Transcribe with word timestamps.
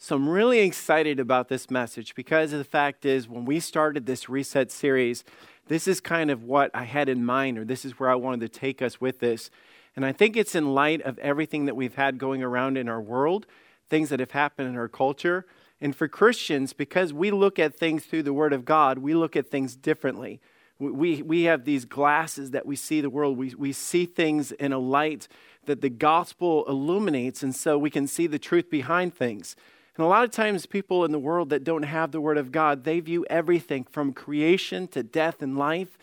So 0.00 0.14
I'm 0.14 0.28
really 0.28 0.60
excited 0.60 1.18
about 1.18 1.48
this 1.48 1.72
message 1.72 2.14
because 2.14 2.52
the 2.52 2.62
fact 2.62 3.04
is, 3.04 3.28
when 3.28 3.44
we 3.44 3.58
started 3.58 4.06
this 4.06 4.28
reset 4.28 4.70
series, 4.70 5.24
this 5.66 5.88
is 5.88 6.00
kind 6.00 6.30
of 6.30 6.44
what 6.44 6.70
I 6.72 6.84
had 6.84 7.08
in 7.08 7.24
mind, 7.24 7.58
or 7.58 7.64
this 7.64 7.84
is 7.84 7.98
where 7.98 8.08
I 8.08 8.14
wanted 8.14 8.40
to 8.40 8.60
take 8.60 8.80
us 8.80 9.00
with 9.00 9.18
this. 9.18 9.50
And 9.96 10.06
I 10.06 10.12
think 10.12 10.36
it's 10.36 10.54
in 10.54 10.72
light 10.72 11.02
of 11.02 11.18
everything 11.18 11.64
that 11.64 11.74
we've 11.74 11.96
had 11.96 12.16
going 12.16 12.44
around 12.44 12.78
in 12.78 12.88
our 12.88 13.00
world, 13.00 13.46
things 13.90 14.10
that 14.10 14.20
have 14.20 14.30
happened 14.30 14.68
in 14.68 14.76
our 14.76 14.86
culture. 14.86 15.46
And 15.80 15.96
for 15.96 16.06
Christians, 16.06 16.72
because 16.72 17.12
we 17.12 17.32
look 17.32 17.58
at 17.58 17.74
things 17.74 18.04
through 18.04 18.22
the 18.22 18.32
Word 18.32 18.52
of 18.52 18.64
God, 18.64 18.98
we 18.98 19.14
look 19.14 19.34
at 19.34 19.50
things 19.50 19.74
differently. 19.74 20.40
We, 20.78 21.22
we 21.22 21.42
have 21.42 21.64
these 21.64 21.84
glasses 21.84 22.52
that 22.52 22.66
we 22.66 22.76
see 22.76 23.00
the 23.00 23.10
world. 23.10 23.36
We, 23.36 23.52
we 23.56 23.72
see 23.72 24.06
things 24.06 24.52
in 24.52 24.72
a 24.72 24.78
light 24.78 25.26
that 25.66 25.80
the 25.80 25.90
gospel 25.90 26.64
illuminates, 26.68 27.42
and 27.42 27.52
so 27.52 27.76
we 27.76 27.90
can 27.90 28.06
see 28.06 28.28
the 28.28 28.38
truth 28.38 28.70
behind 28.70 29.12
things. 29.12 29.56
And 29.98 30.04
a 30.04 30.08
lot 30.08 30.22
of 30.22 30.30
times, 30.30 30.64
people 30.64 31.04
in 31.04 31.10
the 31.10 31.18
world 31.18 31.50
that 31.50 31.64
don't 31.64 31.82
have 31.82 32.12
the 32.12 32.20
Word 32.20 32.38
of 32.38 32.52
God, 32.52 32.84
they 32.84 33.00
view 33.00 33.26
everything 33.28 33.84
from 33.90 34.12
creation 34.12 34.86
to 34.88 35.02
death 35.02 35.42
and 35.42 35.58
life, 35.58 35.98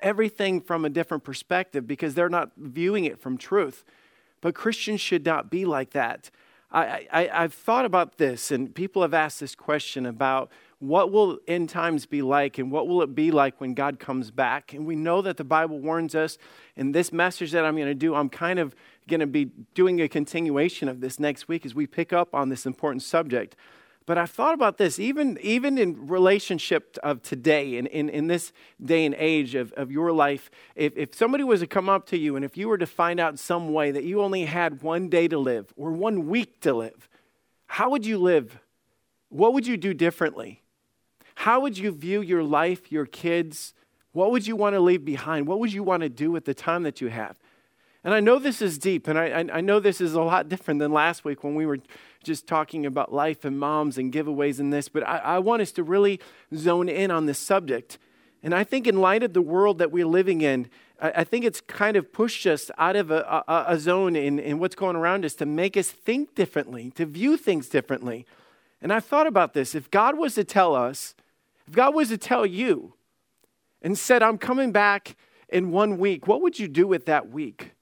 everything 0.00 0.60
from 0.60 0.84
a 0.84 0.90
different 0.90 1.24
perspective 1.24 1.86
because 1.86 2.14
they're 2.14 2.28
not 2.28 2.50
viewing 2.58 3.06
it 3.06 3.18
from 3.18 3.38
truth. 3.38 3.84
But 4.42 4.54
Christians 4.54 5.00
should 5.00 5.24
not 5.24 5.50
be 5.50 5.64
like 5.64 5.92
that. 5.92 6.30
I, 6.70 7.06
I, 7.10 7.30
I've 7.32 7.54
thought 7.54 7.86
about 7.86 8.18
this, 8.18 8.50
and 8.50 8.74
people 8.74 9.00
have 9.00 9.14
asked 9.14 9.40
this 9.40 9.54
question 9.54 10.04
about 10.04 10.52
what 10.78 11.10
will 11.10 11.38
end 11.48 11.70
times 11.70 12.04
be 12.04 12.20
like 12.20 12.58
and 12.58 12.70
what 12.70 12.86
will 12.86 13.00
it 13.00 13.14
be 13.14 13.30
like 13.30 13.60
when 13.62 13.72
God 13.72 13.98
comes 13.98 14.30
back? 14.30 14.74
And 14.74 14.86
we 14.86 14.94
know 14.94 15.22
that 15.22 15.38
the 15.38 15.44
Bible 15.44 15.80
warns 15.80 16.14
us. 16.14 16.36
In 16.76 16.92
this 16.92 17.12
message 17.12 17.52
that 17.52 17.64
I'm 17.64 17.76
going 17.76 17.88
to 17.88 17.94
do, 17.94 18.14
I'm 18.14 18.28
kind 18.28 18.58
of 18.58 18.76
going 19.08 19.20
to 19.20 19.26
be 19.26 19.46
doing 19.74 20.00
a 20.00 20.08
continuation 20.08 20.88
of 20.88 21.00
this 21.00 21.18
next 21.18 21.48
week 21.48 21.66
as 21.66 21.74
we 21.74 21.86
pick 21.86 22.12
up 22.12 22.34
on 22.34 22.48
this 22.48 22.66
important 22.66 23.02
subject. 23.02 23.56
But 24.08 24.16
I've 24.16 24.30
thought 24.30 24.54
about 24.54 24.78
this, 24.78 24.98
even, 24.98 25.38
even 25.42 25.76
in 25.76 26.06
relationship 26.06 26.96
of 27.02 27.22
today, 27.22 27.76
in, 27.76 27.86
in, 27.88 28.08
in 28.08 28.26
this 28.26 28.52
day 28.82 29.04
and 29.04 29.14
age 29.18 29.54
of, 29.54 29.70
of 29.72 29.92
your 29.92 30.12
life, 30.12 30.50
if, 30.74 30.96
if 30.96 31.14
somebody 31.14 31.44
was 31.44 31.60
to 31.60 31.66
come 31.66 31.90
up 31.90 32.06
to 32.06 32.16
you 32.16 32.34
and 32.34 32.42
if 32.42 32.56
you 32.56 32.68
were 32.68 32.78
to 32.78 32.86
find 32.86 33.20
out 33.20 33.38
some 33.38 33.70
way 33.70 33.90
that 33.90 34.04
you 34.04 34.22
only 34.22 34.46
had 34.46 34.82
one 34.82 35.10
day 35.10 35.28
to 35.28 35.36
live 35.36 35.74
or 35.76 35.90
one 35.90 36.26
week 36.26 36.60
to 36.62 36.72
live, 36.72 37.06
how 37.66 37.90
would 37.90 38.06
you 38.06 38.16
live? 38.16 38.58
What 39.28 39.52
would 39.52 39.66
you 39.66 39.76
do 39.76 39.92
differently? 39.92 40.62
How 41.34 41.60
would 41.60 41.76
you 41.76 41.90
view 41.90 42.22
your 42.22 42.42
life, 42.42 42.90
your 42.90 43.04
kids? 43.04 43.74
What 44.12 44.30
would 44.30 44.46
you 44.46 44.56
want 44.56 44.74
to 44.74 44.80
leave 44.80 45.04
behind? 45.04 45.46
What 45.46 45.58
would 45.58 45.74
you 45.74 45.82
want 45.82 46.02
to 46.02 46.08
do 46.08 46.30
with 46.30 46.46
the 46.46 46.54
time 46.54 46.82
that 46.84 47.02
you 47.02 47.08
have? 47.08 47.38
And 48.04 48.14
I 48.14 48.20
know 48.20 48.38
this 48.38 48.62
is 48.62 48.78
deep, 48.78 49.08
and 49.08 49.18
I, 49.18 49.44
I 49.52 49.60
know 49.60 49.80
this 49.80 50.00
is 50.00 50.14
a 50.14 50.22
lot 50.22 50.48
different 50.48 50.78
than 50.78 50.92
last 50.92 51.24
week 51.24 51.42
when 51.42 51.56
we 51.56 51.66
were 51.66 51.78
just 52.22 52.46
talking 52.46 52.86
about 52.86 53.12
life 53.12 53.44
and 53.44 53.58
moms 53.58 53.98
and 53.98 54.12
giveaways 54.12 54.60
and 54.60 54.72
this, 54.72 54.88
but 54.88 55.06
I, 55.06 55.18
I 55.18 55.38
want 55.40 55.62
us 55.62 55.72
to 55.72 55.82
really 55.82 56.20
zone 56.54 56.88
in 56.88 57.10
on 57.10 57.26
this 57.26 57.38
subject. 57.38 57.98
And 58.42 58.54
I 58.54 58.62
think, 58.62 58.86
in 58.86 59.00
light 59.00 59.24
of 59.24 59.32
the 59.32 59.42
world 59.42 59.78
that 59.78 59.90
we're 59.90 60.06
living 60.06 60.42
in, 60.42 60.70
I, 61.00 61.10
I 61.16 61.24
think 61.24 61.44
it's 61.44 61.60
kind 61.60 61.96
of 61.96 62.12
pushed 62.12 62.46
us 62.46 62.70
out 62.78 62.94
of 62.94 63.10
a, 63.10 63.44
a, 63.48 63.64
a 63.68 63.78
zone 63.78 64.14
in, 64.14 64.38
in 64.38 64.60
what's 64.60 64.76
going 64.76 64.94
around 64.94 65.24
us 65.24 65.34
to 65.34 65.46
make 65.46 65.76
us 65.76 65.90
think 65.90 66.36
differently, 66.36 66.92
to 66.92 67.04
view 67.04 67.36
things 67.36 67.68
differently. 67.68 68.26
And 68.80 68.92
I've 68.92 69.04
thought 69.04 69.26
about 69.26 69.54
this. 69.54 69.74
If 69.74 69.90
God 69.90 70.16
was 70.16 70.36
to 70.36 70.44
tell 70.44 70.76
us, 70.76 71.16
if 71.66 71.74
God 71.74 71.94
was 71.94 72.10
to 72.10 72.18
tell 72.18 72.46
you 72.46 72.94
and 73.82 73.98
said, 73.98 74.22
I'm 74.22 74.38
coming 74.38 74.70
back 74.70 75.16
in 75.48 75.72
one 75.72 75.98
week, 75.98 76.28
what 76.28 76.42
would 76.42 76.60
you 76.60 76.68
do 76.68 76.86
with 76.86 77.06
that 77.06 77.28
week? 77.30 77.72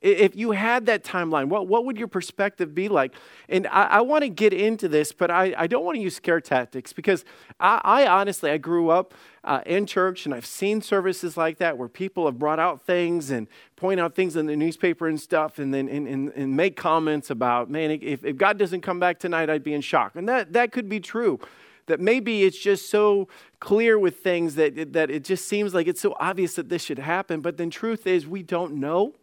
If 0.00 0.34
you 0.34 0.52
had 0.52 0.86
that 0.86 1.04
timeline, 1.04 1.48
what, 1.48 1.66
what 1.66 1.84
would 1.84 1.98
your 1.98 2.08
perspective 2.08 2.74
be 2.74 2.88
like? 2.88 3.12
And 3.50 3.66
I, 3.66 3.84
I 3.84 4.00
want 4.00 4.22
to 4.22 4.30
get 4.30 4.54
into 4.54 4.88
this, 4.88 5.12
but 5.12 5.30
I, 5.30 5.54
I 5.56 5.66
don't 5.66 5.84
want 5.84 5.96
to 5.96 6.00
use 6.00 6.16
scare 6.16 6.40
tactics 6.40 6.94
because 6.94 7.24
I, 7.58 7.80
I 7.84 8.06
honestly, 8.06 8.50
I 8.50 8.56
grew 8.56 8.88
up 8.88 9.12
uh, 9.44 9.60
in 9.66 9.84
church 9.84 10.24
and 10.24 10.34
I've 10.34 10.46
seen 10.46 10.80
services 10.80 11.36
like 11.36 11.58
that 11.58 11.76
where 11.76 11.88
people 11.88 12.24
have 12.24 12.38
brought 12.38 12.58
out 12.58 12.80
things 12.80 13.30
and 13.30 13.46
point 13.76 14.00
out 14.00 14.14
things 14.14 14.36
in 14.36 14.46
the 14.46 14.56
newspaper 14.56 15.06
and 15.06 15.20
stuff 15.20 15.58
and 15.58 15.72
then 15.74 15.86
and, 15.88 16.08
and, 16.08 16.32
and 16.34 16.56
make 16.56 16.76
comments 16.76 17.28
about, 17.28 17.68
man, 17.68 17.90
if, 17.90 18.24
if 18.24 18.36
God 18.38 18.58
doesn't 18.58 18.80
come 18.80 19.00
back 19.00 19.18
tonight, 19.18 19.50
I'd 19.50 19.64
be 19.64 19.74
in 19.74 19.82
shock. 19.82 20.16
And 20.16 20.26
that, 20.28 20.54
that 20.54 20.72
could 20.72 20.88
be 20.88 21.00
true 21.00 21.38
that 21.86 22.00
maybe 22.00 22.44
it's 22.44 22.58
just 22.58 22.88
so 22.88 23.28
clear 23.58 23.98
with 23.98 24.18
things 24.20 24.54
that, 24.54 24.92
that 24.92 25.10
it 25.10 25.24
just 25.24 25.48
seems 25.48 25.74
like 25.74 25.88
it's 25.88 26.00
so 26.00 26.14
obvious 26.20 26.54
that 26.54 26.68
this 26.68 26.84
should 26.84 27.00
happen. 27.00 27.40
But 27.40 27.56
then, 27.56 27.68
truth 27.68 28.06
is, 28.06 28.26
we 28.26 28.42
don't 28.42 28.74
know. 28.74 29.14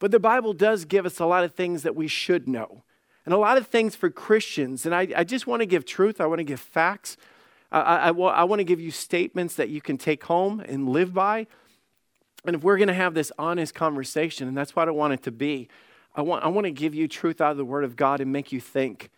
But 0.00 0.10
the 0.10 0.18
Bible 0.18 0.52
does 0.52 0.84
give 0.84 1.06
us 1.06 1.20
a 1.20 1.26
lot 1.26 1.44
of 1.44 1.54
things 1.54 1.84
that 1.84 1.94
we 1.94 2.08
should 2.08 2.48
know, 2.48 2.82
and 3.24 3.32
a 3.32 3.38
lot 3.38 3.56
of 3.56 3.68
things 3.68 3.94
for 3.94 4.10
Christians. 4.10 4.84
And 4.84 4.94
I, 4.94 5.06
I 5.14 5.22
just 5.22 5.46
want 5.46 5.60
to 5.60 5.66
give 5.66 5.84
truth, 5.84 6.20
I 6.20 6.26
want 6.26 6.40
to 6.40 6.44
give 6.44 6.58
facts. 6.58 7.16
I, 7.70 7.80
I, 7.80 8.08
I 8.08 8.44
want 8.44 8.58
to 8.58 8.64
give 8.64 8.80
you 8.80 8.90
statements 8.90 9.54
that 9.54 9.68
you 9.68 9.80
can 9.80 9.96
take 9.96 10.24
home 10.24 10.58
and 10.60 10.88
live 10.88 11.14
by. 11.14 11.46
And 12.44 12.56
if 12.56 12.64
we're 12.64 12.78
going 12.78 12.88
to 12.88 12.94
have 12.94 13.14
this 13.14 13.30
honest 13.38 13.74
conversation, 13.74 14.48
and 14.48 14.56
that's 14.56 14.74
what 14.74 14.88
I 14.88 14.90
want 14.90 15.12
it 15.12 15.22
to 15.24 15.30
be, 15.30 15.68
I 16.14 16.22
want, 16.22 16.44
I 16.44 16.48
want 16.48 16.64
to 16.64 16.72
give 16.72 16.94
you 16.94 17.06
truth 17.06 17.40
out 17.40 17.52
of 17.52 17.56
the 17.56 17.64
Word 17.64 17.84
of 17.84 17.94
God 17.94 18.20
and 18.20 18.32
make 18.32 18.50
you 18.50 18.60
think. 18.60 19.10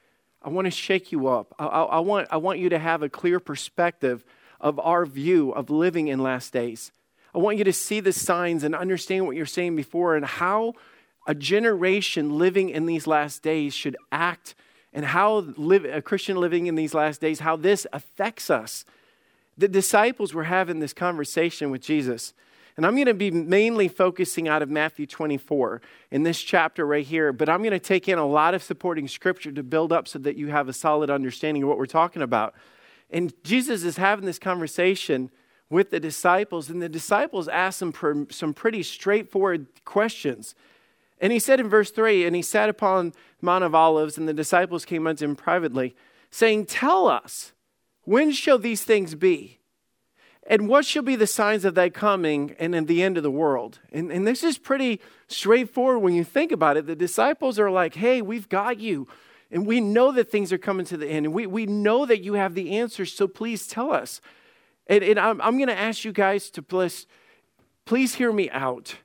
I 0.43 0.49
want 0.49 0.67
to 0.67 0.71
shake 0.71 1.13
you 1.13 1.29
up. 1.29 1.55
I, 1.59 1.67
I, 1.67 1.83
I, 1.83 1.99
want, 2.01 2.29
I 2.31 2.37
want 2.37 2.59
you 2.59 2.69
to 2.69 2.79
have 2.79 3.03
a 3.03 3.09
clear 3.09 3.39
perspective 3.39 4.25
of 4.61 4.79
our 4.81 5.07
view 5.07 5.53
of 5.53 5.71
living 5.71 6.09
in 6.09 6.21
last 6.21 6.53
days. 6.53 6.91
I 7.35 7.39
want 7.39 7.59
you 7.59 7.65
to 7.65 7.73
see 7.73 8.01
the 8.01 8.13
signs 8.13 8.63
and 8.63 8.75
understand 8.75 9.27
what 9.27 9.37
you're 9.37 9.47
saying 9.47 9.77
before 9.77 10.17
and 10.17 10.25
how 10.25 10.75
a 11.27 11.35
generation 11.35 12.39
living 12.39 12.69
in 12.69 12.87
these 12.87 13.07
last 13.07 13.43
days 13.43 13.75
should 13.75 13.97
act 14.11 14.55
and 14.93 15.07
how 15.07 15.39
live, 15.57 15.85
a 15.85 16.03
Christian 16.03 16.37
living 16.37 16.67
in 16.67 16.75
these 16.75 16.93
last 16.95 17.21
days, 17.21 17.41
how 17.41 17.57
this 17.57 17.87
affects 17.93 18.51
us. 18.51 18.85
The 19.57 19.69
disciples 19.69 20.35
were 20.35 20.45
having 20.45 20.81
this 20.81 20.93
conversation 20.93 21.71
with 21.71 21.81
Jesus. 21.81 22.35
And 22.77 22.87
I'm 22.87 22.95
going 22.95 23.07
to 23.07 23.15
be 23.15 23.31
mainly 23.31 23.89
focusing 23.89 24.49
out 24.49 24.63
of 24.63 24.71
Matthew 24.71 25.07
24 25.07 25.83
in 26.11 26.23
this 26.23 26.41
chapter 26.41 26.87
right 26.87 27.05
here, 27.05 27.33
but 27.33 27.49
I'm 27.49 27.61
going 27.61 27.73
to 27.73 27.79
take 27.79 28.09
in 28.09 28.19
a 28.19 28.27
lot 28.27 28.55
of 28.55 28.63
supporting 28.63 29.09
scripture 29.09 29.53
to 29.53 29.63
build 29.63 29.93
up 29.93 30.09
so 30.09 30.19
that 30.21 30.37
you 30.37 30.49
have 30.49 30.69
a 30.69 30.73
solid 30.73 31.11
understanding 31.11 31.63
of 31.63 31.69
what 31.69 31.79
we're 31.79 31.87
talking 31.87 32.23
about. 32.23 32.55
And 33.11 33.33
Jesus 33.45 33.85
is 33.85 33.99
having 33.99 34.25
this 34.25 34.39
conversation 34.39 35.31
with 35.73 35.91
the 35.91 35.99
disciples, 35.99 36.69
and 36.69 36.83
the 36.83 36.89
disciples 36.89 37.49
asked 37.49 37.81
him 37.81 38.29
some 38.31 38.53
pretty 38.53 38.83
straightforward 38.83 39.67
questions. 39.87 40.55
And 41.19 41.33
he 41.33 41.39
said 41.39 41.61
in 41.61 41.69
verse 41.69 41.91
3 41.91 42.27
And 42.27 42.37
he 42.37 42.43
sat 42.43 42.69
upon 42.69 43.15
Mount 43.41 43.65
of 43.65 43.75
Olives, 43.75 44.19
and 44.19 44.29
the 44.29 44.35
disciples 44.35 44.85
came 44.85 45.07
unto 45.07 45.25
him 45.25 45.35
privately, 45.35 45.97
saying, 46.31 46.67
Tell 46.67 47.09
us, 47.09 47.53
when 48.05 48.33
shall 48.33 48.59
these 48.59 48.85
things 48.85 49.15
be? 49.15 49.61
And 50.47 50.69
what 50.69 50.85
shall 50.85 51.05
be 51.05 51.17
the 51.17 51.27
signs 51.27 51.65
of 51.65 51.75
thy 51.75 51.89
coming 51.89 52.55
and 52.59 52.75
in 52.75 52.85
the 52.85 53.03
end 53.03 53.17
of 53.17 53.23
the 53.23 53.31
world? 53.31 53.79
And, 53.93 54.13
and 54.13 54.27
this 54.27 54.45
is 54.45 54.59
pretty 54.59 55.01
straightforward 55.29 56.03
when 56.03 56.15
you 56.15 56.25
think 56.25 56.53
about 56.53 56.77
it. 56.77 56.87
The 56.87 56.97
disciples 56.97 57.59
are 57.59 57.71
like, 57.71 57.95
Hey, 57.95 58.21
we've 58.21 58.49
got 58.51 58.79
you. 58.79 59.09
And 59.51 59.67
we 59.67 59.81
know 59.81 60.13
that 60.13 60.31
things 60.31 60.53
are 60.53 60.59
coming 60.59 60.85
to 60.87 60.99
the 60.99 61.09
end. 61.09 61.25
And 61.25 61.35
we, 61.35 61.47
we 61.47 61.65
know 61.65 62.05
that 62.05 62.23
you 62.23 62.35
have 62.35 62.55
the 62.55 62.77
answers. 62.77 63.15
So 63.15 63.27
please 63.27 63.67
tell 63.67 63.91
us. 63.91 64.21
And, 64.87 65.03
and 65.05 65.19
I'm, 65.19 65.41
I'm 65.41 65.57
going 65.57 65.69
to 65.69 65.79
ask 65.79 66.05
you 66.05 66.13
guys 66.13 66.51
to 66.51 66.63
please, 66.63 67.07
please 67.85 68.15
hear 68.15 68.33
me 68.33 68.51
out. 68.51 68.97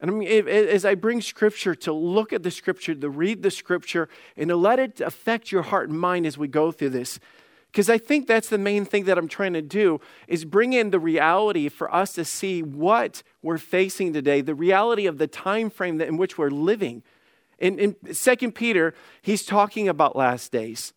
And 0.00 0.10
I 0.10 0.14
mean, 0.14 0.48
as 0.48 0.84
I 0.84 0.96
bring 0.96 1.20
scripture, 1.20 1.76
to 1.76 1.92
look 1.92 2.32
at 2.32 2.42
the 2.42 2.50
scripture, 2.50 2.92
to 2.92 3.08
read 3.08 3.42
the 3.42 3.52
scripture, 3.52 4.08
and 4.36 4.48
to 4.48 4.56
let 4.56 4.80
it 4.80 5.00
affect 5.00 5.52
your 5.52 5.62
heart 5.62 5.88
and 5.90 5.98
mind 5.98 6.26
as 6.26 6.36
we 6.36 6.48
go 6.48 6.72
through 6.72 6.90
this. 6.90 7.20
Because 7.70 7.88
I 7.88 7.98
think 7.98 8.26
that's 8.26 8.48
the 8.48 8.58
main 8.58 8.84
thing 8.84 9.04
that 9.04 9.16
I'm 9.16 9.28
trying 9.28 9.54
to 9.54 9.62
do 9.62 10.00
is 10.28 10.44
bring 10.44 10.72
in 10.72 10.90
the 10.90 10.98
reality 10.98 11.68
for 11.68 11.92
us 11.94 12.12
to 12.14 12.24
see 12.24 12.62
what 12.62 13.22
we're 13.42 13.58
facing 13.58 14.12
today, 14.12 14.40
the 14.40 14.54
reality 14.54 15.06
of 15.06 15.18
the 15.18 15.28
time 15.28 15.70
frame 15.70 16.00
in 16.00 16.16
which 16.16 16.36
we're 16.36 16.50
living. 16.50 17.02
In, 17.58 17.78
in 17.78 17.96
2 18.12 18.52
Peter, 18.52 18.92
he's 19.22 19.44
talking 19.44 19.88
about 19.88 20.16
last 20.16 20.50
days. 20.52 20.92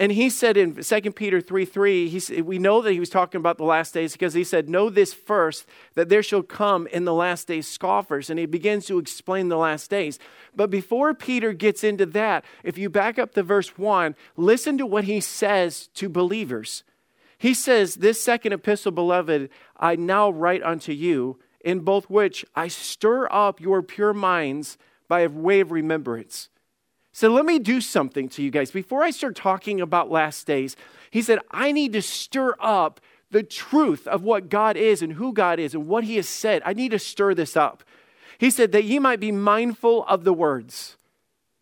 And 0.00 0.12
he 0.12 0.30
said 0.30 0.56
in 0.56 0.76
2 0.76 1.00
Peter 1.12 1.42
3 1.42 1.66
3, 1.66 2.08
he, 2.08 2.40
we 2.40 2.58
know 2.58 2.80
that 2.80 2.92
he 2.92 2.98
was 2.98 3.10
talking 3.10 3.38
about 3.38 3.58
the 3.58 3.64
last 3.64 3.92
days 3.92 4.12
because 4.12 4.32
he 4.32 4.44
said, 4.44 4.66
Know 4.66 4.88
this 4.88 5.12
first, 5.12 5.66
that 5.92 6.08
there 6.08 6.22
shall 6.22 6.42
come 6.42 6.86
in 6.86 7.04
the 7.04 7.12
last 7.12 7.46
days 7.46 7.68
scoffers. 7.68 8.30
And 8.30 8.38
he 8.38 8.46
begins 8.46 8.86
to 8.86 8.98
explain 8.98 9.50
the 9.50 9.58
last 9.58 9.90
days. 9.90 10.18
But 10.56 10.70
before 10.70 11.12
Peter 11.12 11.52
gets 11.52 11.84
into 11.84 12.06
that, 12.06 12.46
if 12.64 12.78
you 12.78 12.88
back 12.88 13.18
up 13.18 13.34
to 13.34 13.42
verse 13.42 13.76
1, 13.76 14.16
listen 14.38 14.78
to 14.78 14.86
what 14.86 15.04
he 15.04 15.20
says 15.20 15.88
to 15.88 16.08
believers. 16.08 16.82
He 17.36 17.52
says, 17.52 17.96
This 17.96 18.22
second 18.24 18.54
epistle, 18.54 18.92
beloved, 18.92 19.50
I 19.76 19.96
now 19.96 20.30
write 20.30 20.62
unto 20.62 20.92
you, 20.92 21.40
in 21.62 21.80
both 21.80 22.08
which 22.08 22.42
I 22.56 22.68
stir 22.68 23.28
up 23.30 23.60
your 23.60 23.82
pure 23.82 24.14
minds 24.14 24.78
by 25.08 25.26
way 25.26 25.60
of 25.60 25.70
remembrance 25.70 26.48
so 27.12 27.28
let 27.28 27.44
me 27.44 27.58
do 27.58 27.80
something 27.80 28.28
to 28.30 28.42
you 28.42 28.50
guys. 28.50 28.70
Before 28.70 29.02
I 29.02 29.10
start 29.10 29.34
talking 29.34 29.80
about 29.80 30.10
last 30.10 30.46
days, 30.46 30.76
he 31.10 31.22
said, 31.22 31.40
I 31.50 31.72
need 31.72 31.92
to 31.94 32.02
stir 32.02 32.54
up 32.60 33.00
the 33.30 33.42
truth 33.42 34.06
of 34.06 34.22
what 34.22 34.48
God 34.48 34.76
is 34.76 35.02
and 35.02 35.14
who 35.14 35.32
God 35.32 35.58
is 35.58 35.74
and 35.74 35.86
what 35.86 36.04
he 36.04 36.16
has 36.16 36.28
said. 36.28 36.62
I 36.64 36.72
need 36.72 36.90
to 36.90 36.98
stir 36.98 37.34
this 37.34 37.56
up. 37.56 37.82
He 38.38 38.50
said 38.50 38.72
that 38.72 38.84
ye 38.84 38.98
might 38.98 39.20
be 39.20 39.32
mindful 39.32 40.04
of 40.06 40.24
the 40.24 40.32
words. 40.32 40.96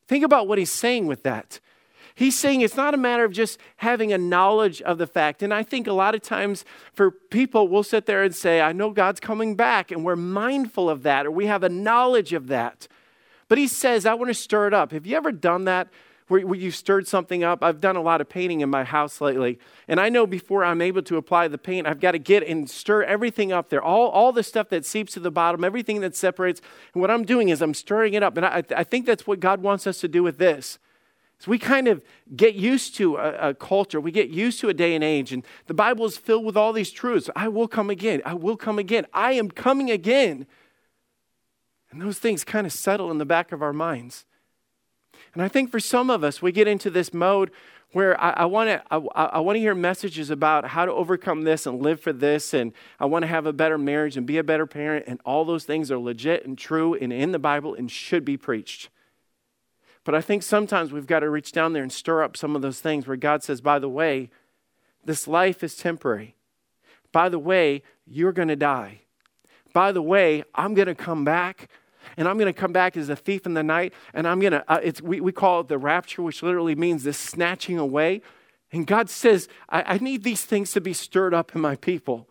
Think 0.06 0.24
about 0.24 0.48
what 0.48 0.58
he's 0.58 0.70
saying 0.70 1.06
with 1.06 1.22
that. 1.24 1.60
He's 2.14 2.38
saying 2.38 2.62
it's 2.62 2.76
not 2.76 2.94
a 2.94 2.98
matter 2.98 3.24
of 3.24 3.32
just 3.32 3.60
having 3.76 4.12
a 4.12 4.18
knowledge 4.18 4.82
of 4.82 4.98
the 4.98 5.06
fact. 5.06 5.42
And 5.42 5.54
I 5.54 5.62
think 5.62 5.86
a 5.86 5.92
lot 5.92 6.14
of 6.16 6.22
times 6.22 6.64
for 6.92 7.10
people, 7.10 7.68
we'll 7.68 7.84
sit 7.84 8.06
there 8.06 8.24
and 8.24 8.34
say, 8.34 8.60
I 8.60 8.72
know 8.72 8.90
God's 8.90 9.20
coming 9.20 9.54
back, 9.54 9.92
and 9.92 10.04
we're 10.04 10.16
mindful 10.16 10.90
of 10.90 11.04
that, 11.04 11.26
or 11.26 11.30
we 11.30 11.46
have 11.46 11.62
a 11.62 11.68
knowledge 11.68 12.32
of 12.32 12.48
that. 12.48 12.88
But 13.48 13.58
he 13.58 13.66
says, 13.66 14.06
I 14.06 14.14
want 14.14 14.28
to 14.28 14.34
stir 14.34 14.68
it 14.68 14.74
up. 14.74 14.92
Have 14.92 15.06
you 15.06 15.16
ever 15.16 15.32
done 15.32 15.64
that? 15.64 15.88
Where, 16.28 16.46
where 16.46 16.58
you've 16.58 16.74
stirred 16.74 17.08
something 17.08 17.42
up. 17.42 17.64
I've 17.64 17.80
done 17.80 17.96
a 17.96 18.02
lot 18.02 18.20
of 18.20 18.28
painting 18.28 18.60
in 18.60 18.68
my 18.68 18.84
house 18.84 19.18
lately. 19.22 19.58
And 19.88 19.98
I 19.98 20.10
know 20.10 20.26
before 20.26 20.62
I'm 20.62 20.82
able 20.82 21.00
to 21.04 21.16
apply 21.16 21.48
the 21.48 21.56
paint, 21.56 21.86
I've 21.86 22.00
got 22.00 22.12
to 22.12 22.18
get 22.18 22.42
and 22.42 22.68
stir 22.68 23.02
everything 23.04 23.50
up 23.50 23.70
there. 23.70 23.82
All, 23.82 24.08
all 24.08 24.30
the 24.30 24.42
stuff 24.42 24.68
that 24.68 24.84
seeps 24.84 25.14
to 25.14 25.20
the 25.20 25.30
bottom, 25.30 25.64
everything 25.64 26.02
that 26.02 26.14
separates. 26.14 26.60
And 26.92 27.00
what 27.00 27.10
I'm 27.10 27.24
doing 27.24 27.48
is 27.48 27.62
I'm 27.62 27.72
stirring 27.72 28.12
it 28.12 28.22
up. 28.22 28.36
And 28.36 28.44
I, 28.44 28.62
I 28.76 28.84
think 28.84 29.06
that's 29.06 29.26
what 29.26 29.40
God 29.40 29.62
wants 29.62 29.86
us 29.86 30.00
to 30.00 30.08
do 30.08 30.22
with 30.22 30.36
this. 30.36 30.78
So 31.38 31.50
we 31.50 31.58
kind 31.58 31.86
of 31.86 32.02
get 32.34 32.56
used 32.56 32.96
to 32.96 33.16
a, 33.16 33.50
a, 33.50 33.54
culture, 33.54 34.00
we 34.00 34.10
get 34.10 34.28
used 34.28 34.60
to 34.60 34.68
a 34.68 34.74
day 34.74 34.94
and 34.94 35.04
age, 35.04 35.32
and 35.32 35.44
the 35.66 35.74
Bible 35.74 36.04
is 36.04 36.18
filled 36.18 36.44
with 36.44 36.56
all 36.56 36.72
these 36.72 36.90
truths. 36.90 37.30
I 37.36 37.46
will 37.46 37.68
come 37.68 37.90
again. 37.90 38.22
I 38.26 38.34
will 38.34 38.56
come 38.56 38.78
again. 38.78 39.06
I 39.14 39.32
am 39.32 39.48
coming 39.48 39.90
again. 39.90 40.46
And 41.90 42.00
those 42.00 42.18
things 42.18 42.44
kind 42.44 42.66
of 42.66 42.72
settle 42.72 43.10
in 43.10 43.18
the 43.18 43.24
back 43.24 43.52
of 43.52 43.62
our 43.62 43.72
minds. 43.72 44.26
And 45.34 45.42
I 45.42 45.48
think 45.48 45.70
for 45.70 45.80
some 45.80 46.10
of 46.10 46.22
us, 46.22 46.42
we 46.42 46.52
get 46.52 46.68
into 46.68 46.90
this 46.90 47.14
mode 47.14 47.50
where 47.92 48.20
I, 48.20 48.30
I 48.30 48.44
want 48.44 48.68
to 48.68 48.82
I, 48.90 49.24
I 49.24 49.40
want 49.40 49.56
to 49.56 49.60
hear 49.60 49.74
messages 49.74 50.30
about 50.30 50.66
how 50.66 50.84
to 50.84 50.92
overcome 50.92 51.42
this 51.42 51.66
and 51.66 51.80
live 51.80 52.00
for 52.00 52.12
this, 52.12 52.52
and 52.52 52.72
I 53.00 53.06
want 53.06 53.22
to 53.22 53.26
have 53.28 53.46
a 53.46 53.52
better 53.52 53.78
marriage 53.78 54.16
and 54.16 54.26
be 54.26 54.38
a 54.38 54.44
better 54.44 54.66
parent, 54.66 55.06
and 55.06 55.20
all 55.24 55.44
those 55.44 55.64
things 55.64 55.90
are 55.90 55.98
legit 55.98 56.46
and 56.46 56.58
true 56.58 56.94
and 56.94 57.12
in 57.12 57.32
the 57.32 57.38
Bible 57.38 57.74
and 57.74 57.90
should 57.90 58.24
be 58.24 58.36
preached. 58.36 58.90
But 60.04 60.14
I 60.14 60.20
think 60.20 60.42
sometimes 60.42 60.92
we've 60.92 61.06
got 61.06 61.20
to 61.20 61.30
reach 61.30 61.52
down 61.52 61.72
there 61.72 61.82
and 61.82 61.92
stir 61.92 62.22
up 62.22 62.36
some 62.36 62.56
of 62.56 62.62
those 62.62 62.80
things 62.80 63.06
where 63.06 63.16
God 63.16 63.42
says, 63.42 63.60
by 63.60 63.78
the 63.78 63.88
way, 63.88 64.30
this 65.04 65.28
life 65.28 65.62
is 65.62 65.76
temporary. 65.76 66.34
By 67.12 67.28
the 67.28 67.38
way, 67.38 67.82
you're 68.06 68.32
going 68.32 68.48
to 68.48 68.56
die. 68.56 69.02
By 69.78 69.92
the 69.92 70.02
way, 70.02 70.42
I'm 70.56 70.74
going 70.74 70.88
to 70.88 70.94
come 70.96 71.24
back 71.24 71.68
and 72.16 72.26
I'm 72.26 72.36
going 72.36 72.52
to 72.52 72.60
come 72.60 72.72
back 72.72 72.96
as 72.96 73.08
a 73.10 73.14
thief 73.14 73.46
in 73.46 73.54
the 73.54 73.62
night, 73.62 73.94
and 74.12 74.26
I'm 74.26 74.40
going 74.40 74.54
to, 74.54 74.64
uh, 74.66 74.80
we, 75.04 75.20
we 75.20 75.30
call 75.30 75.60
it 75.60 75.68
the 75.68 75.78
rapture, 75.78 76.20
which 76.20 76.42
literally 76.42 76.74
means 76.74 77.04
this 77.04 77.16
snatching 77.16 77.78
away. 77.78 78.20
And 78.72 78.88
God 78.88 79.08
says, 79.08 79.46
I, 79.68 79.94
I 79.94 79.98
need 79.98 80.24
these 80.24 80.44
things 80.44 80.72
to 80.72 80.80
be 80.80 80.92
stirred 80.92 81.32
up 81.32 81.54
in 81.54 81.60
my 81.60 81.76
people. 81.76 82.26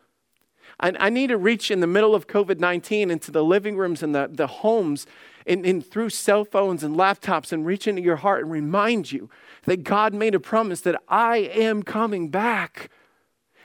I, 0.78 0.92
I 1.00 1.10
need 1.10 1.28
to 1.28 1.38
reach 1.38 1.72
in 1.72 1.80
the 1.80 1.88
middle 1.88 2.14
of 2.14 2.28
COVID 2.28 2.60
19 2.60 3.10
into 3.10 3.32
the 3.32 3.46
living 3.46 3.78
rooms 3.78 4.04
and 4.04 4.14
the, 4.14 4.30
the 4.30 4.48
homes 4.48 5.08
and, 5.46 5.66
and 5.66 5.86
through 5.86 6.10
cell 6.10 6.44
phones 6.44 6.84
and 6.84 6.98
laptops 6.98 7.54
and 7.54 7.66
reach 7.66 7.88
into 7.88 8.02
your 8.02 8.18
heart 8.18 8.42
and 8.42 8.52
remind 8.52 9.14
you 9.14 9.30
that 9.64 9.86
God 9.86 10.14
made 10.14 10.36
a 10.36 10.40
promise 10.42 10.82
that 10.82 11.02
I 11.08 11.38
am 11.38 11.82
coming 11.82 12.28
back. 12.28 12.90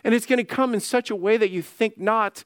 And 0.04 0.14
it's 0.14 0.26
going 0.26 0.38
to 0.38 0.44
come 0.44 0.72
in 0.72 0.78
such 0.78 1.10
a 1.10 1.16
way 1.16 1.36
that 1.36 1.50
you 1.50 1.62
think 1.62 1.98
not. 1.98 2.44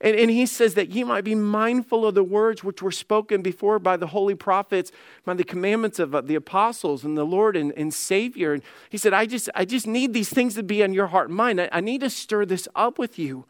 And, 0.00 0.16
and 0.16 0.30
he 0.30 0.46
says 0.46 0.74
that 0.74 0.90
ye 0.90 1.04
might 1.04 1.24
be 1.24 1.34
mindful 1.34 2.06
of 2.06 2.14
the 2.14 2.24
words 2.24 2.64
which 2.64 2.80
were 2.80 2.90
spoken 2.90 3.42
before 3.42 3.78
by 3.78 3.98
the 3.98 4.08
holy 4.08 4.34
prophets, 4.34 4.90
by 5.26 5.34
the 5.34 5.44
commandments 5.44 5.98
of 5.98 6.14
uh, 6.14 6.22
the 6.22 6.36
apostles 6.36 7.04
and 7.04 7.18
the 7.18 7.24
Lord 7.24 7.54
and, 7.54 7.72
and 7.76 7.92
Savior. 7.92 8.54
And 8.54 8.62
he 8.88 8.96
said, 8.96 9.12
I 9.12 9.26
just, 9.26 9.50
I 9.54 9.66
just 9.66 9.86
need 9.86 10.14
these 10.14 10.30
things 10.30 10.54
to 10.54 10.62
be 10.62 10.82
on 10.82 10.94
your 10.94 11.08
heart 11.08 11.28
and 11.28 11.36
mind. 11.36 11.60
I, 11.60 11.68
I 11.70 11.80
need 11.80 12.00
to 12.00 12.08
stir 12.08 12.46
this 12.46 12.66
up 12.74 12.98
with 12.98 13.18
you. 13.18 13.44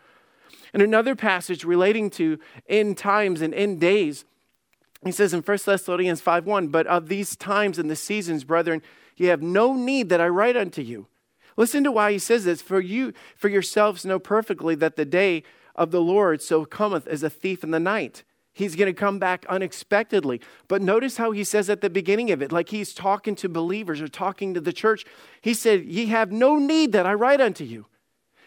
And 0.73 0.83
another 0.83 1.15
passage 1.15 1.65
relating 1.65 2.11
to 2.11 2.39
end 2.69 2.99
times 2.99 3.43
and 3.43 3.55
end 3.55 3.81
days, 3.81 4.25
he 5.05 5.13
says 5.13 5.33
in 5.33 5.43
1 5.43 5.59
Thessalonians 5.65 6.21
5 6.21 6.47
1, 6.47 6.69
But 6.69 6.87
of 6.89 7.09
these 7.09 7.37
times 7.37 7.79
and 7.79 7.89
the 7.89 7.97
seasons, 7.97 8.43
brethren, 8.43 8.83
ye 9.17 9.27
have 9.27 9.43
no 9.43 9.75
need 9.75 10.09
that 10.09 10.21
I 10.21 10.29
write 10.29 10.57
unto 10.57 10.83
you. 10.83 11.07
Listen 11.57 11.85
to 11.85 11.93
why 11.93 12.13
he 12.13 12.19
says 12.19 12.45
this. 12.45 12.63
For 12.63 12.81
you, 12.81 13.13
for 13.37 13.49
yourselves 13.49 14.05
know 14.05 14.19
perfectly 14.19 14.75
that 14.77 14.97
the 14.97 15.05
day 15.05 15.43
of 15.81 15.91
the 15.91 16.01
Lord 16.03 16.43
so 16.43 16.67
cometh 16.67 17.09
as 17.09 17.23
a 17.23 17.31
thief 17.31 17.65
in 17.65 17.71
the 17.71 17.81
night. 17.81 18.23
He's 18.53 18.77
going 18.77 18.93
to 18.93 18.99
come 18.99 19.19
back 19.19 19.47
unexpectedly. 19.49 20.43
But 20.69 20.83
notice 20.83 21.17
how 21.17 21.31
he 21.31 21.43
says 21.43 21.71
at 21.71 21.81
the 21.81 21.89
beginning 21.89 22.31
of 22.31 22.43
it, 22.43 22.53
like 22.53 22.69
he's 22.69 22.93
talking 22.93 23.35
to 23.37 23.49
believers 23.49 24.03
or 24.03 24.07
talking 24.09 24.53
to 24.53 24.61
the 24.61 24.75
church. 24.75 25.07
He 25.41 25.55
said, 25.55 25.87
Ye 25.87 26.07
have 26.07 26.31
no 26.31 26.57
need 26.59 26.93
that 26.93 27.07
I 27.07 27.15
write 27.15 27.41
unto 27.41 27.65
you. 27.65 27.87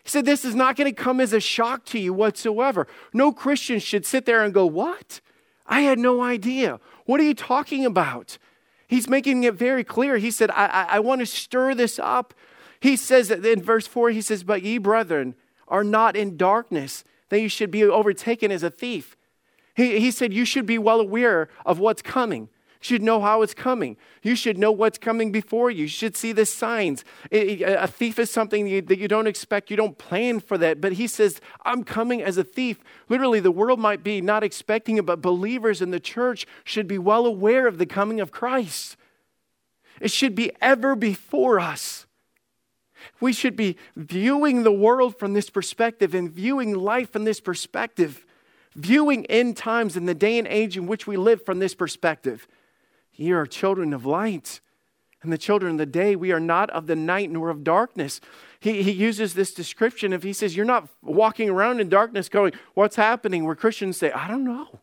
He 0.03 0.09
said, 0.09 0.25
This 0.25 0.45
is 0.45 0.53
not 0.53 0.75
going 0.75 0.93
to 0.93 1.03
come 1.03 1.19
as 1.19 1.33
a 1.33 1.39
shock 1.39 1.85
to 1.85 1.99
you 1.99 2.13
whatsoever. 2.13 2.85
No 3.13 3.31
Christian 3.31 3.79
should 3.79 4.05
sit 4.05 4.25
there 4.27 4.43
and 4.43 4.53
go, 4.53 4.67
What? 4.67 5.19
I 5.65 5.81
had 5.81 5.97
no 5.97 6.21
idea. 6.21 6.79
What 7.05 7.19
are 7.19 7.23
you 7.23 7.33
talking 7.33 7.83
about? 7.83 8.37
He's 8.87 9.09
making 9.09 9.43
it 9.43 9.55
very 9.55 9.83
clear. 9.83 10.17
He 10.17 10.29
said, 10.29 10.51
I, 10.51 10.67
I, 10.67 10.83
I 10.83 10.99
want 10.99 11.21
to 11.21 11.25
stir 11.25 11.73
this 11.73 11.97
up. 11.97 12.35
He 12.79 12.95
says 12.95 13.31
in 13.31 13.63
verse 13.63 13.87
4, 13.87 14.11
he 14.11 14.21
says, 14.21 14.43
But 14.43 14.61
ye, 14.61 14.77
brethren, 14.77 15.33
are 15.67 15.83
not 15.83 16.15
in 16.15 16.37
darkness, 16.37 17.03
that 17.33 17.41
you 17.41 17.49
should 17.49 17.71
be 17.71 17.83
overtaken 17.83 18.51
as 18.51 18.63
a 18.63 18.69
thief. 18.69 19.17
He, 19.75 19.99
he 19.99 20.11
said, 20.11 20.31
You 20.33 20.45
should 20.45 20.65
be 20.65 20.77
well 20.77 20.99
aware 20.99 21.49
of 21.65 21.79
what's 21.79 22.03
coming 22.03 22.43
You 22.79 22.85
should 22.85 23.01
know 23.01 23.21
how 23.21 23.41
it's 23.41 23.53
coming. 23.53 23.97
You 24.21 24.35
should 24.35 24.57
know 24.57 24.71
what's 24.71 24.97
coming 24.97 25.31
before 25.31 25.71
you. 25.71 25.83
You 25.83 25.87
should 25.87 26.15
see 26.15 26.31
the 26.31 26.45
signs. 26.45 27.03
A 27.31 27.87
thief 27.87 28.19
is 28.19 28.29
something 28.29 28.85
that 28.85 28.99
you 28.99 29.07
don't 29.07 29.25
expect. 29.25 29.71
You 29.71 29.77
don't 29.77 29.97
plan 29.97 30.39
for 30.39 30.57
that. 30.59 30.79
But 30.79 30.93
he 30.93 31.07
says, 31.07 31.41
I'm 31.65 31.83
coming 31.83 32.21
as 32.21 32.37
a 32.37 32.43
thief. 32.43 32.83
Literally, 33.09 33.39
the 33.39 33.51
world 33.51 33.79
might 33.79 34.03
be 34.03 34.21
not 34.21 34.43
expecting 34.43 34.97
it, 34.97 35.05
but 35.05 35.21
believers 35.21 35.81
in 35.81 35.91
the 35.91 35.99
church 35.99 36.45
should 36.63 36.87
be 36.87 36.97
well 36.97 37.25
aware 37.25 37.67
of 37.67 37.77
the 37.77 37.85
coming 37.85 38.19
of 38.19 38.31
Christ. 38.31 38.95
It 39.99 40.11
should 40.11 40.35
be 40.35 40.51
ever 40.61 40.95
before 40.95 41.59
us. 41.59 42.05
We 43.19 43.33
should 43.33 43.55
be 43.55 43.77
viewing 43.95 44.63
the 44.63 44.71
world 44.71 45.17
from 45.17 45.33
this 45.33 45.49
perspective 45.49 46.13
and 46.13 46.31
viewing 46.31 46.73
life 46.73 47.11
from 47.11 47.23
this 47.23 47.39
perspective, 47.39 48.25
viewing 48.75 49.25
end 49.27 49.57
times 49.57 49.95
and 49.95 50.07
the 50.07 50.13
day 50.13 50.37
and 50.37 50.47
age 50.47 50.77
in 50.77 50.87
which 50.87 51.07
we 51.07 51.17
live 51.17 51.45
from 51.45 51.59
this 51.59 51.75
perspective. 51.75 52.47
Ye 53.13 53.31
are 53.31 53.45
children 53.45 53.93
of 53.93 54.05
light. 54.05 54.59
And 55.21 55.31
the 55.31 55.37
children 55.37 55.73
of 55.73 55.77
the 55.77 55.85
day, 55.85 56.17
we 56.17 56.33
are 56.33 56.39
not 56.39 56.69
of 56.71 56.87
the 56.87 56.97
night 56.97 57.31
nor 57.31 57.49
of 57.49 57.63
darkness. 57.63 58.19
He, 58.59 58.83
he 58.83 58.91
uses 58.91 59.33
this 59.33 59.53
description 59.53 60.11
if 60.11 60.21
he 60.21 60.33
says, 60.33 60.55
You're 60.55 60.65
not 60.65 60.89
walking 61.01 61.49
around 61.49 61.79
in 61.79 61.87
darkness 61.87 62.27
going, 62.27 62.51
What's 62.73 62.97
happening? 62.97 63.45
Where 63.45 63.55
Christians 63.55 63.95
say, 63.95 64.11
I 64.11 64.27
don't 64.27 64.43
know. 64.43 64.81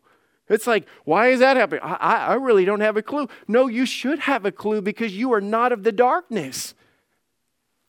It's 0.51 0.67
like, 0.67 0.85
why 1.05 1.29
is 1.29 1.39
that 1.39 1.55
happening? 1.55 1.81
I, 1.83 2.27
I 2.27 2.33
really 2.33 2.65
don't 2.65 2.81
have 2.81 2.97
a 2.97 3.01
clue. 3.01 3.29
No, 3.47 3.67
you 3.67 3.85
should 3.85 4.19
have 4.19 4.45
a 4.45 4.51
clue 4.51 4.81
because 4.81 5.15
you 5.15 5.31
are 5.33 5.39
not 5.39 5.71
of 5.71 5.83
the 5.83 5.93
darkness. 5.93 6.73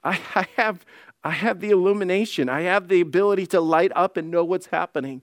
I, 0.04 0.20
I, 0.34 0.46
have, 0.56 0.85
I 1.23 1.30
have 1.30 1.61
the 1.61 1.71
illumination, 1.71 2.49
I 2.49 2.62
have 2.62 2.88
the 2.88 3.00
ability 3.00 3.47
to 3.49 3.61
light 3.61 3.92
up 3.94 4.16
and 4.16 4.30
know 4.30 4.44
what's 4.44 4.66
happening. 4.66 5.23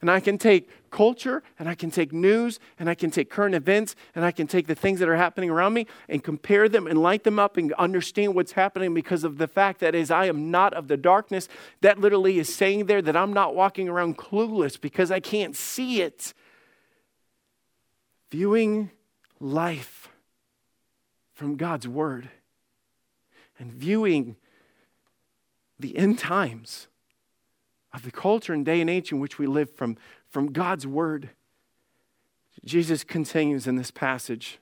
And 0.00 0.08
I 0.08 0.20
can 0.20 0.38
take 0.38 0.70
culture 0.90 1.42
and 1.58 1.68
I 1.68 1.74
can 1.74 1.90
take 1.90 2.12
news 2.12 2.60
and 2.78 2.88
I 2.88 2.94
can 2.94 3.10
take 3.10 3.30
current 3.30 3.56
events 3.56 3.96
and 4.14 4.24
I 4.24 4.30
can 4.30 4.46
take 4.46 4.68
the 4.68 4.76
things 4.76 5.00
that 5.00 5.08
are 5.08 5.16
happening 5.16 5.50
around 5.50 5.74
me 5.74 5.86
and 6.08 6.22
compare 6.22 6.68
them 6.68 6.86
and 6.86 7.02
light 7.02 7.24
them 7.24 7.40
up 7.40 7.56
and 7.56 7.72
understand 7.72 8.34
what's 8.34 8.52
happening 8.52 8.94
because 8.94 9.24
of 9.24 9.38
the 9.38 9.48
fact 9.48 9.80
that 9.80 9.96
as 9.96 10.12
I 10.12 10.26
am 10.26 10.52
not 10.52 10.72
of 10.72 10.86
the 10.86 10.96
darkness, 10.96 11.48
that 11.80 11.98
literally 11.98 12.38
is 12.38 12.54
saying 12.54 12.86
there 12.86 13.02
that 13.02 13.16
I'm 13.16 13.32
not 13.32 13.56
walking 13.56 13.88
around 13.88 14.16
clueless 14.16 14.80
because 14.80 15.10
I 15.10 15.18
can't 15.18 15.56
see 15.56 16.00
it. 16.00 16.32
Viewing 18.30 18.92
life 19.40 20.10
from 21.34 21.56
God's 21.56 21.88
Word 21.88 22.30
and 23.58 23.72
viewing 23.72 24.36
the 25.78 25.96
end 25.96 26.18
times 26.18 26.88
of 27.92 28.02
the 28.02 28.10
culture 28.10 28.52
and 28.52 28.64
day 28.64 28.80
and 28.80 28.90
age 28.90 29.12
in 29.12 29.20
which 29.20 29.38
we 29.38 29.46
live 29.46 29.70
from, 29.70 29.96
from 30.28 30.52
God's 30.52 30.86
word. 30.86 31.30
Jesus 32.64 33.04
continues 33.04 33.66
in 33.66 33.76
this 33.76 33.90
passage. 33.90 34.58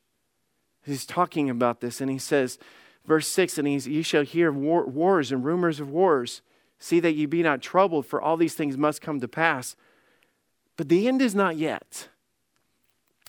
He's 0.85 1.07
talking 1.07 1.51
about 1.51 1.81
this, 1.81 2.01
and 2.01 2.11
he 2.11 2.19
says, 2.19 2.59
verse 3.05 3.27
6 3.29 3.59
And 3.59 3.67
he's, 3.67 3.89
ye 3.89 4.03
shall 4.03 4.23
hear 4.23 4.53
war, 4.53 4.85
wars 4.87 5.33
and 5.33 5.45
rumors 5.45 5.81
of 5.81 5.91
wars. 5.91 6.43
See 6.79 7.01
that 7.01 7.15
ye 7.15 7.27
be 7.27 7.43
not 7.43 7.63
troubled, 7.63 8.07
for 8.07 8.21
all 8.21 8.37
these 8.37 8.55
things 8.55 8.77
must 8.77 9.01
come 9.01 9.21
to 9.21 9.29
pass. 9.29 9.77
But 10.77 10.89
the 10.89 11.09
end 11.09 11.23
is 11.23 11.35
not 11.35 11.57
yet. 11.57 12.09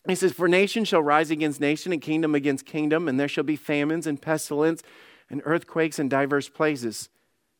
He 0.07 0.15
says, 0.15 0.33
For 0.33 0.47
nation 0.47 0.85
shall 0.85 1.01
rise 1.01 1.31
against 1.31 1.61
nation, 1.61 1.91
and 1.91 2.01
kingdom 2.01 2.35
against 2.35 2.65
kingdom, 2.65 3.07
and 3.07 3.19
there 3.19 3.27
shall 3.27 3.43
be 3.43 3.55
famines 3.55 4.05
and 4.05 4.21
pestilence 4.21 4.83
and 5.29 5.41
earthquakes 5.45 5.99
in 5.99 6.09
diverse 6.09 6.49
places. 6.49 7.09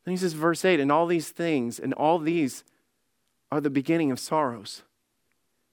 Then 0.04 0.12
he 0.12 0.18
says, 0.18 0.32
verse 0.32 0.64
8, 0.64 0.80
and 0.80 0.90
all 0.90 1.06
these 1.06 1.30
things, 1.30 1.78
and 1.78 1.92
all 1.94 2.18
these 2.18 2.64
are 3.50 3.60
the 3.60 3.70
beginning 3.70 4.10
of 4.10 4.20
sorrows. 4.20 4.82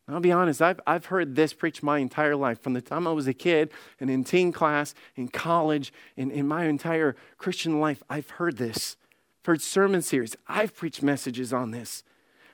I'll 0.07 0.19
be 0.19 0.31
honest, 0.31 0.61
I've, 0.61 0.79
I've 0.85 1.05
heard 1.07 1.35
this 1.35 1.53
preached 1.53 1.81
my 1.81 1.97
entire 1.97 2.35
life. 2.35 2.61
From 2.61 2.73
the 2.73 2.81
time 2.81 3.07
I 3.07 3.11
was 3.11 3.27
a 3.27 3.33
kid 3.33 3.71
and 3.99 4.09
in 4.09 4.23
teen 4.23 4.51
class, 4.51 4.93
in 5.15 5.29
college, 5.29 5.91
in, 6.15 6.29
in 6.29 6.47
my 6.47 6.65
entire 6.65 7.15
Christian 7.39 7.79
life, 7.79 8.03
I've 8.07 8.29
heard 8.31 8.57
this. 8.57 8.97
I've 9.41 9.45
heard 9.47 9.61
sermon 9.63 10.03
series. 10.03 10.35
I've 10.47 10.75
preached 10.75 11.01
messages 11.01 11.51
on 11.51 11.71
this. 11.71 12.03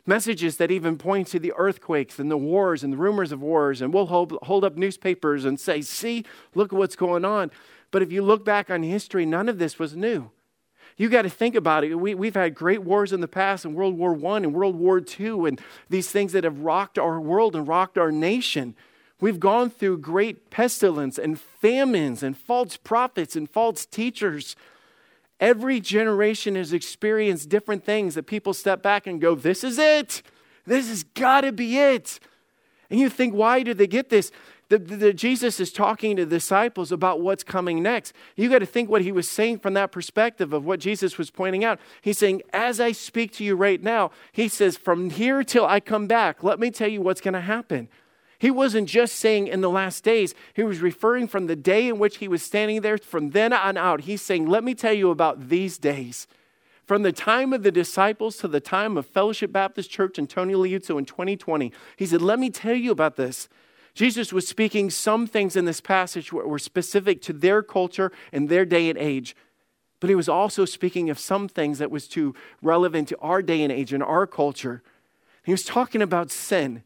Messages 0.05 0.57
that 0.57 0.71
even 0.71 0.97
point 0.97 1.27
to 1.27 1.39
the 1.39 1.53
earthquakes 1.57 2.19
and 2.19 2.31
the 2.31 2.37
wars 2.37 2.83
and 2.83 2.93
the 2.93 2.97
rumors 2.97 3.33
of 3.33 3.41
wars. 3.41 3.81
And 3.81 3.93
we'll 3.93 4.07
hold, 4.07 4.37
hold 4.43 4.63
up 4.63 4.77
newspapers 4.77 5.43
and 5.43 5.59
say, 5.59 5.81
see, 5.81 6.23
look 6.55 6.71
at 6.71 6.79
what's 6.79 6.95
going 6.95 7.25
on. 7.25 7.51
But 7.91 8.01
if 8.01 8.11
you 8.11 8.21
look 8.21 8.43
back 8.43 8.69
on 8.69 8.83
history, 8.83 9.25
none 9.25 9.49
of 9.49 9.59
this 9.59 9.77
was 9.77 9.95
new. 9.95 10.31
You 10.97 11.09
got 11.09 11.23
to 11.23 11.29
think 11.29 11.55
about 11.55 11.83
it. 11.83 11.95
We, 11.95 12.13
we've 12.15 12.35
had 12.35 12.55
great 12.55 12.83
wars 12.83 13.13
in 13.13 13.21
the 13.21 13.27
past, 13.27 13.65
and 13.65 13.75
World 13.75 13.97
War 13.97 14.13
I 14.33 14.37
and 14.37 14.53
World 14.53 14.75
War 14.75 15.01
II, 15.01 15.47
and 15.47 15.59
these 15.89 16.09
things 16.09 16.33
that 16.33 16.43
have 16.43 16.59
rocked 16.59 16.97
our 16.97 17.19
world 17.19 17.55
and 17.55 17.67
rocked 17.67 17.97
our 17.97 18.11
nation. 18.11 18.75
We've 19.19 19.39
gone 19.39 19.69
through 19.69 19.99
great 19.99 20.49
pestilence 20.49 21.17
and 21.17 21.39
famines 21.39 22.23
and 22.23 22.37
false 22.37 22.77
prophets 22.77 23.35
and 23.35 23.49
false 23.49 23.85
teachers. 23.85 24.55
Every 25.39 25.79
generation 25.79 26.55
has 26.55 26.73
experienced 26.73 27.49
different 27.49 27.83
things 27.83 28.15
that 28.15 28.23
people 28.23 28.53
step 28.53 28.81
back 28.81 29.07
and 29.07 29.21
go, 29.21 29.35
This 29.35 29.63
is 29.63 29.77
it. 29.77 30.21
This 30.65 30.89
has 30.89 31.03
got 31.03 31.41
to 31.41 31.51
be 31.51 31.77
it. 31.77 32.19
And 32.89 32.99
you 32.99 33.09
think, 33.09 33.33
why 33.33 33.63
did 33.63 33.77
they 33.77 33.87
get 33.87 34.09
this? 34.09 34.31
The, 34.71 35.13
Jesus 35.13 35.59
is 35.59 35.73
talking 35.73 36.15
to 36.15 36.25
disciples 36.25 36.93
about 36.93 37.19
what's 37.19 37.43
coming 37.43 37.83
next. 37.83 38.13
You 38.37 38.49
got 38.49 38.59
to 38.59 38.65
think 38.65 38.89
what 38.89 39.01
he 39.01 39.11
was 39.11 39.29
saying 39.29 39.59
from 39.59 39.73
that 39.73 39.91
perspective 39.91 40.53
of 40.53 40.65
what 40.65 40.79
Jesus 40.79 41.17
was 41.17 41.29
pointing 41.29 41.65
out. 41.65 41.77
He's 42.01 42.17
saying, 42.17 42.41
As 42.53 42.79
I 42.79 42.93
speak 42.93 43.33
to 43.33 43.43
you 43.43 43.55
right 43.55 43.83
now, 43.83 44.11
he 44.31 44.47
says, 44.47 44.77
From 44.77 45.09
here 45.09 45.43
till 45.43 45.65
I 45.65 45.81
come 45.81 46.07
back, 46.07 46.41
let 46.41 46.57
me 46.57 46.71
tell 46.71 46.87
you 46.87 47.01
what's 47.01 47.19
going 47.19 47.33
to 47.33 47.41
happen. 47.41 47.89
He 48.39 48.49
wasn't 48.49 48.87
just 48.87 49.17
saying 49.17 49.47
in 49.47 49.59
the 49.59 49.69
last 49.69 50.05
days, 50.05 50.33
he 50.53 50.63
was 50.63 50.79
referring 50.79 51.27
from 51.27 51.47
the 51.47 51.55
day 51.55 51.89
in 51.89 51.99
which 51.99 52.17
he 52.17 52.27
was 52.29 52.41
standing 52.41 52.81
there, 52.81 52.97
from 52.97 53.31
then 53.31 53.51
on 53.51 53.75
out. 53.75 54.01
He's 54.01 54.21
saying, 54.21 54.47
Let 54.47 54.63
me 54.63 54.73
tell 54.73 54.93
you 54.93 55.11
about 55.11 55.49
these 55.49 55.77
days. 55.77 56.27
From 56.85 57.03
the 57.03 57.11
time 57.11 57.51
of 57.51 57.63
the 57.63 57.71
disciples 57.71 58.37
to 58.37 58.47
the 58.47 58.61
time 58.61 58.95
of 58.95 59.05
Fellowship 59.05 59.51
Baptist 59.51 59.89
Church 59.89 60.17
in 60.17 60.27
Tony 60.27 60.53
Liuzzo 60.53 60.97
in 60.97 61.05
2020, 61.05 61.73
he 61.97 62.05
said, 62.05 62.21
Let 62.21 62.39
me 62.39 62.49
tell 62.49 62.73
you 62.73 62.91
about 62.91 63.17
this. 63.17 63.49
Jesus 63.93 64.31
was 64.31 64.47
speaking 64.47 64.89
some 64.89 65.27
things 65.27 65.55
in 65.55 65.65
this 65.65 65.81
passage 65.81 66.31
were 66.31 66.59
specific 66.59 67.21
to 67.23 67.33
their 67.33 67.61
culture 67.61 68.11
and 68.31 68.47
their 68.47 68.65
day 68.65 68.89
and 68.89 68.97
age. 68.97 69.35
But 69.99 70.09
he 70.09 70.15
was 70.15 70.29
also 70.29 70.65
speaking 70.65 71.09
of 71.09 71.19
some 71.19 71.47
things 71.47 71.77
that 71.79 71.91
was 71.91 72.07
too 72.07 72.33
relevant 72.61 73.07
to 73.09 73.17
our 73.19 73.41
day 73.41 73.61
and 73.61 73.71
age 73.71 73.93
and 73.93 74.01
our 74.01 74.25
culture. 74.25 74.81
He 75.43 75.51
was 75.51 75.63
talking 75.63 76.01
about 76.01 76.31
sin 76.31 76.83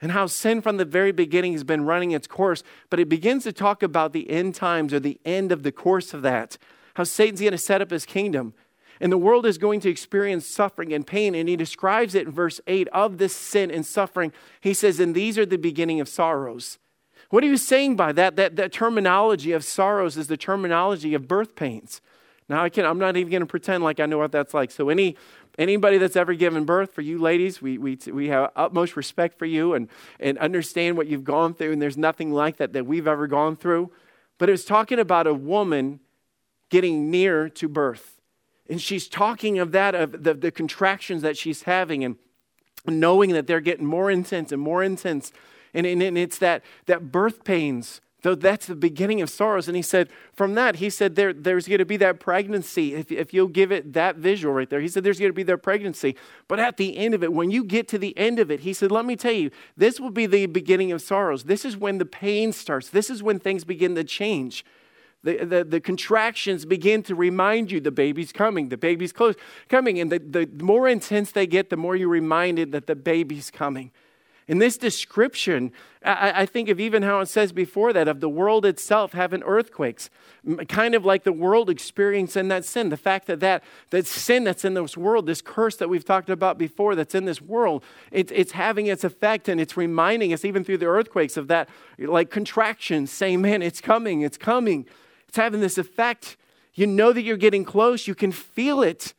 and 0.00 0.12
how 0.12 0.26
sin 0.26 0.62
from 0.62 0.76
the 0.78 0.84
very 0.84 1.12
beginning 1.12 1.52
has 1.52 1.64
been 1.64 1.84
running 1.84 2.12
its 2.12 2.26
course. 2.26 2.62
But 2.88 3.00
it 3.00 3.08
begins 3.08 3.44
to 3.44 3.52
talk 3.52 3.82
about 3.82 4.12
the 4.12 4.30
end 4.30 4.54
times 4.54 4.94
or 4.94 5.00
the 5.00 5.20
end 5.24 5.52
of 5.52 5.62
the 5.62 5.72
course 5.72 6.14
of 6.14 6.22
that. 6.22 6.56
How 6.94 7.04
Satan's 7.04 7.40
going 7.40 7.52
to 7.52 7.58
set 7.58 7.82
up 7.82 7.90
his 7.90 8.06
kingdom 8.06 8.54
and 9.00 9.10
the 9.10 9.18
world 9.18 9.46
is 9.46 9.56
going 9.56 9.80
to 9.80 9.88
experience 9.88 10.46
suffering 10.46 10.92
and 10.92 11.06
pain. 11.06 11.34
And 11.34 11.48
he 11.48 11.56
describes 11.56 12.14
it 12.14 12.26
in 12.26 12.32
verse 12.32 12.60
8 12.66 12.88
of 12.88 13.18
this 13.18 13.34
sin 13.34 13.70
and 13.70 13.84
suffering. 13.84 14.32
He 14.60 14.74
says, 14.74 15.00
And 15.00 15.14
these 15.14 15.38
are 15.38 15.46
the 15.46 15.56
beginning 15.56 16.00
of 16.00 16.08
sorrows. 16.08 16.78
What 17.30 17.42
are 17.42 17.46
you 17.46 17.56
saying 17.56 17.96
by 17.96 18.12
that, 18.12 18.36
that, 18.36 18.56
that 18.56 18.72
terminology 18.72 19.52
of 19.52 19.64
sorrows 19.64 20.16
is 20.16 20.26
the 20.26 20.36
terminology 20.36 21.14
of 21.14 21.28
birth 21.28 21.56
pains. 21.56 22.00
Now, 22.48 22.64
I 22.64 22.68
can, 22.68 22.84
I'm 22.84 22.98
not 22.98 23.16
even 23.16 23.30
going 23.30 23.40
to 23.40 23.46
pretend 23.46 23.84
like 23.84 24.00
I 24.00 24.06
know 24.06 24.18
what 24.18 24.32
that's 24.32 24.52
like. 24.52 24.72
So, 24.72 24.88
any, 24.88 25.16
anybody 25.56 25.98
that's 25.98 26.16
ever 26.16 26.34
given 26.34 26.64
birth, 26.64 26.92
for 26.92 27.00
you 27.00 27.18
ladies, 27.18 27.62
we, 27.62 27.78
we, 27.78 27.96
we 28.12 28.28
have 28.28 28.50
utmost 28.56 28.96
respect 28.96 29.38
for 29.38 29.46
you 29.46 29.74
and, 29.74 29.88
and 30.18 30.36
understand 30.38 30.96
what 30.96 31.06
you've 31.06 31.22
gone 31.22 31.54
through. 31.54 31.72
And 31.72 31.80
there's 31.80 31.96
nothing 31.96 32.32
like 32.32 32.56
that 32.56 32.72
that 32.72 32.86
we've 32.86 33.06
ever 33.06 33.28
gone 33.28 33.54
through. 33.54 33.92
But 34.36 34.48
it 34.48 34.52
was 34.52 34.64
talking 34.64 34.98
about 34.98 35.28
a 35.28 35.34
woman 35.34 36.00
getting 36.70 37.10
near 37.10 37.48
to 37.48 37.68
birth. 37.68 38.19
And 38.70 38.80
she's 38.80 39.08
talking 39.08 39.58
of 39.58 39.72
that, 39.72 39.94
of 39.94 40.22
the, 40.22 40.32
the 40.32 40.50
contractions 40.50 41.20
that 41.22 41.36
she's 41.36 41.64
having, 41.64 42.04
and 42.04 42.16
knowing 42.86 43.32
that 43.32 43.46
they're 43.46 43.60
getting 43.60 43.84
more 43.84 44.10
intense 44.10 44.52
and 44.52 44.62
more 44.62 44.82
intense. 44.82 45.32
And, 45.74 45.86
and, 45.86 46.02
and 46.02 46.16
it's 46.16 46.38
that, 46.38 46.62
that 46.86 47.12
birth 47.12 47.44
pains 47.44 48.00
so 48.22 48.34
that's 48.34 48.66
the 48.66 48.74
beginning 48.74 49.22
of 49.22 49.30
sorrows. 49.30 49.66
And 49.66 49.76
he 49.76 49.82
said, 49.82 50.08
from 50.34 50.54
that, 50.54 50.76
he 50.76 50.90
said, 50.90 51.16
there, 51.16 51.32
there's 51.32 51.66
going 51.66 51.78
to 51.78 51.86
be 51.86 51.96
that 51.98 52.20
pregnancy. 52.20 52.94
If, 52.94 53.10
if 53.10 53.32
you'll 53.32 53.48
give 53.48 53.72
it 53.72 53.94
that 53.94 54.16
visual 54.16 54.54
right 54.54 54.68
there, 54.68 54.80
he 54.80 54.88
said, 54.88 55.04
there's 55.04 55.18
going 55.18 55.30
to 55.30 55.34
be 55.36 55.42
that 55.44 55.58
pregnancy. 55.58 56.16
But 56.46 56.60
at 56.60 56.76
the 56.76 56.96
end 56.98 57.14
of 57.14 57.22
it, 57.22 57.32
when 57.32 57.50
you 57.50 57.64
get 57.64 57.88
to 57.88 57.98
the 57.98 58.16
end 58.18 58.38
of 58.38 58.50
it, 58.50 58.60
he 58.60 58.74
said, 58.74 58.92
let 58.92 59.06
me 59.06 59.16
tell 59.16 59.32
you, 59.32 59.50
this 59.76 59.98
will 59.98 60.10
be 60.10 60.26
the 60.26 60.46
beginning 60.46 60.92
of 60.92 61.00
sorrows. 61.00 61.44
This 61.44 61.64
is 61.64 61.76
when 61.76 61.98
the 61.98 62.04
pain 62.04 62.52
starts. 62.52 62.90
This 62.90 63.08
is 63.08 63.22
when 63.22 63.38
things 63.38 63.64
begin 63.64 63.94
to 63.94 64.04
change. 64.04 64.64
The, 65.22 65.44
the, 65.44 65.64
the, 65.64 65.80
contractions 65.80 66.64
begin 66.64 67.02
to 67.02 67.14
remind 67.14 67.70
you 67.70 67.78
the 67.78 67.90
baby's 67.90 68.32
coming, 68.32 68.70
the 68.70 68.78
baby's 68.78 69.12
close, 69.12 69.34
coming. 69.68 70.00
And 70.00 70.10
the, 70.10 70.18
the 70.18 70.64
more 70.64 70.88
intense 70.88 71.32
they 71.32 71.46
get, 71.46 71.68
the 71.68 71.76
more 71.76 71.94
you're 71.94 72.08
reminded 72.08 72.72
that 72.72 72.86
the 72.86 72.96
baby's 72.96 73.50
coming. 73.50 73.90
In 74.50 74.58
this 74.58 74.76
description, 74.76 75.70
I, 76.04 76.42
I 76.42 76.46
think 76.46 76.68
of 76.68 76.80
even 76.80 77.04
how 77.04 77.20
it 77.20 77.26
says 77.26 77.52
before 77.52 77.92
that 77.92 78.08
of 78.08 78.18
the 78.18 78.28
world 78.28 78.66
itself 78.66 79.12
having 79.12 79.44
earthquakes, 79.44 80.10
kind 80.66 80.96
of 80.96 81.04
like 81.04 81.22
the 81.22 81.32
world 81.32 81.70
experiencing 81.70 82.48
that 82.48 82.64
sin. 82.64 82.88
The 82.88 82.96
fact 82.96 83.28
that, 83.28 83.38
that 83.38 83.62
that 83.90 84.08
sin 84.08 84.42
that's 84.42 84.64
in 84.64 84.74
this 84.74 84.96
world, 84.96 85.26
this 85.26 85.40
curse 85.40 85.76
that 85.76 85.88
we've 85.88 86.04
talked 86.04 86.30
about 86.30 86.58
before 86.58 86.96
that's 86.96 87.14
in 87.14 87.26
this 87.26 87.40
world, 87.40 87.84
it, 88.10 88.32
it's 88.32 88.50
having 88.50 88.86
its 88.86 89.04
effect 89.04 89.48
and 89.48 89.60
it's 89.60 89.76
reminding 89.76 90.32
us, 90.32 90.44
even 90.44 90.64
through 90.64 90.78
the 90.78 90.86
earthquakes, 90.86 91.36
of 91.36 91.46
that 91.46 91.68
like 91.96 92.28
contraction, 92.28 93.06
saying, 93.06 93.40
man, 93.40 93.62
it's 93.62 93.80
coming, 93.80 94.22
it's 94.22 94.36
coming. 94.36 94.84
It's 95.30 95.36
having 95.36 95.60
this 95.60 95.78
effect. 95.78 96.36
You 96.74 96.88
know 96.88 97.12
that 97.12 97.22
you're 97.22 97.36
getting 97.36 97.64
close, 97.64 98.08
you 98.08 98.16
can 98.16 98.32
feel 98.32 98.82
it. 98.82 99.14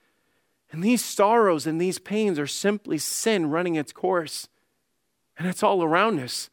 And 0.70 0.84
these 0.84 1.02
sorrows 1.02 1.66
and 1.66 1.80
these 1.80 2.00
pains 2.00 2.38
are 2.38 2.48
simply 2.48 2.98
sin 2.98 3.50
running 3.50 3.76
its 3.76 3.94
course. 3.94 4.50
And 5.38 5.48
it's 5.48 5.64
all 5.64 5.82
around 5.82 6.20
us. 6.20 6.50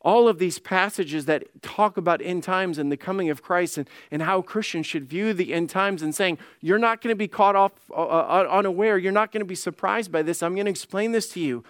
All 0.00 0.28
of 0.28 0.38
these 0.38 0.58
passages 0.58 1.26
that 1.26 1.60
talk 1.60 1.98
about 1.98 2.22
end 2.22 2.42
times 2.42 2.78
and 2.78 2.90
the 2.90 2.96
coming 2.96 3.28
of 3.28 3.42
Christ 3.42 3.76
and, 3.76 3.86
and 4.10 4.22
how 4.22 4.40
Christians 4.40 4.86
should 4.86 5.04
view 5.04 5.34
the 5.34 5.52
end 5.52 5.68
times 5.68 6.00
and 6.00 6.14
saying, 6.14 6.38
You're 6.62 6.78
not 6.78 7.02
going 7.02 7.12
to 7.12 7.18
be 7.18 7.28
caught 7.28 7.56
off 7.56 7.72
uh, 7.90 7.96
uh 7.96 8.48
unaware. 8.50 8.96
You're 8.96 9.12
not 9.12 9.30
going 9.30 9.42
to 9.42 9.44
be 9.44 9.54
surprised 9.54 10.10
by 10.10 10.22
this. 10.22 10.42
I'm 10.42 10.54
going 10.54 10.64
to 10.64 10.70
explain 10.70 11.12
this 11.12 11.28
to 11.34 11.40
you. 11.40 11.64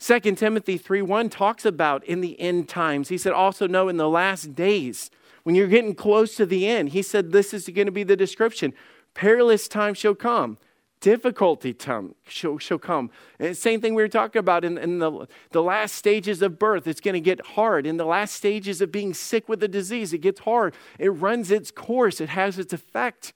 2 0.00 0.18
Timothy 0.34 0.78
3 0.78 1.00
1 1.00 1.30
talks 1.30 1.64
about 1.64 2.02
in 2.06 2.20
the 2.20 2.40
end 2.40 2.68
times. 2.68 3.08
He 3.08 3.18
said, 3.18 3.34
Also, 3.34 3.68
know 3.68 3.86
in 3.86 3.98
the 3.98 4.08
last 4.08 4.56
days 4.56 5.12
when 5.42 5.54
you're 5.54 5.68
getting 5.68 5.94
close 5.94 6.34
to 6.36 6.46
the 6.46 6.66
end, 6.66 6.90
he 6.90 7.02
said 7.02 7.32
this 7.32 7.54
is 7.54 7.68
going 7.68 7.86
to 7.86 7.92
be 7.92 8.02
the 8.02 8.16
description. 8.16 8.74
Perilous 9.14 9.68
time 9.68 9.94
shall 9.94 10.14
come. 10.14 10.58
Difficulty 11.00 11.72
time 11.72 12.14
shall, 12.28 12.58
shall 12.58 12.78
come. 12.78 13.10
And 13.38 13.56
same 13.56 13.80
thing 13.80 13.94
we 13.94 14.02
were 14.02 14.08
talking 14.08 14.38
about 14.38 14.66
in, 14.66 14.76
in 14.76 14.98
the, 14.98 15.26
the 15.50 15.62
last 15.62 15.94
stages 15.94 16.42
of 16.42 16.58
birth. 16.58 16.86
It's 16.86 17.00
going 17.00 17.14
to 17.14 17.20
get 17.20 17.40
hard. 17.40 17.86
In 17.86 17.96
the 17.96 18.04
last 18.04 18.34
stages 18.34 18.82
of 18.82 18.92
being 18.92 19.14
sick 19.14 19.48
with 19.48 19.62
a 19.62 19.68
disease, 19.68 20.12
it 20.12 20.18
gets 20.18 20.40
hard. 20.40 20.74
It 20.98 21.08
runs 21.08 21.50
its 21.50 21.70
course, 21.70 22.20
it 22.20 22.28
has 22.28 22.58
its 22.58 22.74
effect. 22.74 23.32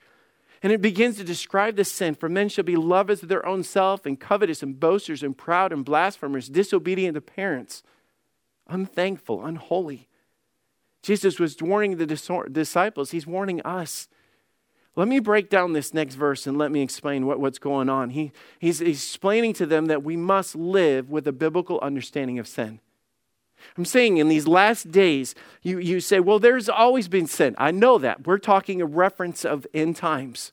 And 0.63 0.73
it 0.73 0.83
begins 0.83 1.17
to 1.17 1.25
describe 1.25 1.77
the 1.77 1.85
sin. 1.85 2.15
For 2.15 2.29
men 2.29 2.51
shall 2.51 2.65
be 2.65 2.77
lovers 2.77 3.23
of 3.23 3.29
their 3.31 3.45
own 3.45 3.63
self, 3.63 4.05
and 4.05 4.21
covetous, 4.21 4.63
and 4.63 4.79
boasters, 4.79 5.23
and 5.23 5.37
proud, 5.37 5.73
and 5.73 5.85
blasphemers, 5.85 6.49
disobedient 6.49 7.15
to 7.15 7.21
parents, 7.23 7.83
unthankful, 8.69 9.45
unholy 9.45 10.09
Jesus 11.05 11.39
was 11.39 11.61
warning 11.61 11.99
the 11.99 12.07
disciples, 12.07 13.11
he's 13.11 13.27
warning 13.27 13.61
us. 13.61 14.09
Let 14.97 15.07
me 15.07 15.19
break 15.19 15.51
down 15.51 15.75
this 15.75 15.93
next 15.93 16.15
verse 16.15 16.47
and 16.47 16.57
let 16.57 16.71
me 16.71 16.81
explain 16.81 17.27
what, 17.27 17.39
what's 17.39 17.59
going 17.59 17.91
on. 17.91 18.11
He, 18.11 18.33
he's, 18.59 18.81
explaining 18.81 19.53
to 19.55 19.67
them 19.67 19.87
that 19.87 20.03
we 20.03 20.17
must 20.17 20.55
live 20.55 21.11
with 21.11 21.29
a 21.29 21.33
biblical 21.33 21.79
understanding 21.81 22.39
of 22.39 22.49
sin. 22.49 22.81
I'm 23.77 23.85
saying 23.85 24.17
in 24.17 24.29
these 24.29 24.47
last 24.47 24.93
days, 24.93 25.35
you, 25.63 25.79
you 25.79 26.01
say, 26.01 26.21
well, 26.21 26.39
there's 26.39 26.71
always 26.71 27.09
been 27.09 27.27
sin. 27.27 27.55
I 27.59 27.71
know 27.71 27.99
that. 27.99 28.27
We're 28.27 28.39
talking 28.39 28.81
a 28.81 28.87
reference 28.87 29.45
of 29.45 29.67
end 29.75 29.97
times. 29.97 30.53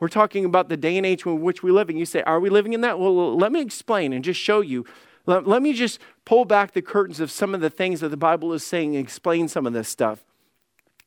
We're 0.00 0.08
talking 0.08 0.44
about 0.44 0.68
the 0.68 0.76
day 0.76 0.98
and 0.98 1.06
age 1.06 1.24
in 1.24 1.40
which 1.40 1.62
we 1.62 1.72
live. 1.72 1.88
And 1.88 1.98
you 1.98 2.04
say, 2.04 2.22
are 2.22 2.40
we 2.40 2.50
living 2.50 2.74
in 2.74 2.82
that? 2.82 2.98
Well, 2.98 3.38
let 3.38 3.52
me 3.52 3.62
explain 3.62 4.12
and 4.12 4.22
just 4.22 4.38
show 4.38 4.60
you 4.60 4.84
let, 5.28 5.46
let 5.46 5.62
me 5.62 5.74
just 5.74 6.00
pull 6.24 6.46
back 6.46 6.72
the 6.72 6.80
curtains 6.80 7.20
of 7.20 7.30
some 7.30 7.54
of 7.54 7.60
the 7.60 7.68
things 7.68 8.00
that 8.00 8.08
the 8.08 8.16
Bible 8.16 8.52
is 8.54 8.64
saying 8.64 8.96
and 8.96 9.04
explain 9.04 9.46
some 9.46 9.66
of 9.66 9.74
this 9.74 9.88
stuff. 9.88 10.24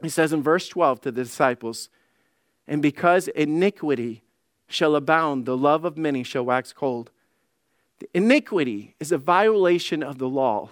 He 0.01 0.09
says 0.09 0.31
in 0.31 0.43
verse 0.43 0.67
12 0.67 1.01
to 1.01 1.11
the 1.11 1.23
disciples, 1.23 1.89
And 2.67 2.83
because 2.83 3.27
iniquity 3.29 4.21
shall 4.67 4.95
abound, 4.95 5.45
the 5.45 5.57
love 5.57 5.85
of 5.85 5.97
many 5.97 6.23
shall 6.23 6.45
wax 6.45 6.71
cold. 6.71 7.09
Iniquity 8.13 8.95
is 8.99 9.11
a 9.11 9.17
violation 9.17 10.03
of 10.03 10.19
the 10.19 10.29
law. 10.29 10.69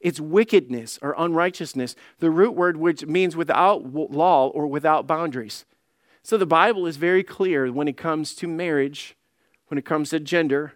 It's 0.00 0.20
wickedness 0.20 0.98
or 1.02 1.14
unrighteousness, 1.18 1.94
the 2.20 2.30
root 2.30 2.52
word 2.52 2.78
which 2.78 3.04
means 3.04 3.36
without 3.36 3.92
law 3.92 4.48
or 4.48 4.66
without 4.66 5.06
boundaries. 5.06 5.66
So 6.22 6.38
the 6.38 6.46
Bible 6.46 6.86
is 6.86 6.96
very 6.96 7.22
clear 7.22 7.70
when 7.70 7.88
it 7.88 7.96
comes 7.98 8.34
to 8.36 8.46
marriage, 8.46 9.16
when 9.66 9.76
it 9.76 9.84
comes 9.84 10.10
to 10.10 10.20
gender, 10.20 10.74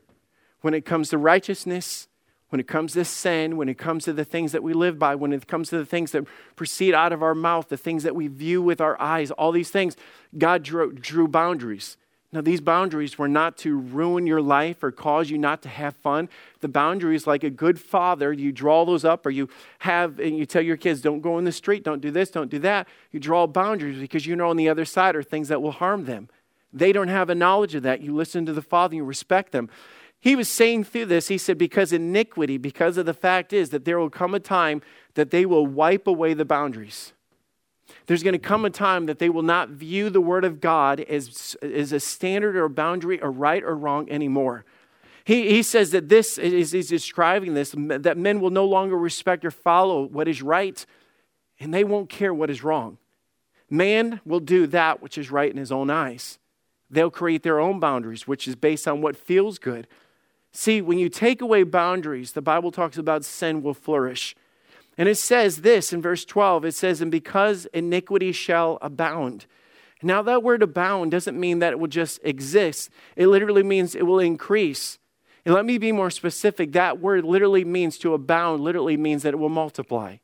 when 0.62 0.74
it 0.74 0.84
comes 0.84 1.10
to 1.10 1.18
righteousness, 1.18 2.08
when 2.48 2.60
it 2.60 2.66
comes 2.66 2.92
to 2.94 3.04
sin, 3.04 3.56
when 3.56 3.68
it 3.68 3.78
comes 3.78 4.04
to 4.04 4.12
the 4.12 4.24
things 4.24 4.52
that 4.52 4.62
we 4.62 4.72
live 4.72 4.98
by, 4.98 5.14
when 5.14 5.32
it 5.32 5.46
comes 5.46 5.68
to 5.70 5.78
the 5.78 5.86
things 5.86 6.12
that 6.12 6.24
proceed 6.56 6.94
out 6.94 7.12
of 7.12 7.22
our 7.22 7.34
mouth, 7.34 7.68
the 7.68 7.76
things 7.76 8.02
that 8.02 8.14
we 8.14 8.28
view 8.28 8.60
with 8.60 8.80
our 8.80 9.00
eyes, 9.00 9.30
all 9.30 9.52
these 9.52 9.70
things, 9.70 9.96
God 10.36 10.62
drew, 10.62 10.92
drew 10.92 11.28
boundaries. 11.28 11.96
Now, 12.34 12.40
these 12.40 12.62
boundaries 12.62 13.18
were 13.18 13.28
not 13.28 13.58
to 13.58 13.76
ruin 13.76 14.26
your 14.26 14.40
life 14.40 14.82
or 14.82 14.90
cause 14.90 15.28
you 15.28 15.36
not 15.36 15.60
to 15.62 15.68
have 15.68 15.94
fun. 15.96 16.30
The 16.60 16.68
boundaries, 16.68 17.26
like 17.26 17.44
a 17.44 17.50
good 17.50 17.78
father, 17.78 18.32
you 18.32 18.52
draw 18.52 18.86
those 18.86 19.04
up 19.04 19.26
or 19.26 19.30
you 19.30 19.50
have, 19.80 20.18
and 20.18 20.38
you 20.38 20.46
tell 20.46 20.62
your 20.62 20.78
kids, 20.78 21.02
don't 21.02 21.20
go 21.20 21.36
in 21.36 21.44
the 21.44 21.52
street, 21.52 21.84
don't 21.84 22.00
do 22.00 22.10
this, 22.10 22.30
don't 22.30 22.50
do 22.50 22.58
that. 22.60 22.88
You 23.10 23.20
draw 23.20 23.46
boundaries 23.46 23.98
because 23.98 24.26
you 24.26 24.34
know 24.34 24.48
on 24.48 24.56
the 24.56 24.70
other 24.70 24.86
side 24.86 25.14
are 25.14 25.22
things 25.22 25.48
that 25.48 25.60
will 25.60 25.72
harm 25.72 26.06
them. 26.06 26.30
They 26.72 26.92
don't 26.92 27.08
have 27.08 27.28
a 27.28 27.34
knowledge 27.34 27.74
of 27.74 27.82
that. 27.82 28.00
You 28.00 28.14
listen 28.14 28.46
to 28.46 28.54
the 28.54 28.62
father, 28.62 28.94
you 28.96 29.04
respect 29.04 29.52
them. 29.52 29.68
He 30.22 30.36
was 30.36 30.48
saying 30.48 30.84
through 30.84 31.06
this, 31.06 31.26
he 31.26 31.36
said, 31.36 31.58
because 31.58 31.92
iniquity, 31.92 32.56
because 32.56 32.96
of 32.96 33.06
the 33.06 33.12
fact 33.12 33.52
is 33.52 33.70
that 33.70 33.84
there 33.84 33.98
will 33.98 34.08
come 34.08 34.36
a 34.36 34.40
time 34.40 34.80
that 35.14 35.32
they 35.32 35.44
will 35.44 35.66
wipe 35.66 36.06
away 36.06 36.32
the 36.32 36.44
boundaries. 36.44 37.12
There's 38.06 38.22
going 38.22 38.34
to 38.34 38.38
come 38.38 38.64
a 38.64 38.70
time 38.70 39.06
that 39.06 39.18
they 39.18 39.28
will 39.28 39.42
not 39.42 39.70
view 39.70 40.10
the 40.10 40.20
Word 40.20 40.44
of 40.44 40.60
God 40.60 41.00
as, 41.00 41.56
as 41.60 41.90
a 41.90 41.98
standard 41.98 42.54
or 42.54 42.68
boundary 42.68 43.20
or 43.20 43.32
right 43.32 43.64
or 43.64 43.74
wrong 43.74 44.08
anymore. 44.08 44.64
He, 45.24 45.48
he 45.50 45.60
says 45.60 45.90
that 45.90 46.08
this 46.08 46.38
is 46.38 46.70
he's 46.70 46.88
describing 46.88 47.54
this 47.54 47.74
that 47.76 48.16
men 48.16 48.40
will 48.40 48.50
no 48.50 48.64
longer 48.64 48.96
respect 48.96 49.44
or 49.44 49.50
follow 49.50 50.04
what 50.04 50.28
is 50.28 50.40
right, 50.40 50.86
and 51.58 51.74
they 51.74 51.82
won't 51.82 52.08
care 52.08 52.32
what 52.32 52.48
is 52.48 52.62
wrong. 52.62 52.98
Man 53.68 54.20
will 54.24 54.40
do 54.40 54.68
that 54.68 55.02
which 55.02 55.18
is 55.18 55.32
right 55.32 55.50
in 55.50 55.56
his 55.56 55.72
own 55.72 55.90
eyes. 55.90 56.38
They'll 56.90 57.10
create 57.10 57.42
their 57.42 57.58
own 57.58 57.80
boundaries, 57.80 58.28
which 58.28 58.46
is 58.46 58.54
based 58.54 58.86
on 58.86 59.00
what 59.00 59.16
feels 59.16 59.58
good. 59.58 59.88
See, 60.52 60.82
when 60.82 60.98
you 60.98 61.08
take 61.08 61.40
away 61.40 61.62
boundaries, 61.62 62.32
the 62.32 62.42
Bible 62.42 62.70
talks 62.70 62.98
about 62.98 63.24
sin 63.24 63.62
will 63.62 63.74
flourish. 63.74 64.36
And 64.98 65.08
it 65.08 65.16
says 65.16 65.62
this 65.62 65.92
in 65.92 66.02
verse 66.02 66.24
12 66.24 66.66
it 66.66 66.74
says, 66.74 67.00
And 67.00 67.10
because 67.10 67.66
iniquity 67.72 68.32
shall 68.32 68.78
abound. 68.82 69.46
Now, 70.02 70.20
that 70.22 70.42
word 70.42 70.62
abound 70.62 71.12
doesn't 71.12 71.38
mean 71.38 71.60
that 71.60 71.72
it 71.72 71.78
will 71.78 71.88
just 71.88 72.20
exist, 72.24 72.90
it 73.16 73.28
literally 73.28 73.62
means 73.62 73.94
it 73.94 74.06
will 74.06 74.18
increase. 74.18 74.98
And 75.44 75.54
let 75.54 75.64
me 75.64 75.76
be 75.76 75.90
more 75.90 76.10
specific. 76.10 76.72
That 76.72 77.00
word 77.00 77.24
literally 77.24 77.64
means 77.64 77.98
to 77.98 78.14
abound, 78.14 78.62
literally 78.62 78.96
means 78.96 79.24
that 79.24 79.34
it 79.34 79.38
will 79.38 79.48
multiply. 79.48 80.18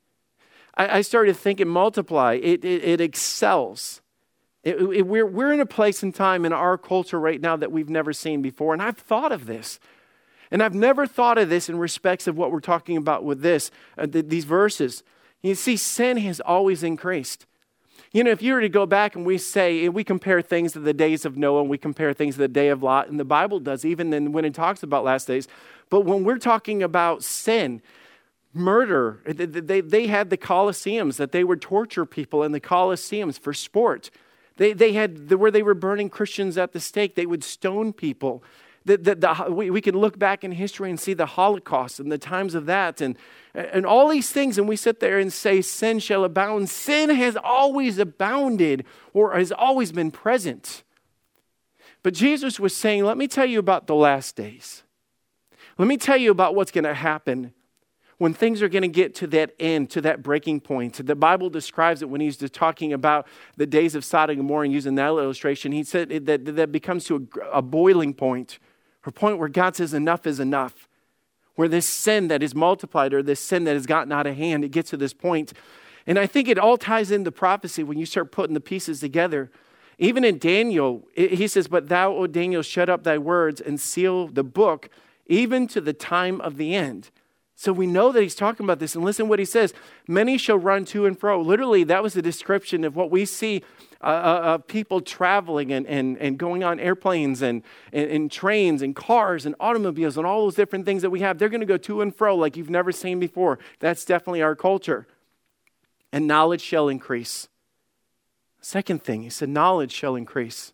I, 0.76 0.99
I 0.99 1.00
started 1.00 1.37
thinking 1.37 1.66
multiply, 1.68 2.35
it, 2.35 2.64
it, 2.64 2.85
it 2.85 3.00
excels. 3.00 4.00
It, 4.62 4.76
it, 4.76 5.06
we're, 5.06 5.26
we're 5.26 5.52
in 5.52 5.61
a 5.61 5.66
place 5.66 6.02
and 6.02 6.14
time 6.14 6.44
in 6.44 6.52
our 6.52 6.78
culture 6.78 7.18
right 7.18 7.40
now 7.40 7.56
that 7.56 7.73
we've 7.73 7.88
never 7.88 8.12
seen 8.12 8.42
before. 8.42 8.75
And 8.75 8.82
I've 8.82 8.99
thought 8.99 9.32
of 9.32 9.47
this. 9.47 9.80
And 10.50 10.62
I've 10.62 10.75
never 10.75 11.07
thought 11.07 11.38
of 11.38 11.49
this 11.49 11.69
in 11.69 11.78
respects 11.78 12.26
of 12.26 12.37
what 12.37 12.50
we're 12.50 12.61
talking 12.61 12.97
about 12.97 13.25
with 13.25 13.43
this, 13.43 13.71
uh, 13.97 14.07
th- 14.07 14.26
these 14.28 14.45
verses. 14.45 15.02
You 15.43 15.55
see, 15.55 15.76
sin 15.76 16.17
has 16.19 16.40
always 16.40 16.83
increased. 16.83 17.47
You 18.12 18.25
know, 18.25 18.31
if 18.31 18.40
you 18.40 18.55
were 18.55 18.62
to 18.62 18.69
go 18.69 18.87
back 18.87 19.14
and 19.17 19.26
we 19.26 19.37
say, 19.37 19.85
and 19.85 19.95
we 19.95 20.02
compare 20.02 20.40
things 20.40 20.73
to 20.73 20.81
the 20.81 20.95
days 20.95 21.25
of 21.25 21.37
Noah 21.37 21.61
and 21.61 21.71
we 21.71 21.76
compare 21.76 22.14
things 22.14 22.37
to 22.37 22.40
the 22.40 22.49
day 22.49 22.69
of 22.69 22.83
Lot, 22.83 23.09
and 23.09 23.21
the 23.21 23.25
Bible 23.25 23.61
does, 23.61 23.85
even 23.85 24.11
then 24.11 24.33
when 24.33 24.45
it 24.45 24.55
talks 24.55 24.83
about 24.83 25.05
last 25.05 25.26
days. 25.26 25.47
But 25.90 26.02
when 26.02 26.25
we're 26.25 26.38
talking 26.38 26.83
about 26.83 27.23
sin, 27.23 27.83
murder, 28.55 29.21
they, 29.26 29.83
they 29.83 30.07
had 30.07 30.31
the 30.31 30.38
Colosseums 30.38 31.17
that 31.17 31.33
they 31.33 31.45
would 31.45 31.61
torture 31.61 32.07
people 32.07 32.43
in 32.43 32.52
the 32.52 32.61
Colosseums 32.61 33.38
for 33.38 33.52
sport. 33.52 34.11
They, 34.57 34.73
they 34.73 34.95
had 34.95 35.28
the, 35.28 35.37
where 35.37 35.50
they 35.50 35.62
were 35.62 35.75
burning 35.75 36.09
Christians 36.09 36.57
at 36.57 36.73
the 36.73 36.81
stake, 36.81 37.14
they 37.14 37.26
would 37.26 37.45
stone 37.45 37.93
people 37.93 38.43
the, 38.97 39.47
we, 39.50 39.71
we 39.71 39.80
can 39.80 39.97
look 39.97 40.18
back 40.18 40.42
in 40.45 40.52
history 40.52 40.90
and 40.90 40.99
see 40.99 41.14
the 41.14 41.26
Holocaust 41.26 42.00
and 42.00 42.11
the 42.11 42.18
times 42.18 42.54
of 42.54 42.66
that 42.66 43.00
and, 43.00 43.16
and 43.54 43.85
all 43.87 44.09
these 44.09 44.30
things, 44.30 44.59
and 44.59 44.68
we 44.68 44.76
sit 44.76 45.00
there 45.00 45.18
and 45.18 45.33
say, 45.33 45.61
Sin 45.61 45.99
shall 45.99 46.25
abound. 46.25 46.68
Sin 46.71 47.11
has 47.11 47.37
always 47.37 47.99
abounded 47.99 48.85
or 49.12 49.37
has 49.37 49.52
always 49.52 49.92
been 49.92 50.11
present. 50.11 50.83
But 52.02 52.14
Jesus 52.14 52.59
was 52.59 52.75
saying, 52.75 53.04
Let 53.04 53.16
me 53.16 53.28
tell 53.28 53.47
you 53.47 53.59
about 53.59 53.87
the 53.87 53.95
last 53.95 54.37
days. 54.37 54.83
Let 55.76 55.87
me 55.87 55.97
tell 55.97 56.16
you 56.16 56.30
about 56.30 56.54
what's 56.54 56.73
going 56.73 56.85
to 56.85 56.95
happen 56.95 57.52
when 58.18 58.35
things 58.35 58.62
are 58.62 58.68
going 58.68 58.83
to 58.83 58.88
get 58.88 59.14
to 59.14 59.28
that 59.28 59.54
end, 59.61 59.90
to 59.90 60.00
that 60.00 60.23
breaking 60.23 60.61
point. 60.61 61.04
The 61.07 61.14
Bible 61.14 61.50
describes 61.50 62.02
it 62.02 62.11
when 62.11 62.21
he's 62.21 62.37
talking 62.50 62.92
about 62.92 63.28
the 63.57 63.66
days 63.66 63.95
of 63.95 64.04
Sodom 64.04 64.38
and 64.38 64.40
Gomorrah 64.40 64.64
and 64.64 64.73
using 64.73 64.97
that 64.97 65.09
illustration. 65.09 65.71
He 65.71 65.85
said 65.85 66.26
that 66.26 66.57
that 66.57 66.73
becomes 66.73 67.04
to 67.07 67.28
a, 67.40 67.59
a 67.59 67.62
boiling 67.62 68.12
point 68.12 68.58
a 69.06 69.13
point 69.13 69.39
where 69.39 69.49
God 69.49 69.76
says 69.76 69.95
enough 69.95 70.26
is 70.26 70.41
enough. 70.41 70.89
Where 71.54 71.69
this 71.69 71.87
sin 71.87 72.28
that 72.28 72.43
is 72.43 72.54
multiplied 72.54 73.13
or 73.13 73.23
this 73.23 73.41
sin 73.41 73.65
that 73.65 73.75
has 73.75 73.87
gotten 73.87 74.13
out 74.13 74.26
of 74.26 74.37
hand, 74.37 74.65
it 74.65 74.71
gets 74.71 74.91
to 74.91 74.97
this 74.97 75.13
point. 75.13 75.52
And 76.06 76.19
I 76.19 76.26
think 76.26 76.49
it 76.49 76.58
all 76.58 76.76
ties 76.76 77.11
into 77.11 77.32
prophecy 77.32 77.82
when 77.82 77.99
you 77.99 78.06
start 78.06 78.32
putting 78.32 78.54
the 78.54 78.61
pieces 78.61 79.00
together. 79.00 79.50
Even 79.99 80.25
in 80.25 80.39
Daniel, 80.39 81.08
he 81.15 81.49
says, 81.49 81.67
But 81.67 81.89
thou, 81.89 82.15
O 82.15 82.26
Daniel, 82.26 82.63
shut 82.63 82.89
up 82.89 83.02
thy 83.02 83.19
words 83.19 83.61
and 83.61 83.80
seal 83.80 84.28
the 84.28 84.45
book, 84.45 84.89
even 85.26 85.67
to 85.69 85.80
the 85.80 85.93
time 85.93 86.41
of 86.41 86.56
the 86.56 86.75
end. 86.75 87.11
So 87.60 87.73
we 87.73 87.88
know 87.88 88.12
that 88.12 88.23
he's 88.23 88.36
talking 88.36 88.62
about 88.62 88.78
this. 88.78 88.94
And 88.94 89.04
listen 89.04 89.26
what 89.26 89.40
he 89.40 89.44
says 89.44 89.75
Many 90.06 90.38
shall 90.38 90.58
run 90.58 90.84
to 90.86 91.06
and 91.06 91.18
fro. 91.18 91.42
Literally, 91.42 91.82
that 91.82 92.04
was 92.04 92.14
a 92.14 92.23
description 92.23 92.84
of 92.84 92.94
what 92.94 93.10
we 93.10 93.25
see 93.25 93.64
uh, 94.00 94.06
uh, 94.06 94.40
of 94.44 94.68
people 94.68 95.00
traveling 95.00 95.73
and, 95.73 95.84
and, 95.88 96.16
and 96.18 96.38
going 96.38 96.62
on 96.62 96.78
airplanes 96.78 97.42
and, 97.42 97.64
and, 97.92 98.08
and 98.12 98.30
trains 98.30 98.80
and 98.80 98.94
cars 98.94 99.44
and 99.44 99.56
automobiles 99.58 100.16
and 100.16 100.25
all 100.25 100.44
those 100.44 100.54
different 100.54 100.84
things 100.84 101.02
that 101.02 101.10
we 101.10 101.18
have. 101.18 101.38
They're 101.38 101.49
going 101.49 101.60
to 101.60 101.66
go 101.66 101.76
to 101.78 102.00
and 102.00 102.14
fro 102.14 102.36
like 102.36 102.56
you've 102.56 102.71
never 102.71 102.92
seen 102.92 103.18
before. 103.18 103.58
That's 103.80 104.04
definitely 104.04 104.40
our 104.40 104.54
culture. 104.54 105.08
And 106.12 106.28
knowledge 106.28 106.60
shall 106.60 106.88
increase. 106.88 107.49
Second 108.60 109.02
thing, 109.02 109.23
he 109.23 109.30
said, 109.30 109.49
knowledge 109.49 109.90
shall 109.90 110.14
increase. 110.14 110.73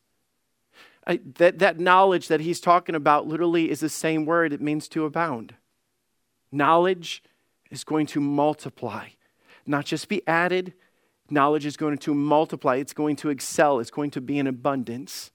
I, 1.06 1.20
that, 1.38 1.60
that 1.60 1.80
knowledge 1.80 2.28
that 2.28 2.40
he's 2.40 2.60
talking 2.60 2.94
about 2.94 3.26
literally 3.26 3.70
is 3.70 3.80
the 3.80 3.88
same 3.88 4.26
word, 4.26 4.52
it 4.52 4.60
means 4.60 4.86
to 4.88 5.06
abound. 5.06 5.54
Knowledge 6.54 7.22
is 7.72 7.82
going 7.82 8.06
to 8.06 8.20
multiply, 8.20 9.08
not 9.66 9.84
just 9.84 10.08
be 10.08 10.22
added. 10.26 10.72
Knowledge 11.28 11.66
is 11.66 11.76
going 11.76 11.98
to 11.98 12.14
multiply, 12.14 12.76
it's 12.76 12.92
going 12.92 13.16
to 13.16 13.30
excel, 13.30 13.80
it's 13.80 13.90
going 13.90 14.12
to 14.12 14.20
be 14.20 14.38
in 14.38 14.46
abundance. 14.46 15.32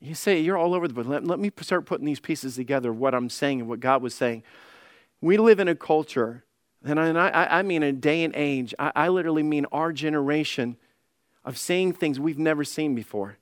You 0.00 0.14
say, 0.14 0.40
You're 0.40 0.56
all 0.56 0.74
over 0.74 0.88
the 0.88 0.94
place. 0.94 1.06
Let, 1.06 1.24
let 1.24 1.38
me 1.38 1.50
start 1.60 1.84
putting 1.84 2.06
these 2.06 2.20
pieces 2.20 2.56
together, 2.56 2.90
of 2.90 2.98
what 2.98 3.14
I'm 3.14 3.28
saying 3.28 3.60
and 3.60 3.68
what 3.68 3.80
God 3.80 4.00
was 4.00 4.14
saying. 4.14 4.42
We 5.20 5.36
live 5.36 5.60
in 5.60 5.68
a 5.68 5.74
culture, 5.74 6.44
and 6.82 6.98
I, 6.98 7.48
I 7.50 7.62
mean 7.62 7.82
a 7.82 7.92
day 7.92 8.24
and 8.24 8.34
age, 8.34 8.74
I, 8.78 8.92
I 8.94 9.08
literally 9.08 9.42
mean 9.42 9.66
our 9.70 9.92
generation 9.92 10.78
of 11.44 11.58
seeing 11.58 11.92
things 11.92 12.18
we've 12.18 12.38
never 12.38 12.64
seen 12.64 12.94
before. 12.94 13.36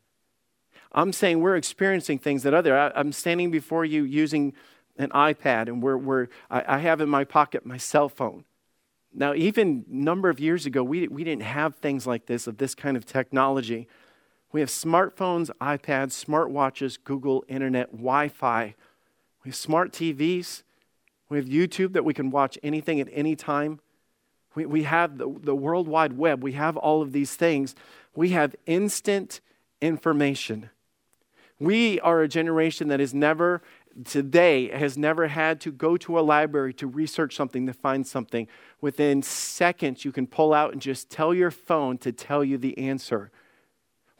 I'm 0.90 1.12
saying 1.12 1.40
we're 1.40 1.56
experiencing 1.56 2.18
things 2.18 2.42
that 2.42 2.52
other. 2.52 2.76
I, 2.76 2.98
am 2.98 3.12
standing 3.12 3.52
before 3.52 3.84
you 3.84 4.02
using 4.02 4.54
an 4.96 5.10
iPad, 5.10 5.68
and 5.68 5.82
we're, 5.82 5.96
we're, 5.96 6.28
I, 6.50 6.76
I 6.76 6.78
have 6.78 7.00
in 7.00 7.08
my 7.08 7.24
pocket 7.24 7.66
my 7.66 7.76
cell 7.76 8.08
phone. 8.08 8.44
Now, 9.12 9.34
even 9.34 9.84
a 9.90 9.94
number 9.94 10.28
of 10.28 10.40
years 10.40 10.66
ago, 10.66 10.82
we, 10.82 11.06
we 11.08 11.22
didn't 11.22 11.42
have 11.42 11.76
things 11.76 12.06
like 12.06 12.26
this, 12.26 12.46
of 12.46 12.58
this 12.58 12.74
kind 12.74 12.96
of 12.96 13.06
technology. 13.06 13.86
We 14.52 14.60
have 14.60 14.68
smartphones, 14.68 15.50
iPads, 15.60 16.24
smartwatches, 16.24 16.98
Google, 17.02 17.44
internet, 17.48 17.92
Wi 17.92 18.28
Fi. 18.28 18.74
We 19.44 19.50
have 19.50 19.56
smart 19.56 19.92
TVs. 19.92 20.62
We 21.28 21.38
have 21.38 21.46
YouTube 21.46 21.92
that 21.92 22.04
we 22.04 22.14
can 22.14 22.30
watch 22.30 22.58
anything 22.62 23.00
at 23.00 23.08
any 23.12 23.36
time. 23.36 23.80
We, 24.54 24.66
we 24.66 24.82
have 24.84 25.18
the, 25.18 25.32
the 25.42 25.54
World 25.54 25.88
Wide 25.88 26.14
Web. 26.14 26.42
We 26.42 26.52
have 26.52 26.76
all 26.76 27.02
of 27.02 27.12
these 27.12 27.34
things. 27.34 27.74
We 28.14 28.30
have 28.30 28.54
instant 28.66 29.40
information. 29.80 30.70
We 31.58 32.00
are 32.00 32.22
a 32.22 32.28
generation 32.28 32.88
that 32.88 33.00
has 33.00 33.14
never 33.14 33.62
today 34.04 34.68
has 34.68 34.98
never 34.98 35.28
had 35.28 35.60
to 35.62 35.70
go 35.70 35.96
to 35.98 36.18
a 36.18 36.22
library 36.22 36.74
to 36.74 36.86
research 36.86 37.36
something, 37.36 37.66
to 37.66 37.72
find 37.72 38.06
something. 38.06 38.48
Within 38.80 39.22
seconds, 39.22 40.04
you 40.04 40.12
can 40.12 40.26
pull 40.26 40.52
out 40.52 40.72
and 40.72 40.82
just 40.82 41.10
tell 41.10 41.34
your 41.34 41.50
phone 41.50 41.98
to 41.98 42.12
tell 42.12 42.42
you 42.42 42.58
the 42.58 42.76
answer. 42.78 43.30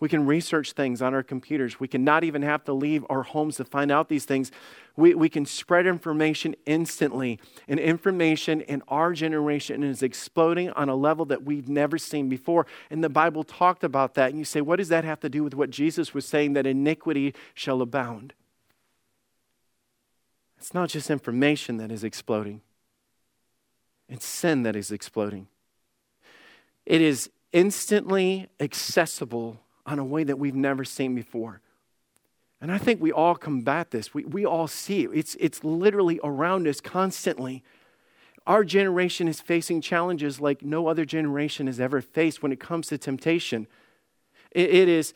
We 0.01 0.09
can 0.09 0.27
research 0.27 0.73
things 0.73 1.01
on 1.01 1.15
our 1.15 1.23
computers. 1.23 1.81
We 1.81 1.89
can 1.89 2.05
not 2.05 2.25
even 2.25 2.43
have 2.43 2.65
to 2.65 2.73
leave 2.73 3.07
our 3.09 3.23
homes 3.23 3.57
to 3.57 3.65
find 3.65 3.91
out 3.91 4.09
these 4.09 4.25
things. 4.25 4.51
We, 4.97 5.15
we 5.15 5.29
can 5.29 5.47
spread 5.47 5.87
information 5.87 6.57
instantly. 6.67 7.41
And 7.69 7.81
information 7.81 8.61
in 8.61 8.83
our 8.89 9.13
generation 9.13 9.83
is 9.83 10.03
exploding 10.03 10.71
on 10.71 10.89
a 10.89 10.95
level 10.95 11.25
that 11.27 11.45
we've 11.45 11.69
never 11.69 11.97
seen 11.97 12.29
before. 12.29 12.67
And 12.91 13.03
the 13.03 13.09
Bible 13.09 13.45
talked 13.45 13.83
about 13.83 14.15
that. 14.15 14.31
And 14.31 14.39
you 14.39 14.45
say, 14.45 14.61
what 14.61 14.77
does 14.77 14.89
that 14.89 15.05
have 15.05 15.21
to 15.21 15.29
do 15.29 15.43
with 15.43 15.55
what 15.55 15.71
Jesus 15.71 16.13
was 16.13 16.27
saying 16.27 16.53
that 16.53 16.67
iniquity 16.67 17.33
shall 17.55 17.81
abound? 17.81 18.35
It's 20.65 20.73
not 20.73 20.89
just 20.89 21.11
information 21.11 21.77
that 21.77 21.93
is 21.93 22.03
exploding, 22.03 22.63
it's 24.09 24.25
sin 24.25 24.63
that 24.63 24.75
is 24.75 24.91
exploding. 24.91 25.47
It 26.87 27.03
is 27.03 27.29
instantly 27.53 28.49
accessible 28.59 29.61
on 29.85 29.99
a 29.99 30.05
way 30.05 30.25
that 30.25 30.39
we've 30.39 30.55
never 30.55 30.83
seen 30.83 31.15
before. 31.15 31.61
And 32.63 32.73
I 32.73 32.79
think 32.79 33.03
we 33.03 33.13
all 33.13 33.35
combat 33.35 33.91
this. 33.91 34.15
We, 34.15 34.25
we 34.25 34.47
all 34.47 34.67
see 34.67 35.05
it. 35.05 35.11
It's, 35.13 35.37
it's 35.39 35.63
literally 35.65 36.19
around 36.25 36.67
us 36.67 36.81
constantly. 36.81 37.63
Our 38.47 38.65
generation 38.65 39.29
is 39.29 39.43
facing 39.43 39.83
challenges 39.83 40.41
like 40.41 40.63
no 40.63 40.87
other 40.87 41.05
generation 41.05 41.67
has 41.67 41.79
ever 41.79 42.01
faced 42.01 42.43
when 42.43 42.53
it 42.53 42.61
comes 42.61 42.87
to 42.87 42.97
temptation. 42.97 43.67
it, 44.51 44.71
it 44.71 44.89
is 44.89 45.13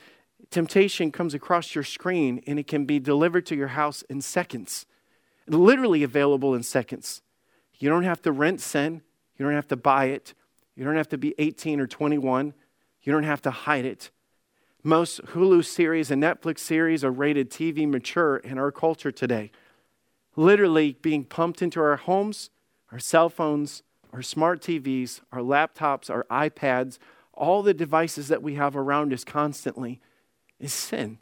Temptation 0.51 1.11
comes 1.11 1.33
across 1.33 1.75
your 1.75 1.85
screen 1.85 2.43
and 2.47 2.59
it 2.59 2.67
can 2.67 2.85
be 2.85 2.99
delivered 2.99 3.47
to 3.47 3.57
your 3.57 3.69
house 3.69 4.03
in 4.03 4.21
seconds, 4.21 4.87
literally 5.49 6.03
available 6.03 6.55
in 6.55 6.63
seconds. 6.63 7.23
You 7.79 7.89
don't 7.89 8.05
have 8.05 8.23
to 8.23 8.33
rent 8.33 8.61
sin, 8.61 9.03
you 9.37 9.45
don't 9.45 9.55
have 9.55 9.69
to 9.69 9.77
buy 9.77 10.07
it, 10.07 10.35
you 10.75 10.85
don't 10.85 10.97
have 10.97 11.09
to 11.11 11.19
be 11.19 11.35
18 11.39 11.81
or 11.81 11.87
21, 11.87 12.55
you 13.03 13.13
don't 13.13 13.25
have 13.25 13.43
to 13.43 13.51
hide 13.51 13.85
it. 13.85 14.11
Most 14.83 15.21
Hulu 15.27 15.65
series 15.65 16.11
and 16.11 16.23
Netflix 16.23 16.61
series 16.61 17.05
are 17.05 17.11
rated 17.11 17.51
TV 17.51 17.89
mature 17.89 18.37
in 18.37 18.59
our 18.59 18.71
culture 18.71 19.11
today. 19.11 19.51
Literally 20.37 20.97
being 21.03 21.25
pumped 21.25 21.63
into 21.63 21.81
our 21.81 21.97
homes, 21.97 22.51
our 22.93 22.99
cell 22.99 23.29
phones, 23.29 23.83
our 24.13 24.23
smart 24.23 24.61
TVs, 24.61 25.21
our 25.33 25.41
laptops, 25.41 26.09
our 26.11 26.25
iPads, 26.31 26.99
all 27.35 27.63
the 27.63 27.75
devices 27.75 28.29
that 28.29 28.43
we 28.43 28.55
have 28.55 28.77
around 28.77 29.13
us 29.13 29.25
constantly 29.25 30.01
is 30.59 30.73
sin. 30.73 31.19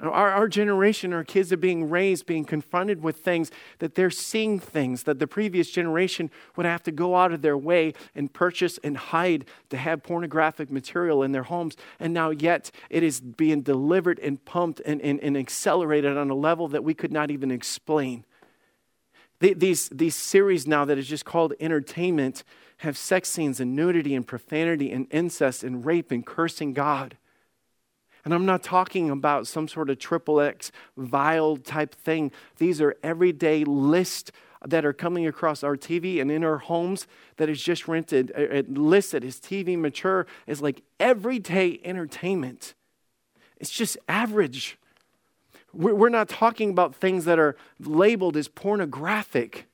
Our, 0.00 0.30
our 0.30 0.48
generation, 0.48 1.12
our 1.12 1.24
kids 1.24 1.52
are 1.52 1.56
being 1.56 1.88
raised, 1.88 2.26
being 2.26 2.44
confronted 2.44 3.02
with 3.02 3.18
things 3.18 3.50
that 3.78 3.94
they're 3.94 4.10
seeing 4.10 4.58
things 4.58 5.04
that 5.04 5.18
the 5.18 5.26
previous 5.26 5.70
generation 5.70 6.30
would 6.56 6.66
have 6.66 6.82
to 6.84 6.92
go 6.92 7.16
out 7.16 7.32
of 7.32 7.42
their 7.42 7.56
way 7.56 7.94
and 8.14 8.32
purchase 8.32 8.78
and 8.84 8.96
hide 8.96 9.44
to 9.70 9.76
have 9.76 10.02
pornographic 10.02 10.70
material 10.70 11.22
in 11.22 11.32
their 11.32 11.44
homes. 11.44 11.76
And 11.98 12.12
now, 12.12 12.30
yet, 12.30 12.70
it 12.90 13.02
is 13.02 13.20
being 13.20 13.62
delivered 13.62 14.18
and 14.20 14.44
pumped 14.44 14.80
and, 14.84 15.00
and, 15.00 15.20
and 15.20 15.36
accelerated 15.36 16.16
on 16.16 16.30
a 16.30 16.34
level 16.34 16.68
that 16.68 16.84
we 16.84 16.94
could 16.94 17.12
not 17.12 17.30
even 17.30 17.50
explain. 17.50 18.24
The, 19.40 19.52
these, 19.52 19.88
these 19.90 20.14
series 20.14 20.66
now 20.66 20.84
that 20.84 20.98
is 20.98 21.06
just 21.06 21.24
called 21.24 21.52
entertainment 21.60 22.42
have 22.78 22.96
sex 22.96 23.28
scenes 23.28 23.60
and 23.60 23.74
nudity 23.74 24.14
and 24.14 24.26
profanity 24.26 24.90
and 24.92 25.06
incest 25.10 25.62
and 25.62 25.84
rape 25.84 26.10
and 26.10 26.24
cursing 26.24 26.72
God. 26.72 27.16
And 28.26 28.34
I'm 28.34 28.44
not 28.44 28.64
talking 28.64 29.08
about 29.08 29.46
some 29.46 29.68
sort 29.68 29.88
of 29.88 30.00
triple 30.00 30.40
X 30.40 30.72
vile 30.96 31.56
type 31.58 31.94
thing. 31.94 32.32
These 32.58 32.80
are 32.80 32.96
everyday 33.00 33.62
lists 33.62 34.32
that 34.66 34.84
are 34.84 34.92
coming 34.92 35.28
across 35.28 35.62
our 35.62 35.76
TV 35.76 36.20
and 36.20 36.28
in 36.28 36.42
our 36.42 36.58
homes 36.58 37.06
that 37.36 37.48
is 37.48 37.62
just 37.62 37.86
rented, 37.86 38.32
uh, 38.36 38.56
uh, 38.58 38.62
listed 38.66 39.22
as 39.22 39.36
TV 39.38 39.78
mature, 39.78 40.26
is 40.48 40.60
like 40.60 40.82
everyday 40.98 41.78
entertainment. 41.84 42.74
It's 43.58 43.70
just 43.70 43.96
average. 44.08 44.76
We're 45.72 46.08
not 46.08 46.28
talking 46.28 46.70
about 46.70 46.96
things 46.96 47.26
that 47.26 47.38
are 47.38 47.54
labeled 47.78 48.36
as 48.36 48.48
pornographic. 48.48 49.68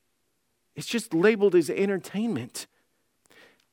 It's 0.77 0.87
just 0.87 1.15
labeled 1.15 1.55
as 1.55 1.71
entertainment. 1.71 2.67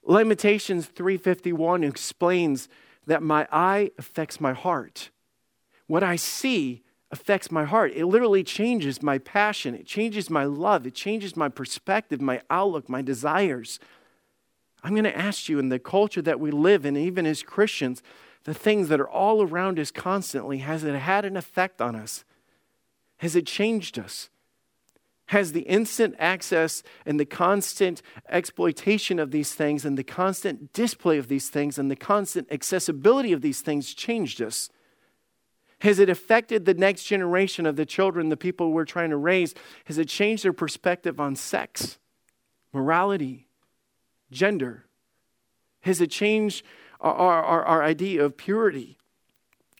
Lamentations 0.06 0.86
351 0.86 1.84
explains 1.84 2.70
that 3.10 3.24
my 3.24 3.48
eye 3.52 3.90
affects 3.98 4.40
my 4.40 4.54
heart. 4.54 5.10
What 5.88 6.04
I 6.04 6.16
see 6.16 6.84
affects 7.10 7.50
my 7.50 7.66
heart. 7.66 7.92
It 7.96 8.06
literally 8.06 8.44
changes 8.44 9.02
my 9.02 9.18
passion, 9.18 9.74
it 9.74 9.88
changes 9.88 10.30
my 10.30 10.44
love, 10.44 10.86
it 10.86 10.94
changes 10.94 11.36
my 11.36 11.50
perspective, 11.50 12.22
my 12.22 12.40
outlook, 12.52 12.88
my 12.88 13.02
desires. 13.02 13.80
I'm 14.84 14.92
going 14.92 15.06
to 15.06 15.18
ask 15.18 15.50
you 15.50 15.58
in 15.58 15.70
the 15.70 15.80
culture 15.80 16.22
that 16.22 16.40
we 16.40 16.52
live 16.52 16.86
in, 16.86 16.96
even 16.96 17.26
as 17.26 17.42
Christians, 17.42 18.04
the 18.44 18.54
things 18.54 18.90
that 18.90 19.02
are 19.02 19.10
all 19.10 19.42
around 19.42 19.80
us 19.80 19.90
constantly, 19.90 20.60
has 20.60 20.84
it 20.84 20.94
had 20.94 21.26
an 21.26 21.36
effect 21.36 21.82
on 21.82 21.96
us? 21.96 22.24
Has 23.18 23.36
it 23.36 23.48
changed 23.48 23.98
us? 23.98 24.30
Has 25.30 25.52
the 25.52 25.62
instant 25.62 26.16
access 26.18 26.82
and 27.06 27.20
the 27.20 27.26
constant 27.26 28.02
exploitation 28.30 29.20
of 29.20 29.30
these 29.30 29.54
things 29.54 29.86
and 29.86 29.96
the 29.96 30.04
constant 30.04 30.74
display 30.74 31.20
of 31.20 31.28
these 31.28 31.50
things 31.50 31.78
and 31.78 31.92
the 31.92 31.96
constant 31.96 32.48
accessibility 32.52 33.32
of 33.32 33.42
these 33.42 33.62
things 33.62 33.94
changed 33.94 34.42
us? 34.42 34.72
Has 35.82 36.00
it 36.00 36.10
affected 36.10 36.66
the 36.66 36.74
next 36.74 37.04
generation 37.04 37.68
of 37.68 37.76
the 37.76 37.86
children, 37.86 38.30
the 38.30 38.38
people 38.38 38.72
we're 38.72 38.86
trying 38.86 39.12
to 39.12 39.18
raise? 39.18 39.54
Has 39.86 40.00
it 40.00 40.10
changed 40.10 40.44
their 40.44 40.52
perspective 40.52 41.20
on 41.20 41.36
sex, 41.36 42.00
morality, 42.74 43.48
gender? 44.32 44.86
Has 45.82 46.02
it 46.02 46.10
changed 46.10 46.66
our, 47.00 47.14
our, 47.14 47.64
our 47.66 47.84
idea 47.84 48.26
of 48.26 48.36
purity? 48.36 48.99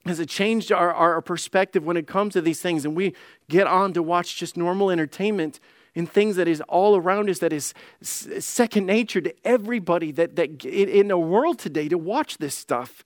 Has 0.06 0.20
it 0.20 0.30
changed 0.30 0.72
our, 0.72 0.94
our 0.94 1.22
perspective 1.22 1.86
when 1.86 1.98
it 1.98 2.08
comes 2.08 2.34
to 2.34 2.42
these 2.42 2.62
things? 2.62 2.86
And 2.86 2.96
we 2.96 3.14
get 3.50 3.68
on 3.68 3.94
to 3.94 4.04
watch 4.04 4.38
just 4.38 4.58
normal 4.58 4.90
entertainment 4.90 5.60
and 5.96 6.10
things 6.10 6.36
that 6.38 6.48
is 6.48 6.62
all 6.62 6.96
around 6.96 7.30
us 7.30 7.40
that 7.40 7.52
is 7.52 7.74
second 8.02 8.86
nature 8.86 9.22
to 9.22 9.34
everybody 9.44 10.12
that, 10.12 10.36
that 10.36 10.64
in 10.66 11.10
the 11.10 11.18
world 11.18 11.60
today 11.60 11.90
to 11.90 11.98
watch 11.98 12.38
this 12.38 12.56
stuff. 12.56 13.04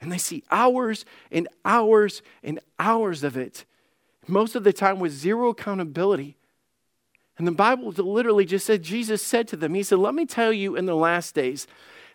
And 0.00 0.10
they 0.10 0.18
see 0.18 0.42
hours 0.50 1.04
and 1.30 1.46
hours 1.64 2.22
and 2.42 2.58
hours 2.78 3.22
of 3.22 3.36
it. 3.36 3.64
Most 4.26 4.54
of 4.54 4.64
the 4.64 4.72
time 4.72 4.98
with 4.98 5.12
zero 5.12 5.50
accountability. 5.50 6.36
And 7.38 7.46
the 7.46 7.52
bible 7.52 7.90
literally 7.90 8.44
just 8.44 8.64
said 8.64 8.82
jesus 8.82 9.20
said 9.20 9.48
to 9.48 9.56
them 9.56 9.74
he 9.74 9.82
said 9.82 9.98
let 9.98 10.14
me 10.14 10.26
tell 10.26 10.52
you 10.52 10.76
in 10.76 10.86
the 10.86 10.94
last 10.94 11.34
days 11.34 11.66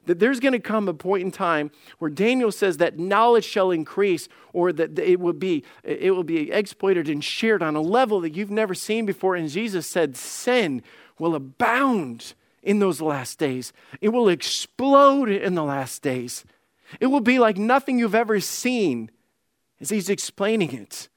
that 0.08 0.20
there's 0.20 0.40
going 0.40 0.54
to 0.54 0.60
come 0.60 0.88
a 0.88 0.94
point 0.94 1.24
in 1.24 1.32
time 1.32 1.72
where 2.00 2.10
Daniel 2.10 2.52
says 2.52 2.78
that 2.78 2.98
knowledge 2.98 3.46
shall 3.46 3.72
increase 3.72 4.28
or 4.54 4.74
that 4.74 4.98
it 4.98 5.20
will 5.20 5.34
be 5.34 5.64
it 5.84 6.12
will 6.16 6.24
be 6.24 6.52
exploited 6.52 7.08
and 7.08 7.24
shared 7.24 7.62
on 7.62 7.76
a 7.76 7.82
level 7.82 8.22
that 8.22 8.36
you've 8.36 8.52
never 8.52 8.74
seen 8.74 9.06
before 9.06 9.36
and 9.36 9.50
Jesus 9.50 9.86
said 9.88 10.18
sin 10.18 10.82
will 11.20 11.36
abound 11.36 12.34
in 12.64 12.80
those 12.80 13.02
last 13.02 13.40
days. 13.40 13.72
It 14.02 14.10
will 14.10 14.28
explode 14.28 15.30
in 15.30 15.56
the 15.56 15.64
last 15.64 16.02
days. 16.02 16.44
It 17.00 17.08
will 17.08 17.22
be 17.22 17.40
like 17.40 17.58
nothing 17.58 18.00
you've 18.00 18.16
ever 18.16 18.40
seen 18.40 19.12
as 19.80 19.90
he's 19.90 20.10
explaining 20.10 20.74
it. 20.74 21.10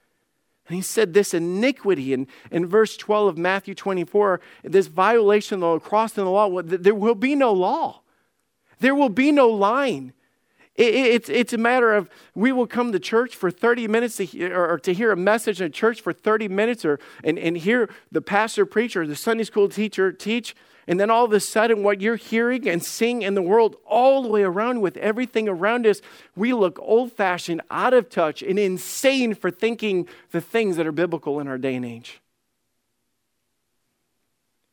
And 0.69 0.77
he 0.77 0.83
said 0.83 1.13
this 1.13 1.35
iniquity 1.35 2.13
in, 2.13 2.29
in 2.53 2.67
verse 2.67 2.97
12 2.97 3.29
of 3.29 3.39
Matthew 3.39 3.75
24, 3.75 4.41
this 4.63 4.87
violation 4.87 5.65
of 5.65 5.83
the 5.83 5.89
cross 5.89 6.17
in 6.17 6.25
the 6.25 6.31
law, 6.31 6.63
there 6.63 6.95
will 6.95 7.17
be 7.17 7.35
no 7.35 7.53
law. 7.53 8.00
There 8.81 8.95
will 8.95 9.09
be 9.09 9.31
no 9.31 9.49
line. 9.49 10.13
It, 10.75 10.95
it, 10.95 11.07
it's, 11.15 11.29
it's 11.29 11.53
a 11.53 11.59
matter 11.59 11.93
of 11.93 12.09
we 12.35 12.53
will 12.53 12.67
come 12.67 12.93
to 12.93 12.99
church 12.99 13.37
for 13.37 13.51
30 13.51 13.87
minutes 13.89 14.17
to 14.17 14.25
hear, 14.25 14.59
or 14.59 14.79
to 14.81 14.95
hear 14.95 15.13
a 15.13 15.17
message 15.17 15.61
in 15.61 15.71
church 15.73 16.01
for 16.01 16.13
30 16.13 16.49
minutes 16.49 16.85
or, 16.85 16.99
and, 17.23 17.39
and 17.39 17.59
hear 17.59 17.91
the 18.11 18.23
pastor 18.23 18.65
preach 18.65 18.97
or 18.97 19.07
the 19.07 19.17
Sunday 19.17 19.45
school 19.45 19.69
teacher 19.69 20.11
teach. 20.11 20.57
And 20.87 20.99
then 20.99 21.11
all 21.11 21.25
of 21.25 21.33
a 21.33 21.41
sudden, 21.41 21.83
what 21.83 22.01
you're 22.01 22.17
hearing 22.17 22.69
and 22.69 22.83
seeing 22.83 23.23
in 23.23 23.35
the 23.35 23.43
world 23.43 23.77
all 23.85 24.23
the 24.23 24.29
way 24.29 24.43
around 24.43 24.81
with 24.81 24.97
everything 24.97 25.49
around 25.49 25.87
us, 25.87 26.01
we 26.35 26.53
look 26.53 26.79
old 26.81 27.13
fashioned, 27.13 27.61
out 27.71 27.93
of 27.93 28.09
touch, 28.09 28.43
and 28.43 28.59
insane 28.59 29.35
for 29.35 29.51
thinking 29.51 30.09
the 30.31 30.41
things 30.41 30.77
that 30.77 30.87
are 30.87 30.93
biblical 30.93 31.39
in 31.39 31.47
our 31.47 31.59
day 31.59 31.77
and 31.77 31.85
age. 31.85 32.21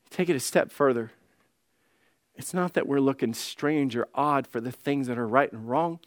Take 0.10 0.30
it 0.30 0.36
a 0.36 0.40
step 0.40 0.72
further. 0.72 1.12
It's 2.38 2.54
not 2.54 2.74
that 2.74 2.88
we're 2.88 3.02
looking 3.02 3.34
strange 3.34 3.96
or 3.96 4.08
odd 4.14 4.48
for 4.48 4.62
the 4.62 4.72
things 4.72 5.08
that 5.08 5.18
are 5.18 5.28
right 5.28 5.52
and 5.52 5.68
wrong. 5.68 6.00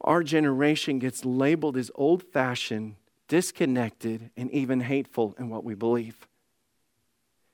Our 0.00 0.22
generation 0.22 0.98
gets 0.98 1.24
labeled 1.24 1.76
as 1.76 1.90
old 1.96 2.22
fashioned, 2.22 2.94
disconnected, 3.28 4.30
and 4.36 4.50
even 4.52 4.80
hateful 4.80 5.34
in 5.38 5.48
what 5.48 5.64
we 5.64 5.74
believe. 5.74 6.26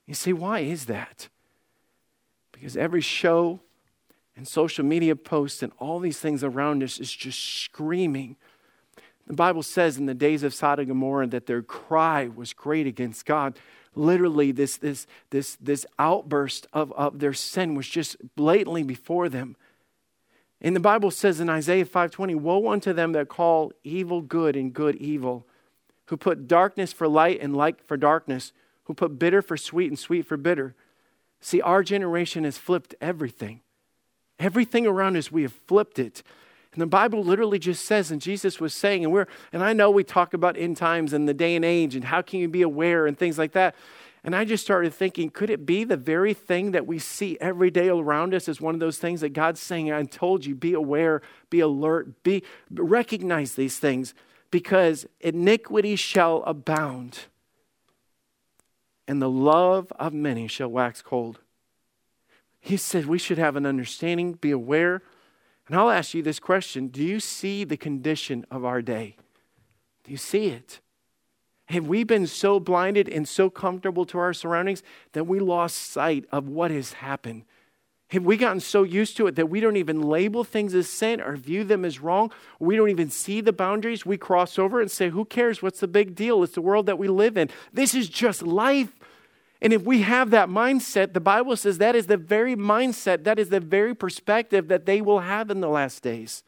You 0.06 0.14
see, 0.14 0.32
why 0.32 0.60
is 0.60 0.86
that? 0.86 1.28
Because 2.52 2.76
every 2.76 3.00
show 3.00 3.60
and 4.36 4.46
social 4.46 4.84
media 4.84 5.16
posts 5.16 5.62
and 5.62 5.72
all 5.78 5.98
these 5.98 6.18
things 6.18 6.44
around 6.44 6.82
us 6.82 7.00
is 7.00 7.12
just 7.12 7.42
screaming. 7.62 8.36
The 9.26 9.34
Bible 9.34 9.62
says 9.62 9.98
in 9.98 10.06
the 10.06 10.14
days 10.14 10.42
of 10.42 10.54
Sodom 10.54 10.84
and 10.84 10.88
Gomorrah 10.88 11.26
that 11.28 11.46
their 11.46 11.62
cry 11.62 12.28
was 12.34 12.52
great 12.52 12.86
against 12.86 13.26
God 13.26 13.58
literally 13.98 14.52
this, 14.52 14.76
this, 14.76 15.06
this, 15.30 15.56
this 15.60 15.84
outburst 15.98 16.66
of, 16.72 16.92
of 16.92 17.18
their 17.18 17.34
sin 17.34 17.74
was 17.74 17.88
just 17.88 18.16
blatantly 18.36 18.82
before 18.82 19.28
them. 19.28 19.56
And 20.60 20.74
the 20.74 20.80
Bible 20.80 21.10
says 21.10 21.40
in 21.40 21.48
Isaiah 21.48 21.84
5:20, 21.84 22.34
"Woe 22.34 22.68
unto 22.68 22.92
them 22.92 23.12
that 23.12 23.28
call 23.28 23.72
evil 23.84 24.22
good 24.22 24.56
and 24.56 24.72
good 24.72 24.96
evil, 24.96 25.46
who 26.06 26.16
put 26.16 26.48
darkness 26.48 26.92
for 26.92 27.06
light 27.06 27.38
and 27.40 27.56
light 27.56 27.80
for 27.86 27.96
darkness, 27.96 28.52
who 28.84 28.94
put 28.94 29.18
bitter 29.18 29.40
for 29.40 29.56
sweet 29.56 29.88
and 29.88 29.98
sweet 29.98 30.26
for 30.26 30.36
bitter." 30.36 30.74
See, 31.40 31.60
our 31.60 31.84
generation 31.84 32.42
has 32.42 32.58
flipped 32.58 32.96
everything. 33.00 33.60
Everything 34.40 34.86
around 34.86 35.16
us, 35.16 35.30
we 35.30 35.42
have 35.42 35.52
flipped 35.52 35.98
it. 35.98 36.22
And 36.72 36.82
the 36.82 36.86
Bible 36.86 37.24
literally 37.24 37.58
just 37.58 37.84
says, 37.84 38.10
and 38.10 38.20
Jesus 38.20 38.60
was 38.60 38.74
saying, 38.74 39.04
and 39.04 39.12
we're, 39.12 39.26
and 39.52 39.64
I 39.64 39.72
know 39.72 39.90
we 39.90 40.04
talk 40.04 40.34
about 40.34 40.56
end 40.56 40.76
times 40.76 41.12
and 41.12 41.28
the 41.28 41.34
day 41.34 41.56
and 41.56 41.64
age 41.64 41.94
and 41.94 42.04
how 42.04 42.22
can 42.22 42.40
you 42.40 42.48
be 42.48 42.62
aware 42.62 43.06
and 43.06 43.16
things 43.16 43.38
like 43.38 43.52
that. 43.52 43.74
And 44.24 44.34
I 44.36 44.44
just 44.44 44.64
started 44.64 44.92
thinking, 44.92 45.30
could 45.30 45.48
it 45.48 45.64
be 45.64 45.84
the 45.84 45.96
very 45.96 46.34
thing 46.34 46.72
that 46.72 46.86
we 46.86 46.98
see 46.98 47.38
every 47.40 47.70
day 47.70 47.88
around 47.88 48.34
us 48.34 48.48
is 48.48 48.60
one 48.60 48.74
of 48.74 48.80
those 48.80 48.98
things 48.98 49.20
that 49.22 49.30
God's 49.30 49.60
saying, 49.60 49.90
I 49.92 50.02
told 50.02 50.44
you, 50.44 50.54
be 50.54 50.74
aware, 50.74 51.22
be 51.50 51.60
alert, 51.60 52.22
be 52.22 52.42
recognize 52.70 53.54
these 53.54 53.78
things, 53.78 54.14
because 54.50 55.06
iniquity 55.20 55.94
shall 55.96 56.42
abound, 56.42 57.26
and 59.06 59.22
the 59.22 59.30
love 59.30 59.92
of 59.98 60.12
many 60.12 60.48
shall 60.48 60.68
wax 60.68 61.00
cold. 61.00 61.38
He 62.60 62.76
said 62.76 63.06
we 63.06 63.18
should 63.18 63.38
have 63.38 63.56
an 63.56 63.66
understanding, 63.66 64.32
be 64.32 64.50
aware, 64.50 65.00
And 65.68 65.76
I'll 65.76 65.90
ask 65.90 66.14
you 66.14 66.22
this 66.22 66.40
question 66.40 66.88
Do 66.88 67.02
you 67.02 67.20
see 67.20 67.64
the 67.64 67.76
condition 67.76 68.44
of 68.50 68.64
our 68.64 68.82
day? 68.82 69.16
Do 70.04 70.10
you 70.10 70.16
see 70.16 70.46
it? 70.46 70.80
Have 71.66 71.86
we 71.86 72.02
been 72.02 72.26
so 72.26 72.58
blinded 72.58 73.10
and 73.10 73.28
so 73.28 73.50
comfortable 73.50 74.06
to 74.06 74.18
our 74.18 74.32
surroundings 74.32 74.82
that 75.12 75.24
we 75.24 75.38
lost 75.38 75.76
sight 75.76 76.24
of 76.32 76.48
what 76.48 76.70
has 76.70 76.94
happened? 76.94 77.44
Have 78.10 78.24
we 78.24 78.38
gotten 78.38 78.60
so 78.60 78.84
used 78.84 79.18
to 79.18 79.26
it 79.26 79.34
that 79.34 79.50
we 79.50 79.60
don't 79.60 79.76
even 79.76 80.00
label 80.00 80.44
things 80.44 80.74
as 80.74 80.88
sin 80.88 81.20
or 81.20 81.36
view 81.36 81.62
them 81.62 81.84
as 81.84 82.00
wrong? 82.00 82.32
We 82.58 82.74
don't 82.74 82.88
even 82.88 83.10
see 83.10 83.42
the 83.42 83.52
boundaries. 83.52 84.06
We 84.06 84.16
cross 84.16 84.58
over 84.58 84.80
and 84.80 84.90
say, 84.90 85.10
Who 85.10 85.26
cares? 85.26 85.60
What's 85.60 85.80
the 85.80 85.88
big 85.88 86.14
deal? 86.14 86.42
It's 86.42 86.54
the 86.54 86.62
world 86.62 86.86
that 86.86 86.98
we 86.98 87.06
live 87.06 87.36
in. 87.36 87.50
This 87.70 87.94
is 87.94 88.08
just 88.08 88.42
life. 88.42 88.97
And 89.60 89.72
if 89.72 89.82
we 89.82 90.02
have 90.02 90.30
that 90.30 90.48
mindset, 90.48 91.14
the 91.14 91.20
Bible 91.20 91.56
says 91.56 91.78
that 91.78 91.96
is 91.96 92.06
the 92.06 92.16
very 92.16 92.54
mindset, 92.54 93.24
that 93.24 93.38
is 93.38 93.48
the 93.48 93.60
very 93.60 93.94
perspective 93.94 94.68
that 94.68 94.86
they 94.86 95.00
will 95.00 95.20
have 95.20 95.50
in 95.50 95.60
the 95.60 95.68
last 95.68 96.02
days. 96.02 96.44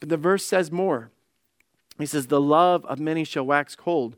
But 0.00 0.08
the 0.08 0.16
verse 0.16 0.44
says 0.44 0.72
more. 0.72 1.10
He 1.98 2.06
says, 2.06 2.28
The 2.28 2.40
love 2.40 2.84
of 2.86 2.98
many 2.98 3.24
shall 3.24 3.44
wax 3.44 3.76
cold. 3.76 4.16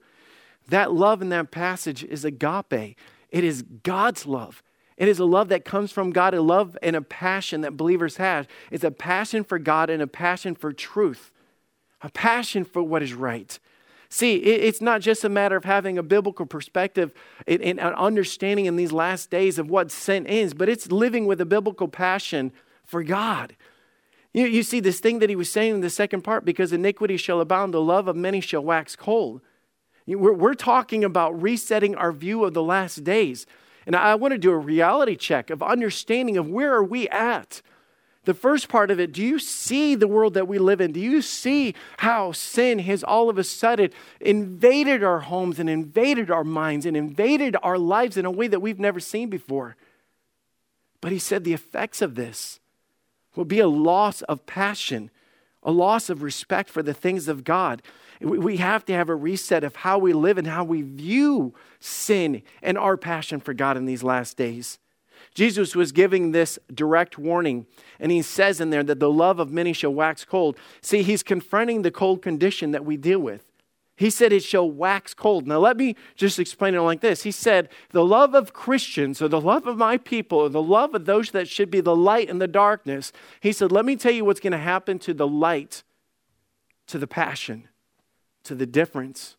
That 0.69 0.93
love 0.93 1.21
in 1.21 1.31
that 1.31 1.51
passage 1.51 2.05
is 2.05 2.25
agape, 2.25 2.97
it 3.31 3.45
is 3.45 3.63
God's 3.83 4.27
love. 4.27 4.63
It 4.97 5.09
is 5.09 5.19
a 5.19 5.25
love 5.25 5.49
that 5.49 5.65
comes 5.65 5.93
from 5.93 6.11
God, 6.11 6.35
a 6.35 6.43
love 6.43 6.77
and 6.83 6.95
a 6.95 7.01
passion 7.01 7.63
that 7.63 7.75
believers 7.75 8.19
have. 8.19 8.47
It's 8.71 8.85
a 8.85 8.91
passion 8.91 9.45
for 9.45 9.59
God 9.59 9.89
and 9.89 10.03
a 10.03 10.07
passion 10.07 10.55
for 10.55 10.75
truth, 10.75 11.33
a 12.03 12.11
passion 12.11 12.67
for 12.67 12.83
what 12.83 13.03
is 13.03 13.15
right. 13.15 13.59
See, 14.13 14.35
it's 14.35 14.81
not 14.81 15.01
just 15.03 15.23
a 15.23 15.29
matter 15.29 15.57
of 15.57 15.65
having 15.65 15.97
a 15.97 16.03
biblical 16.03 16.45
perspective 16.45 17.15
and 17.47 17.63
an 17.63 17.79
understanding 17.79 18.67
in 18.67 18.75
these 18.75 18.91
last 18.91 19.31
days 19.31 19.57
of 19.57 19.71
what 19.71 19.93
sin 19.93 20.27
is, 20.27 20.53
but 20.53 20.69
it's 20.69 20.91
living 20.91 21.27
with 21.27 21.41
a 21.41 21.47
biblical 21.47 21.87
passion 21.87 22.51
for 22.85 23.05
God. 23.05 23.55
You, 24.33 24.65
see 24.65 24.81
this 24.81 24.99
thing 24.99 25.21
that 25.21 25.31
he 25.31 25.37
was 25.37 25.51
saying 25.51 25.75
in 25.77 25.81
the 25.81 25.91
second 25.91 26.23
part 26.23 26.45
because 26.45 26.73
iniquity 26.73 27.17
shall 27.17 27.41
abound, 27.41 27.73
the 27.73 27.81
love 27.81 28.09
of 28.09 28.17
many 28.17 28.41
shall 28.41 28.65
wax 28.65 28.97
cold. 28.97 29.43
We're 30.07 30.55
talking 30.55 31.05
about 31.05 31.41
resetting 31.41 31.95
our 31.95 32.11
view 32.11 32.45
of 32.45 32.53
the 32.53 32.63
last 32.65 33.05
days. 33.05 33.47
And 33.87 33.95
I 33.95 34.17
want 34.17 34.33
to 34.33 34.39
do 34.39 34.51
a 34.51 34.57
reality 34.57 35.15
check 35.15 35.51
of 35.51 35.63
understanding 35.63 36.37
of 36.37 36.49
where 36.49 36.75
are 36.75 36.85
we 36.85 37.09
at? 37.09 37.63
The 38.25 38.35
first 38.35 38.69
part 38.69 38.91
of 38.91 39.01
it, 39.01 39.13
do 39.13 39.23
you 39.23 39.39
see 39.39 39.95
the 39.95 40.09
world 40.09 40.35
that 40.35 40.47
we 40.47 40.59
live 40.59 40.81
in? 40.81 40.93
Do 40.93 41.01
you 41.01 41.23
see 41.23 41.75
how 41.99 42.33
sin 42.33 42.79
has 42.81 43.03
all 43.03 43.31
of 43.31 43.39
a 43.39 43.45
sudden 43.45 43.91
invaded 44.21 45.03
our 45.03 45.21
homes 45.21 45.59
and 45.59 45.71
invaded 45.71 46.31
our 46.31 46.45
minds 46.45 46.85
and 46.85 46.97
invaded 46.97 47.57
our 47.63 47.79
lives 47.79 48.19
in 48.19 48.27
a 48.27 48.31
way 48.31 48.47
that 48.47 48.61
we've 48.61 48.79
never 48.79 49.01
seen 49.01 49.31
before? 49.31 49.77
But 51.01 51.13
he 51.13 51.19
said 51.19 51.45
the 51.45 51.55
effects 51.55 52.03
of 52.03 52.15
this 52.15 52.61
will 53.37 53.47
be 53.47 53.61
a 53.61 53.69
loss 53.69 54.21
of 54.23 54.45
passion, 54.45 55.11
a 55.63 55.73
loss 55.73 56.11
of 56.11 56.23
respect 56.23 56.69
for 56.69 56.83
the 56.83 56.93
things 56.93 57.27
of 57.27 57.43
God. 57.43 57.81
We 58.21 58.59
have 58.59 58.85
to 58.85 58.93
have 58.93 59.09
a 59.09 59.15
reset 59.15 59.65
of 59.65 59.77
how 59.77 59.97
we 59.97 60.13
live 60.13 60.37
and 60.37 60.47
how 60.47 60.65
we 60.65 60.83
view 60.83 61.55
sin 61.79 62.43
and 62.61 62.77
our 62.77 62.99
passion 62.99 63.41
for 63.41 63.55
God 63.55 63.79
in 63.79 63.87
these 63.87 64.03
last 64.03 64.37
days. 64.37 64.79
Jesus 65.35 65.77
was 65.77 65.93
giving 65.93 66.33
this 66.33 66.59
direct 66.73 67.17
warning, 67.17 67.67
and 67.99 68.11
he 68.11 68.23
says 68.23 68.61
in 68.61 68.71
there 68.71 68.83
that 68.83 69.01
the 69.01 69.11
love 69.11 69.39
of 69.39 69.53
many 69.53 69.73
shall 69.73 69.95
wax 69.95 70.25
cold. 70.25 70.57
See, 70.81 71.03
he's 71.03 71.23
confronting 71.23 71.83
the 71.83 71.91
cold 71.91 72.21
condition 72.21 72.73
that 72.73 72.85
we 72.85 72.97
deal 72.97 73.21
with. 73.21 73.47
He 74.01 74.09
said 74.09 74.33
it 74.33 74.43
shall 74.43 74.69
wax 74.69 75.13
cold. 75.13 75.47
Now, 75.47 75.59
let 75.59 75.77
me 75.77 75.95
just 76.17 76.39
explain 76.39 76.75
it 76.75 76.81
like 76.81 77.03
this. 77.03 77.23
He 77.23 77.31
said, 77.31 77.69
The 77.91 78.05
love 78.05 78.35
of 78.35 78.55
Christians, 78.55 79.21
or 79.21 79.29
the 79.29 79.41
love 79.41 79.67
of 79.67 79.77
my 79.77 79.99
people, 79.99 80.39
or 80.39 80.49
the 80.49 80.63
love 80.63 80.95
of 80.95 81.05
those 81.05 81.33
that 81.33 81.49
should 81.49 81.71
be 81.71 81.83
the 81.83 81.95
light 81.95 82.31
in 82.31 82.39
the 82.39 82.49
darkness, 82.49 83.13
he 83.41 83.53
said, 83.53 83.71
Let 83.71 83.85
me 83.85 83.97
tell 83.97 84.13
you 84.13 84.25
what's 84.25 84.41
going 84.41 84.53
to 84.53 84.59
happen 84.59 84.99
to 85.01 85.13
the 85.13 85.29
light, 85.29 85.83
to 86.87 86.97
the 86.97 87.07
passion, 87.07 87.69
to 88.45 88.55
the 88.55 88.65
difference. 88.65 89.37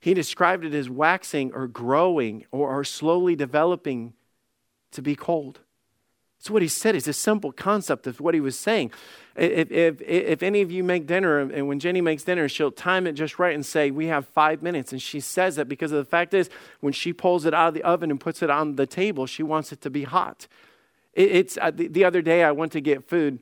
He 0.00 0.12
described 0.12 0.64
it 0.64 0.74
as 0.74 0.90
waxing 0.90 1.52
or 1.52 1.68
growing 1.68 2.46
or, 2.50 2.68
or 2.68 2.82
slowly 2.82 3.36
developing 3.36 4.14
to 4.94 5.02
be 5.02 5.14
cold. 5.14 5.60
That's 6.38 6.50
what 6.50 6.62
he 6.62 6.68
said. 6.68 6.94
It's 6.94 7.08
a 7.08 7.14
simple 7.14 7.52
concept 7.52 8.06
of 8.06 8.20
what 8.20 8.34
he 8.34 8.40
was 8.40 8.58
saying. 8.58 8.92
If, 9.34 9.70
if, 9.72 10.00
if 10.02 10.42
any 10.42 10.60
of 10.60 10.70
you 10.70 10.84
make 10.84 11.06
dinner, 11.06 11.40
and 11.40 11.66
when 11.66 11.80
Jenny 11.80 12.02
makes 12.02 12.22
dinner, 12.22 12.48
she'll 12.48 12.70
time 12.70 13.06
it 13.06 13.12
just 13.12 13.38
right 13.38 13.54
and 13.54 13.64
say, 13.64 13.90
We 13.90 14.08
have 14.08 14.26
five 14.26 14.62
minutes. 14.62 14.92
And 14.92 15.00
she 15.00 15.20
says 15.20 15.56
that 15.56 15.68
because 15.68 15.90
of 15.90 15.98
the 15.98 16.04
fact 16.04 16.34
is, 16.34 16.50
when 16.80 16.92
she 16.92 17.14
pulls 17.14 17.46
it 17.46 17.54
out 17.54 17.68
of 17.68 17.74
the 17.74 17.82
oven 17.82 18.10
and 18.10 18.20
puts 18.20 18.42
it 18.42 18.50
on 18.50 18.76
the 18.76 18.86
table, 18.86 19.26
she 19.26 19.42
wants 19.42 19.72
it 19.72 19.80
to 19.80 19.90
be 19.90 20.04
hot. 20.04 20.46
It, 21.14 21.30
it's 21.30 21.58
uh, 21.60 21.70
the, 21.70 21.88
the 21.88 22.04
other 22.04 22.20
day 22.20 22.44
I 22.44 22.52
went 22.52 22.72
to 22.72 22.80
get 22.82 23.08
food 23.08 23.38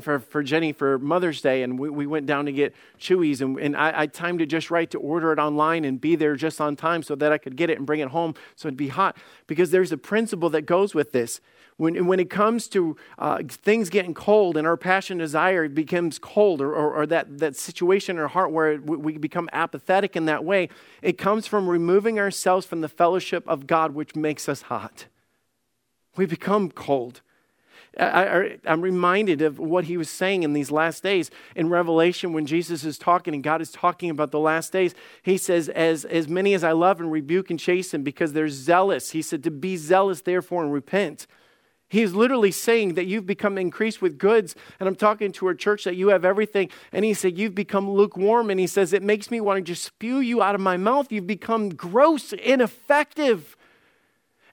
for, 0.00 0.18
for 0.18 0.42
Jenny 0.42 0.72
for 0.72 0.98
Mother's 0.98 1.40
Day, 1.42 1.62
and 1.62 1.78
we, 1.78 1.90
we 1.90 2.06
went 2.06 2.26
down 2.26 2.46
to 2.46 2.52
get 2.52 2.74
Chewies, 2.98 3.40
and, 3.40 3.58
and 3.58 3.76
I, 3.76 4.02
I, 4.02 4.06
timed 4.06 4.40
it 4.40 4.46
just 4.46 4.70
right 4.70 4.90
to 4.90 4.98
order 4.98 5.32
it 5.32 5.38
online 5.38 5.84
and 5.84 6.00
be 6.00 6.16
there 6.16 6.34
just 6.34 6.60
on 6.60 6.76
time 6.76 7.02
so 7.02 7.14
that 7.16 7.30
I 7.30 7.38
could 7.38 7.56
get 7.56 7.68
it 7.68 7.76
and 7.76 7.86
bring 7.86 8.00
it 8.00 8.08
home 8.08 8.34
so 8.56 8.68
it'd 8.68 8.76
be 8.76 8.88
hot. 8.88 9.16
Because 9.46 9.70
there's 9.70 9.92
a 9.92 9.98
principle 9.98 10.48
that 10.50 10.62
goes 10.62 10.94
with 10.94 11.12
this. 11.12 11.40
When, 11.76 12.06
when 12.06 12.20
it 12.20 12.30
comes 12.30 12.68
to 12.68 12.96
uh, 13.18 13.42
things 13.48 13.90
getting 13.90 14.14
cold 14.14 14.56
and 14.56 14.66
our 14.66 14.76
passion 14.76 15.18
desire 15.18 15.68
becomes 15.68 16.18
cold, 16.18 16.60
or, 16.60 16.72
or, 16.72 16.94
or, 16.94 17.06
that, 17.06 17.38
that 17.38 17.56
situation 17.56 18.16
in 18.16 18.22
our 18.22 18.28
heart 18.28 18.50
where 18.50 18.80
we 18.80 19.18
become 19.18 19.48
apathetic 19.52 20.16
in 20.16 20.26
that 20.26 20.44
way, 20.44 20.68
it 21.02 21.18
comes 21.18 21.46
from 21.46 21.68
removing 21.68 22.18
ourselves 22.18 22.66
from 22.66 22.80
the 22.80 22.88
fellowship 22.88 23.46
of 23.46 23.66
God, 23.66 23.94
which 23.94 24.14
makes 24.14 24.48
us 24.48 24.62
hot. 24.62 25.06
We 26.16 26.26
become 26.26 26.70
cold. 26.70 27.20
I, 27.98 28.58
am 28.64 28.80
reminded 28.80 29.42
of 29.42 29.58
what 29.58 29.84
he 29.84 29.96
was 29.96 30.08
saying 30.08 30.42
in 30.42 30.52
these 30.52 30.70
last 30.70 31.02
days. 31.02 31.30
In 31.54 31.68
Revelation, 31.68 32.32
when 32.32 32.46
Jesus 32.46 32.84
is 32.84 32.96
talking 32.96 33.34
and 33.34 33.42
God 33.42 33.60
is 33.60 33.70
talking 33.70 34.08
about 34.08 34.30
the 34.30 34.38
last 34.38 34.72
days, 34.72 34.94
he 35.22 35.36
says, 35.36 35.68
As, 35.68 36.04
as 36.06 36.28
many 36.28 36.54
as 36.54 36.64
I 36.64 36.72
love 36.72 37.00
and 37.00 37.12
rebuke 37.12 37.50
and 37.50 37.58
chasten 37.60 38.02
because 38.02 38.32
they're 38.32 38.48
zealous, 38.48 39.10
he 39.10 39.20
said, 39.20 39.44
To 39.44 39.50
be 39.50 39.76
zealous, 39.76 40.22
therefore, 40.22 40.62
and 40.62 40.72
repent. 40.72 41.26
He's 41.92 42.14
literally 42.14 42.52
saying 42.52 42.94
that 42.94 43.04
you've 43.04 43.26
become 43.26 43.58
increased 43.58 44.00
with 44.00 44.16
goods. 44.16 44.54
And 44.80 44.88
I'm 44.88 44.96
talking 44.96 45.30
to 45.32 45.48
a 45.48 45.54
church 45.54 45.84
that 45.84 45.94
you 45.94 46.08
have 46.08 46.24
everything. 46.24 46.70
And 46.90 47.04
he 47.04 47.12
said, 47.12 47.36
You've 47.36 47.54
become 47.54 47.90
lukewarm. 47.90 48.48
And 48.48 48.58
he 48.58 48.66
says, 48.66 48.94
It 48.94 49.02
makes 49.02 49.30
me 49.30 49.42
want 49.42 49.58
to 49.58 49.62
just 49.62 49.84
spew 49.84 50.20
you 50.20 50.42
out 50.42 50.54
of 50.54 50.62
my 50.62 50.78
mouth. 50.78 51.12
You've 51.12 51.26
become 51.26 51.68
gross, 51.68 52.32
ineffective. 52.32 53.58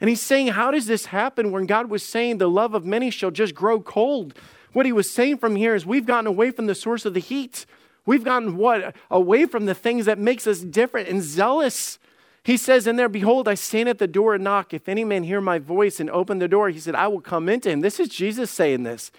And 0.02 0.10
he's 0.10 0.22
saying, 0.22 0.48
How 0.48 0.72
does 0.72 0.86
this 0.86 1.08
happen 1.08 1.52
when 1.52 1.66
God 1.66 1.90
was 1.90 2.04
saying 2.04 2.38
the 2.38 2.50
love 2.50 2.74
of 2.74 2.86
many 2.86 3.10
shall 3.10 3.32
just 3.32 3.54
grow 3.54 3.80
cold? 3.80 4.34
What 4.74 4.86
he 4.86 4.92
was 4.92 5.10
saying 5.10 5.38
from 5.38 5.56
here 5.56 5.76
is 5.76 5.86
we've 5.86 6.06
gotten 6.06 6.28
away 6.28 6.52
from 6.52 6.68
the 6.68 6.76
source 6.76 7.06
of 7.06 7.14
the 7.14 7.20
heat. 7.20 7.66
We've 8.06 8.24
gotten 8.24 8.56
what? 8.58 8.96
Away 9.12 9.46
from 9.46 9.66
the 9.66 9.76
things 9.76 10.06
that 10.06 10.18
makes 10.18 10.48
us 10.48 10.60
different 10.60 11.10
and 11.10 11.22
zealous. 11.22 12.00
He 12.44 12.56
says 12.58 12.88
in 12.88 12.96
there, 12.96 13.10
Behold, 13.10 13.48
I 13.48 13.56
stand 13.56 13.90
at 13.90 14.00
the 14.00 14.08
door 14.08 14.36
and 14.36 14.44
knock. 14.44 14.74
If 14.74 14.88
any 14.88 15.04
man 15.04 15.24
hear 15.24 15.42
my 15.42 15.60
voice 15.60 16.00
and 16.00 16.10
open 16.10 16.40
the 16.40 16.48
door, 16.48 16.70
he 16.70 16.80
said, 16.80 16.96
I 16.96 17.08
will 17.08 17.22
come 17.22 17.50
into 17.50 17.70
him. 17.70 17.82
This 17.82 18.00
is 18.00 18.10
Jesus 18.10 18.50
saying 18.50 18.84
this. 18.84 19.12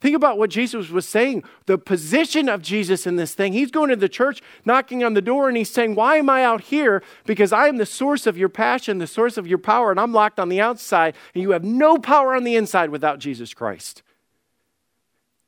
Think 0.00 0.14
about 0.14 0.36
what 0.36 0.50
Jesus 0.50 0.90
was 0.90 1.08
saying, 1.08 1.42
the 1.64 1.78
position 1.78 2.48
of 2.50 2.60
Jesus 2.60 3.06
in 3.06 3.16
this 3.16 3.34
thing. 3.34 3.54
He's 3.54 3.70
going 3.70 3.88
to 3.88 3.96
the 3.96 4.10
church, 4.10 4.42
knocking 4.64 5.02
on 5.02 5.14
the 5.14 5.22
door, 5.22 5.48
and 5.48 5.56
he's 5.56 5.70
saying, 5.70 5.94
Why 5.94 6.16
am 6.16 6.28
I 6.28 6.44
out 6.44 6.62
here? 6.62 7.02
Because 7.24 7.52
I 7.52 7.68
am 7.68 7.78
the 7.78 7.86
source 7.86 8.26
of 8.26 8.36
your 8.36 8.50
passion, 8.50 8.98
the 8.98 9.06
source 9.06 9.38
of 9.38 9.46
your 9.46 9.58
power, 9.58 9.90
and 9.90 9.98
I'm 9.98 10.12
locked 10.12 10.38
on 10.38 10.50
the 10.50 10.60
outside, 10.60 11.14
and 11.34 11.42
you 11.42 11.52
have 11.52 11.64
no 11.64 11.96
power 11.96 12.34
on 12.34 12.44
the 12.44 12.56
inside 12.56 12.90
without 12.90 13.18
Jesus 13.18 13.54
Christ. 13.54 14.02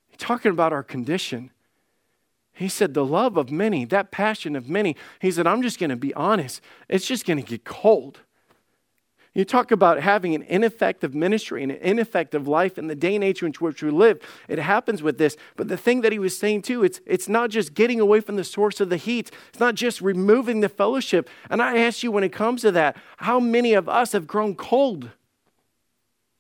He's 0.09 0.19
talking 0.19 0.51
about 0.51 0.73
our 0.73 0.83
condition. 0.83 1.51
He 2.55 2.69
said, 2.69 2.95
The 2.95 3.05
love 3.05 3.37
of 3.37 3.51
many, 3.51 3.85
that 3.85 4.11
passion 4.11 4.57
of 4.57 4.67
many, 4.67 4.97
he 5.21 5.31
said, 5.31 5.47
I'm 5.47 5.61
just 5.61 5.79
going 5.79 5.91
to 5.91 5.97
be 5.97 6.15
honest, 6.15 6.63
it's 6.89 7.07
just 7.07 7.27
going 7.27 7.41
to 7.41 7.49
get 7.49 7.65
cold. 7.65 8.21
You 9.39 9.45
talk 9.45 9.71
about 9.71 10.01
having 10.01 10.35
an 10.35 10.43
ineffective 10.43 11.15
ministry 11.15 11.63
and 11.63 11.71
an 11.71 11.79
ineffective 11.81 12.49
life 12.49 12.77
in 12.77 12.89
the 12.89 12.97
day 12.97 13.15
and 13.15 13.23
age 13.23 13.41
in 13.41 13.53
which 13.53 13.85
we 13.85 13.91
live. 13.93 14.21
It 14.49 14.59
happens 14.59 15.01
with 15.01 15.17
this. 15.17 15.37
But 15.55 15.69
the 15.69 15.77
thing 15.77 16.01
that 16.01 16.11
he 16.11 16.19
was 16.19 16.37
saying 16.37 16.63
too, 16.63 16.83
it's, 16.83 17.01
it's 17.07 17.29
not 17.29 17.49
just 17.49 17.73
getting 17.73 18.01
away 18.01 18.19
from 18.19 18.35
the 18.35 18.43
source 18.43 18.81
of 18.81 18.89
the 18.89 18.97
heat, 18.97 19.31
it's 19.51 19.61
not 19.61 19.77
just 19.77 20.01
removing 20.01 20.59
the 20.59 20.69
fellowship. 20.69 21.31
And 21.49 21.63
I 21.63 21.79
ask 21.79 22.03
you, 22.03 22.11
when 22.11 22.25
it 22.25 22.33
comes 22.33 22.63
to 22.63 22.73
that, 22.73 22.97
how 23.19 23.39
many 23.39 23.75
of 23.75 23.89
us 23.89 24.11
have 24.11 24.27
grown 24.27 24.57
cold? 24.57 25.11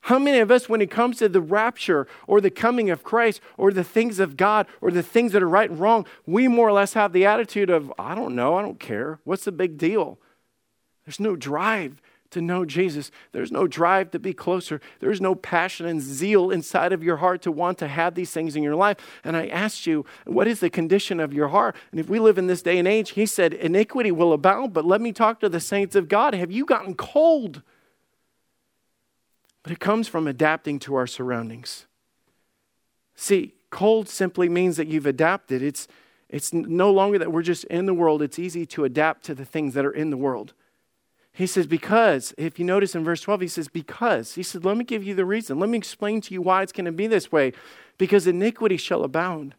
How 0.01 0.19
many 0.19 0.41
of 0.41 0.51
us, 0.51 0.69
when 0.69 0.81
it 0.81 0.91
comes 0.91 1.19
to 1.19 1.29
the 1.29 1.41
rapture 1.41 2.09
or 2.27 2.41
the 2.41 2.51
coming 2.51 2.91
of 2.91 3.05
Christ 3.05 3.41
or 3.57 3.71
the 3.71 3.85
things 3.85 4.19
of 4.19 4.37
God 4.37 4.67
or 4.81 4.91
the 4.91 5.05
things 5.05 5.31
that 5.35 5.43
are 5.45 5.49
right 5.49 5.71
and 5.71 5.79
wrong, 5.79 6.05
we 6.27 6.49
more 6.49 6.67
or 6.67 6.73
less 6.73 6.95
have 6.95 7.13
the 7.13 7.27
attitude 7.27 7.71
of, 7.71 7.93
I 7.97 8.17
don't 8.17 8.35
know, 8.35 8.57
I 8.57 8.63
don't 8.63 8.81
care. 8.81 9.21
What's 9.23 9.45
the 9.45 9.53
big 9.53 9.79
deal? 9.79 10.19
There's 11.07 11.21
no 11.21 11.37
drive 11.37 12.03
to 12.31 12.41
know 12.41 12.65
Jesus. 12.65 13.11
There's 13.33 13.51
no 13.51 13.67
drive 13.67 14.11
to 14.11 14.19
be 14.19 14.33
closer. 14.33 14.81
There's 15.01 15.21
no 15.21 15.35
passion 15.35 15.87
and 15.87 16.01
zeal 16.01 16.51
inside 16.51 16.93
of 16.93 17.03
your 17.03 17.19
heart 17.19 17.43
to 17.43 17.53
want 17.53 17.79
to 17.79 17.89
have 17.89 18.15
these 18.15 18.31
things 18.31 18.57
in 18.57 18.63
your 18.63 18.75
life. 18.75 18.97
And 19.25 19.37
I 19.37 19.47
asked 19.47 19.87
you, 19.87 20.05
what 20.27 20.47
is 20.47 20.61
the 20.61 20.71
condition 20.71 21.21
of 21.21 21.33
your 21.33 21.49
heart? 21.49 21.77
And 21.91 22.01
if 22.01 22.09
we 22.09 22.19
live 22.19 22.39
in 22.39 22.47
this 22.47 22.63
day 22.63 22.79
and 22.79 22.87
age, 22.87 23.11
he 23.11 23.27
said, 23.27 23.55
iniquity 23.55 24.11
will 24.11 24.33
abound, 24.33 24.73
but 24.73 24.85
let 24.85 25.01
me 25.01 25.13
talk 25.13 25.41
to 25.41 25.49
the 25.49 25.61
saints 25.61 25.97
of 25.97 26.09
God. 26.09 26.35
Have 26.35 26.53
you 26.53 26.65
gotten 26.65 26.95
cold? 26.95 27.63
But 29.63 29.73
it 29.73 29.81
comes 29.81 30.09
from 30.09 30.27
adapting 30.27 30.79
to 30.81 30.95
our 30.95 31.07
surroundings. 31.07 31.87
See, 33.15 33.55
cold 33.71 34.09
simply 34.09 34.49
means 34.49 34.77
that 34.77 34.87
you've 34.87 35.07
adapted. 35.07 35.63
It's, 35.63 35.89
it's 36.29 36.53
no 36.53 36.91
longer 36.91 37.19
that 37.19 37.33
we're 37.33 37.43
just 37.43 37.65
in 37.65 37.87
the 37.87 37.95
world, 37.95 38.23
it's 38.23 38.39
easy 38.39 38.65
to 38.67 38.85
adapt 38.85 39.25
to 39.25 39.35
the 39.35 39.45
things 39.45 39.75
that 39.75 39.85
are 39.85 39.91
in 39.91 40.11
the 40.11 40.17
world. 40.17 40.55
He 41.39 41.47
says, 41.47 41.69
because, 41.69 42.35
if 42.37 42.59
you 42.59 42.65
notice 42.65 42.97
in 42.97 43.05
verse 43.05 43.21
12, 43.21 43.43
he 43.43 43.47
says, 43.47 43.69
because. 43.69 44.35
He 44.35 44.43
said, 44.43 44.65
let 44.65 44.77
me 44.77 44.83
give 44.83 45.05
you 45.05 45.15
the 45.15 45.25
reason. 45.25 45.61
Let 45.61 45.71
me 45.71 45.79
explain 45.79 46.21
to 46.23 46.35
you 46.35 46.43
why 46.43 46.65
it's 46.65 46.73
going 46.73 46.87
to 46.87 46.91
be 46.91 47.07
this 47.07 47.31
way. 47.31 47.53
Because 47.97 48.27
iniquity 48.27 48.77
shall 48.77 49.05
abound. 49.05 49.55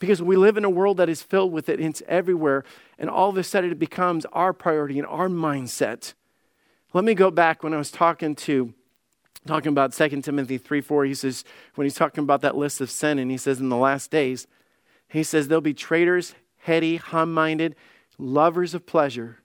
Because 0.00 0.20
we 0.20 0.34
live 0.34 0.56
in 0.56 0.64
a 0.64 0.68
world 0.68 0.96
that 0.96 1.08
is 1.08 1.22
filled 1.22 1.52
with 1.52 1.68
it, 1.68 1.78
it's 1.78 2.02
everywhere. 2.08 2.64
And 2.98 3.08
all 3.08 3.28
of 3.28 3.36
a 3.36 3.44
sudden, 3.44 3.70
it 3.70 3.78
becomes 3.78 4.26
our 4.32 4.52
priority 4.52 4.98
and 4.98 5.06
our 5.06 5.28
mindset. 5.28 6.14
Let 6.92 7.04
me 7.04 7.14
go 7.14 7.30
back 7.30 7.62
when 7.62 7.72
I 7.72 7.76
was 7.78 7.92
talking 7.92 8.34
to 8.34 8.74
talking 9.46 9.70
about 9.70 9.92
2 9.92 10.22
Timothy 10.22 10.58
3 10.58 10.80
4. 10.80 11.04
He 11.04 11.14
says, 11.14 11.44
when 11.76 11.84
he's 11.84 11.94
talking 11.94 12.24
about 12.24 12.40
that 12.40 12.56
list 12.56 12.80
of 12.80 12.90
sin, 12.90 13.20
and 13.20 13.30
he 13.30 13.36
says, 13.36 13.60
in 13.60 13.68
the 13.68 13.76
last 13.76 14.10
days, 14.10 14.48
he 15.06 15.22
says, 15.22 15.46
there'll 15.46 15.60
be 15.60 15.72
traitors, 15.72 16.34
heady, 16.58 16.96
high 16.96 17.26
minded, 17.26 17.76
lovers 18.18 18.74
of 18.74 18.86
pleasure 18.86 19.39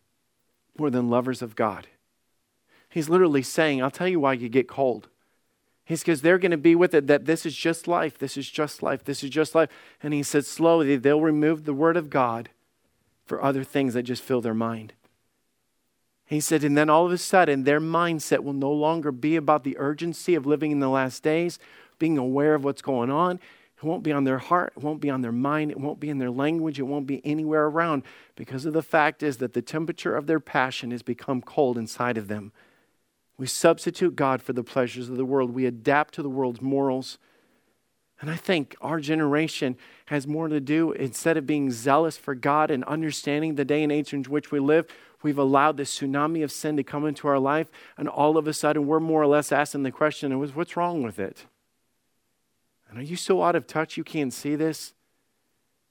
more 0.77 0.89
than 0.89 1.09
lovers 1.09 1.41
of 1.41 1.55
God. 1.55 1.87
He's 2.89 3.09
literally 3.09 3.41
saying, 3.41 3.81
I'll 3.81 3.91
tell 3.91 4.07
you 4.07 4.19
why 4.19 4.33
you 4.33 4.49
get 4.49 4.67
cold. 4.67 5.09
He's 5.83 6.01
because 6.01 6.21
they're 6.21 6.39
going 6.39 6.51
to 6.51 6.57
be 6.57 6.75
with 6.75 6.93
it 6.93 7.07
that 7.07 7.25
this 7.25 7.45
is 7.45 7.55
just 7.55 7.87
life, 7.87 8.17
this 8.17 8.37
is 8.37 8.49
just 8.49 8.81
life, 8.81 9.03
this 9.03 9.23
is 9.23 9.29
just 9.29 9.53
life. 9.53 9.69
And 10.01 10.13
he 10.13 10.23
said, 10.23 10.45
slowly, 10.45 10.95
they'll 10.95 11.21
remove 11.21 11.65
the 11.65 11.73
word 11.73 11.95
of 11.95 12.09
God 12.09 12.49
for 13.25 13.43
other 13.43 13.63
things 13.63 13.93
that 13.93 14.03
just 14.03 14.23
fill 14.23 14.41
their 14.41 14.53
mind. 14.53 14.93
He 16.25 16.39
said, 16.39 16.63
and 16.63 16.75
then 16.75 16.89
all 16.89 17.05
of 17.05 17.11
a 17.11 17.19
sudden, 17.19 17.63
their 17.63 17.79
mindset 17.79 18.39
will 18.39 18.53
no 18.53 18.71
longer 18.71 19.11
be 19.11 19.35
about 19.35 19.63
the 19.63 19.77
urgency 19.77 20.33
of 20.33 20.47
living 20.47 20.71
in 20.71 20.79
the 20.79 20.89
last 20.89 21.21
days, 21.21 21.59
being 21.99 22.17
aware 22.17 22.55
of 22.55 22.63
what's 22.63 22.81
going 22.81 23.11
on. 23.11 23.39
It 23.85 23.87
won't 23.87 24.01
be 24.01 24.11
on 24.11 24.23
their 24.23 24.39
heart, 24.39 24.73
it 24.75 24.81
won't 24.81 24.99
be 24.99 25.11
on 25.11 25.21
their 25.21 25.31
mind, 25.31 25.69
it 25.69 25.79
won't 25.79 25.99
be 25.99 26.09
in 26.09 26.17
their 26.17 26.31
language, 26.31 26.79
it 26.79 26.87
won't 26.87 27.05
be 27.05 27.23
anywhere 27.23 27.65
around 27.65 28.01
because 28.35 28.65
of 28.65 28.73
the 28.73 28.81
fact 28.81 29.21
is 29.21 29.37
that 29.37 29.53
the 29.53 29.61
temperature 29.61 30.15
of 30.15 30.25
their 30.25 30.39
passion 30.39 30.89
has 30.89 31.03
become 31.03 31.39
cold 31.39 31.77
inside 31.77 32.17
of 32.17 32.27
them. 32.27 32.51
We 33.37 33.45
substitute 33.45 34.15
God 34.15 34.41
for 34.41 34.53
the 34.53 34.63
pleasures 34.63 35.07
of 35.07 35.17
the 35.17 35.25
world. 35.25 35.51
We 35.51 35.67
adapt 35.67 36.15
to 36.15 36.23
the 36.23 36.29
world's 36.29 36.63
morals. 36.63 37.19
And 38.19 38.31
I 38.31 38.37
think 38.37 38.75
our 38.81 38.99
generation 38.99 39.77
has 40.07 40.25
more 40.25 40.47
to 40.47 40.59
do, 40.59 40.91
instead 40.93 41.37
of 41.37 41.45
being 41.45 41.69
zealous 41.69 42.17
for 42.17 42.33
God 42.33 42.71
and 42.71 42.83
understanding 42.85 43.53
the 43.53 43.65
day 43.65 43.83
and 43.83 43.91
age 43.91 44.13
in 44.13 44.23
which 44.23 44.51
we 44.51 44.59
live, 44.59 44.87
we've 45.21 45.37
allowed 45.37 45.77
this 45.77 45.95
tsunami 45.95 46.43
of 46.43 46.51
sin 46.51 46.75
to 46.77 46.83
come 46.83 47.05
into 47.05 47.27
our 47.27 47.37
life. 47.37 47.69
And 47.97 48.09
all 48.09 48.35
of 48.35 48.47
a 48.47 48.53
sudden, 48.53 48.87
we're 48.87 48.99
more 48.99 49.21
or 49.21 49.27
less 49.27 49.51
asking 49.51 49.83
the 49.83 49.91
question, 49.91 50.35
what's 50.55 50.75
wrong 50.75 51.03
with 51.03 51.19
it? 51.19 51.45
And 52.89 52.99
are 52.99 53.03
you 53.03 53.15
so 53.15 53.43
out 53.43 53.55
of 53.55 53.67
touch 53.67 53.97
you 53.97 54.03
can't 54.03 54.33
see 54.33 54.55
this? 54.55 54.93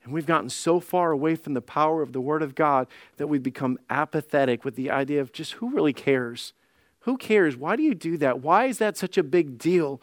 And 0.04 0.12
we've 0.12 0.26
gotten 0.26 0.50
so 0.50 0.80
far 0.80 1.12
away 1.12 1.34
from 1.34 1.54
the 1.54 1.62
power 1.62 2.02
of 2.02 2.12
the 2.12 2.20
Word 2.20 2.42
of 2.42 2.54
God 2.54 2.86
that 3.16 3.26
we've 3.26 3.42
become 3.42 3.78
apathetic 3.88 4.64
with 4.64 4.76
the 4.76 4.90
idea 4.90 5.20
of 5.20 5.32
just 5.32 5.54
who 5.54 5.70
really 5.70 5.94
cares? 5.94 6.52
Who 7.00 7.16
cares? 7.16 7.56
Why 7.56 7.76
do 7.76 7.82
you 7.82 7.94
do 7.94 8.18
that? 8.18 8.40
Why 8.40 8.66
is 8.66 8.78
that 8.78 8.96
such 8.96 9.16
a 9.16 9.22
big 9.22 9.58
deal? 9.58 10.00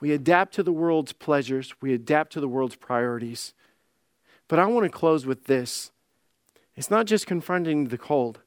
We 0.00 0.12
adapt 0.12 0.54
to 0.54 0.62
the 0.62 0.72
world's 0.72 1.12
pleasures, 1.12 1.74
we 1.80 1.92
adapt 1.92 2.32
to 2.34 2.40
the 2.40 2.48
world's 2.48 2.76
priorities. 2.76 3.54
But 4.48 4.58
I 4.58 4.66
want 4.66 4.84
to 4.84 4.90
close 4.90 5.26
with 5.26 5.44
this 5.44 5.90
it's 6.76 6.90
not 6.90 7.06
just 7.06 7.26
confronting 7.26 7.88
the 7.88 7.98
cold, 7.98 8.40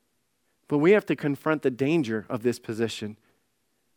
but 0.67 0.79
we 0.79 0.91
have 0.91 1.05
to 1.07 1.15
confront 1.15 1.61
the 1.61 1.71
danger 1.71 2.25
of 2.29 2.43
this 2.43 2.59
position. 2.59 3.17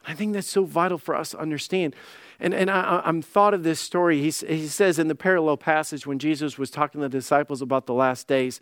I 0.06 0.14
think 0.14 0.34
that's 0.34 0.48
so 0.48 0.64
vital 0.64 0.98
for 0.98 1.14
us 1.14 1.30
to 1.30 1.38
understand. 1.38 1.94
And, 2.38 2.52
and 2.52 2.70
I, 2.70 3.02
am 3.04 3.22
thought 3.22 3.54
of 3.54 3.62
this 3.62 3.80
story. 3.80 4.20
He, 4.20 4.30
he 4.30 4.66
says 4.66 4.98
in 4.98 5.08
the 5.08 5.14
parallel 5.14 5.56
passage 5.56 6.06
when 6.06 6.18
Jesus 6.18 6.58
was 6.58 6.70
talking 6.70 7.00
to 7.00 7.08
the 7.08 7.18
disciples 7.18 7.62
about 7.62 7.86
the 7.86 7.94
last 7.94 8.28
days, 8.28 8.60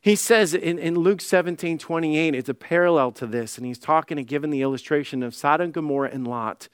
he 0.00 0.16
says 0.16 0.52
in, 0.52 0.80
in 0.80 0.96
Luke 0.96 1.20
17 1.20 1.78
28, 1.78 2.34
it's 2.34 2.48
a 2.48 2.54
parallel 2.54 3.12
to 3.12 3.26
this, 3.26 3.56
and 3.56 3.64
he's 3.64 3.78
talking 3.78 4.18
and 4.18 4.26
giving 4.26 4.50
the 4.50 4.62
illustration 4.62 5.22
of 5.22 5.32
Sodom, 5.32 5.70
Gomorrah, 5.70 6.10
and 6.12 6.26
Lot. 6.26 6.68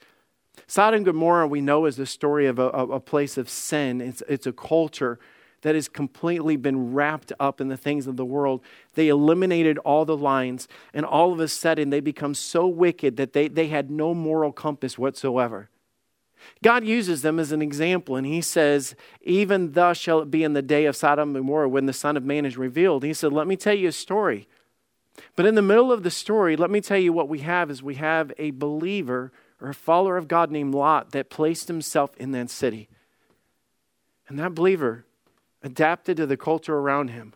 Sodom 0.65 0.97
and 0.97 1.05
Gomorrah, 1.05 1.47
we 1.47 1.61
know, 1.61 1.85
is 1.85 1.95
the 1.95 2.07
story 2.07 2.47
of 2.47 2.57
a, 2.57 2.69
a 2.69 2.99
place 2.99 3.37
of 3.37 3.47
sin, 3.47 4.01
it's, 4.01 4.23
it's 4.27 4.47
a 4.47 4.51
culture 4.51 5.19
that 5.61 5.75
has 5.75 5.87
completely 5.87 6.55
been 6.55 6.93
wrapped 6.93 7.33
up 7.39 7.59
in 7.59 7.67
the 7.67 7.77
things 7.77 8.07
of 8.07 8.15
the 8.15 8.25
world. 8.25 8.61
They 8.93 9.09
eliminated 9.09 9.77
all 9.79 10.05
the 10.05 10.17
lines, 10.17 10.67
and 10.93 11.05
all 11.05 11.31
of 11.33 11.39
a 11.39 11.47
sudden 11.47 11.89
they 11.89 11.99
become 11.99 12.33
so 12.33 12.65
wicked 12.65 13.17
that 13.17 13.33
they, 13.33 13.47
they 13.47 13.67
had 13.67 13.91
no 13.91 14.13
moral 14.13 14.51
compass 14.51 14.97
whatsoever. 14.97 15.69
God 16.63 16.83
uses 16.83 17.21
them 17.21 17.39
as 17.39 17.51
an 17.51 17.61
example, 17.61 18.15
and 18.15 18.25
He 18.25 18.41
says, 18.41 18.95
Even 19.21 19.73
thus 19.73 19.97
shall 19.97 20.19
it 20.21 20.31
be 20.31 20.43
in 20.43 20.53
the 20.53 20.61
day 20.61 20.85
of 20.85 20.95
Sodom 20.95 21.29
and 21.29 21.37
Gomorrah 21.37 21.69
when 21.69 21.85
the 21.85 21.93
Son 21.93 22.17
of 22.17 22.23
Man 22.23 22.45
is 22.45 22.57
revealed. 22.57 23.03
He 23.03 23.13
said, 23.13 23.33
Let 23.33 23.47
me 23.47 23.55
tell 23.55 23.73
you 23.73 23.89
a 23.89 23.93
story. 23.93 24.47
But 25.35 25.45
in 25.45 25.55
the 25.55 25.61
middle 25.61 25.91
of 25.91 26.03
the 26.03 26.11
story, 26.11 26.55
let 26.55 26.71
me 26.71 26.81
tell 26.81 26.97
you 26.97 27.13
what 27.13 27.29
we 27.29 27.39
have 27.39 27.69
is 27.69 27.83
we 27.83 27.95
have 27.95 28.31
a 28.37 28.51
believer 28.51 29.31
or 29.61 29.69
a 29.69 29.73
follower 29.73 30.17
of 30.17 30.27
God 30.27 30.51
named 30.51 30.73
Lot 30.73 31.11
that 31.11 31.29
placed 31.29 31.67
himself 31.67 32.15
in 32.17 32.31
that 32.31 32.49
city. 32.49 32.87
And 34.27 34.39
that 34.39 34.55
believer 34.55 35.05
adapted 35.61 36.17
to 36.17 36.25
the 36.25 36.37
culture 36.37 36.77
around 36.77 37.09
him. 37.09 37.33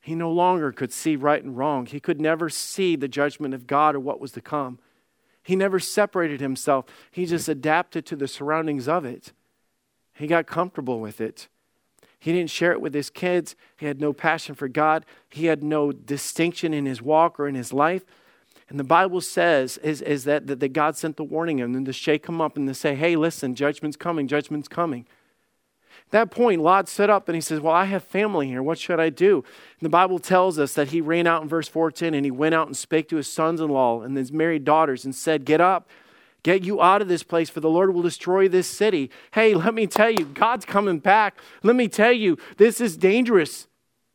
He 0.00 0.14
no 0.14 0.30
longer 0.30 0.72
could 0.72 0.92
see 0.92 1.16
right 1.16 1.42
and 1.42 1.56
wrong. 1.56 1.86
He 1.86 2.00
could 2.00 2.20
never 2.20 2.48
see 2.48 2.96
the 2.96 3.08
judgment 3.08 3.54
of 3.54 3.66
God 3.66 3.94
or 3.94 4.00
what 4.00 4.20
was 4.20 4.32
to 4.32 4.40
come. 4.40 4.78
He 5.48 5.56
never 5.56 5.80
separated 5.80 6.42
himself. 6.42 6.84
He 7.10 7.24
just 7.24 7.48
adapted 7.48 8.04
to 8.04 8.16
the 8.16 8.28
surroundings 8.28 8.86
of 8.86 9.06
it. 9.06 9.32
He 10.12 10.26
got 10.26 10.46
comfortable 10.46 11.00
with 11.00 11.22
it. 11.22 11.48
He 12.18 12.32
didn't 12.32 12.50
share 12.50 12.72
it 12.72 12.82
with 12.82 12.92
his 12.92 13.08
kids. 13.08 13.56
He 13.78 13.86
had 13.86 13.98
no 13.98 14.12
passion 14.12 14.54
for 14.54 14.68
God. 14.68 15.06
He 15.30 15.46
had 15.46 15.64
no 15.64 15.90
distinction 15.90 16.74
in 16.74 16.84
his 16.84 17.00
walk 17.00 17.40
or 17.40 17.48
in 17.48 17.54
his 17.54 17.72
life. 17.72 18.04
And 18.68 18.78
the 18.78 18.84
Bible 18.84 19.22
says 19.22 19.78
is, 19.78 20.02
is 20.02 20.24
that, 20.24 20.48
that, 20.48 20.74
God 20.74 20.98
sent 20.98 21.16
the 21.16 21.24
warning 21.24 21.62
and 21.62 21.74
then 21.74 21.86
to 21.86 21.94
shake 21.94 22.28
him 22.28 22.42
up 22.42 22.58
and 22.58 22.68
to 22.68 22.74
say, 22.74 22.94
hey, 22.94 23.16
listen, 23.16 23.54
judgment's 23.54 23.96
coming, 23.96 24.28
judgment's 24.28 24.68
coming 24.68 25.06
that 26.10 26.30
point, 26.30 26.62
Lot 26.62 26.88
stood 26.88 27.10
up 27.10 27.28
and 27.28 27.34
he 27.34 27.40
says, 27.40 27.60
Well, 27.60 27.74
I 27.74 27.84
have 27.86 28.04
family 28.04 28.48
here. 28.48 28.62
What 28.62 28.78
should 28.78 29.00
I 29.00 29.10
do? 29.10 29.36
And 29.36 29.86
the 29.86 29.90
Bible 29.90 30.18
tells 30.18 30.58
us 30.58 30.74
that 30.74 30.88
he 30.88 31.00
ran 31.00 31.26
out 31.26 31.42
in 31.42 31.48
verse 31.48 31.68
14 31.68 32.14
and 32.14 32.24
he 32.24 32.30
went 32.30 32.54
out 32.54 32.66
and 32.66 32.76
spake 32.76 33.08
to 33.10 33.16
his 33.16 33.30
sons 33.30 33.60
in 33.60 33.68
law 33.68 34.02
and 34.02 34.16
his 34.16 34.32
married 34.32 34.64
daughters 34.64 35.04
and 35.04 35.14
said, 35.14 35.44
Get 35.44 35.60
up, 35.60 35.88
get 36.42 36.64
you 36.64 36.82
out 36.82 37.02
of 37.02 37.08
this 37.08 37.22
place, 37.22 37.50
for 37.50 37.60
the 37.60 37.70
Lord 37.70 37.94
will 37.94 38.02
destroy 38.02 38.48
this 38.48 38.66
city. 38.66 39.10
Hey, 39.32 39.54
let 39.54 39.74
me 39.74 39.86
tell 39.86 40.10
you, 40.10 40.24
God's 40.24 40.64
coming 40.64 40.98
back. 40.98 41.38
Let 41.62 41.76
me 41.76 41.88
tell 41.88 42.12
you, 42.12 42.38
this 42.56 42.80
is 42.80 42.96
dangerous. 42.96 43.66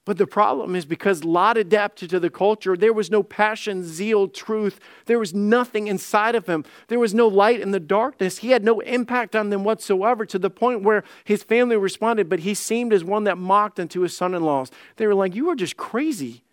But 0.05 0.17
the 0.17 0.27
problem 0.27 0.75
is 0.75 0.85
because 0.85 1.23
Lot 1.23 1.55
adapted 1.55 2.09
to 2.09 2.19
the 2.19 2.29
culture, 2.29 2.75
there 2.75 2.91
was 2.91 3.09
no 3.09 3.23
passion, 3.23 3.85
zeal, 3.85 4.27
truth. 4.27 4.79
There 5.05 5.17
was 5.17 5.33
nothing 5.33 5.87
inside 5.87 6.35
of 6.35 6.45
him. 6.45 6.65
There 6.89 6.99
was 6.99 7.13
no 7.13 7.27
light 7.27 7.61
in 7.61 7.71
the 7.71 7.79
darkness. 7.79 8.39
He 8.39 8.49
had 8.49 8.65
no 8.65 8.81
impact 8.81 9.33
on 9.33 9.49
them 9.49 9.63
whatsoever 9.63 10.25
to 10.25 10.37
the 10.37 10.49
point 10.49 10.83
where 10.83 11.05
his 11.23 11.43
family 11.43 11.77
responded, 11.77 12.27
but 12.27 12.39
he 12.39 12.53
seemed 12.53 12.91
as 12.91 13.03
one 13.03 13.23
that 13.23 13.37
mocked 13.37 13.79
unto 13.79 14.01
his 14.01 14.15
son 14.15 14.33
in 14.33 14.43
laws. 14.43 14.71
They 14.97 15.07
were 15.07 15.15
like, 15.15 15.35
You 15.35 15.49
are 15.49 15.55
just 15.55 15.77
crazy. 15.77 16.43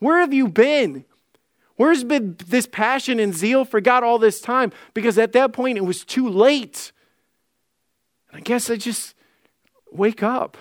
Where 0.00 0.20
have 0.20 0.34
you 0.34 0.46
been? 0.46 1.06
Where's 1.76 2.04
been 2.04 2.36
this 2.46 2.66
passion 2.66 3.20
and 3.20 3.32
zeal 3.32 3.64
for 3.64 3.80
God 3.80 4.02
all 4.02 4.18
this 4.18 4.40
time? 4.40 4.70
Because 4.92 5.16
at 5.16 5.32
that 5.32 5.52
point 5.52 5.78
it 5.78 5.84
was 5.84 6.04
too 6.04 6.28
late. 6.28 6.92
And 8.30 8.38
I 8.38 8.42
guess 8.42 8.68
I 8.68 8.76
just 8.76 9.14
wake 9.90 10.22
up. 10.22 10.58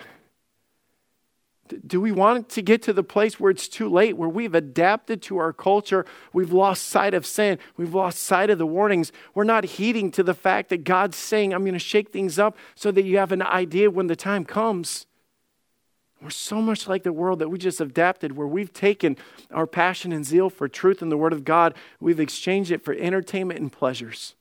Do 1.88 2.02
we 2.02 2.12
want 2.12 2.50
to 2.50 2.62
get 2.62 2.82
to 2.84 2.94
the 2.94 3.04
place 3.04 3.40
where 3.40 3.52
it's 3.52 3.68
too 3.68 3.90
late, 3.90 4.18
where 4.18 4.30
we've 4.30 4.56
adapted 4.56 5.22
to 5.24 5.38
our 5.38 5.54
culture? 5.54 6.06
We've 6.34 6.52
lost 6.52 6.88
sight 6.88 7.14
of 7.14 7.26
sin. 7.26 7.60
We've 7.76 7.94
lost 7.94 8.20
sight 8.20 8.50
of 8.50 8.58
the 8.58 8.66
warnings. 8.66 9.12
We're 9.34 9.44
not 9.44 9.64
heeding 9.64 10.12
to 10.12 10.24
the 10.24 10.34
fact 10.34 10.70
that 10.70 10.84
God's 10.84 11.18
saying, 11.18 11.54
I'm 11.54 11.64
going 11.64 11.74
to 11.74 11.80
shake 11.80 12.12
things 12.12 12.40
up 12.40 12.58
so 12.76 12.92
that 12.92 13.04
you 13.04 13.18
have 13.18 13.32
an 13.32 13.42
idea 13.42 13.90
when 13.90 14.08
the 14.08 14.16
time 14.16 14.46
comes. 14.46 15.06
We're 16.22 16.30
so 16.32 16.62
much 16.62 16.88
like 16.88 17.04
the 17.04 17.14
world 17.14 17.40
that 17.40 17.50
we 17.50 17.60
just 17.60 17.80
adapted, 17.80 18.36
where 18.36 18.48
we've 18.48 18.74
taken 18.74 19.18
our 19.52 19.68
passion 19.68 20.12
and 20.12 20.26
zeal 20.26 20.50
for 20.50 20.68
truth 20.68 21.02
and 21.02 21.12
the 21.12 21.18
Word 21.18 21.34
of 21.34 21.46
God, 21.46 21.76
we've 22.00 22.20
exchanged 22.20 22.72
it 22.72 22.84
for 22.84 22.94
entertainment 22.94 23.60
and 23.60 23.72
pleasures. 23.72 24.34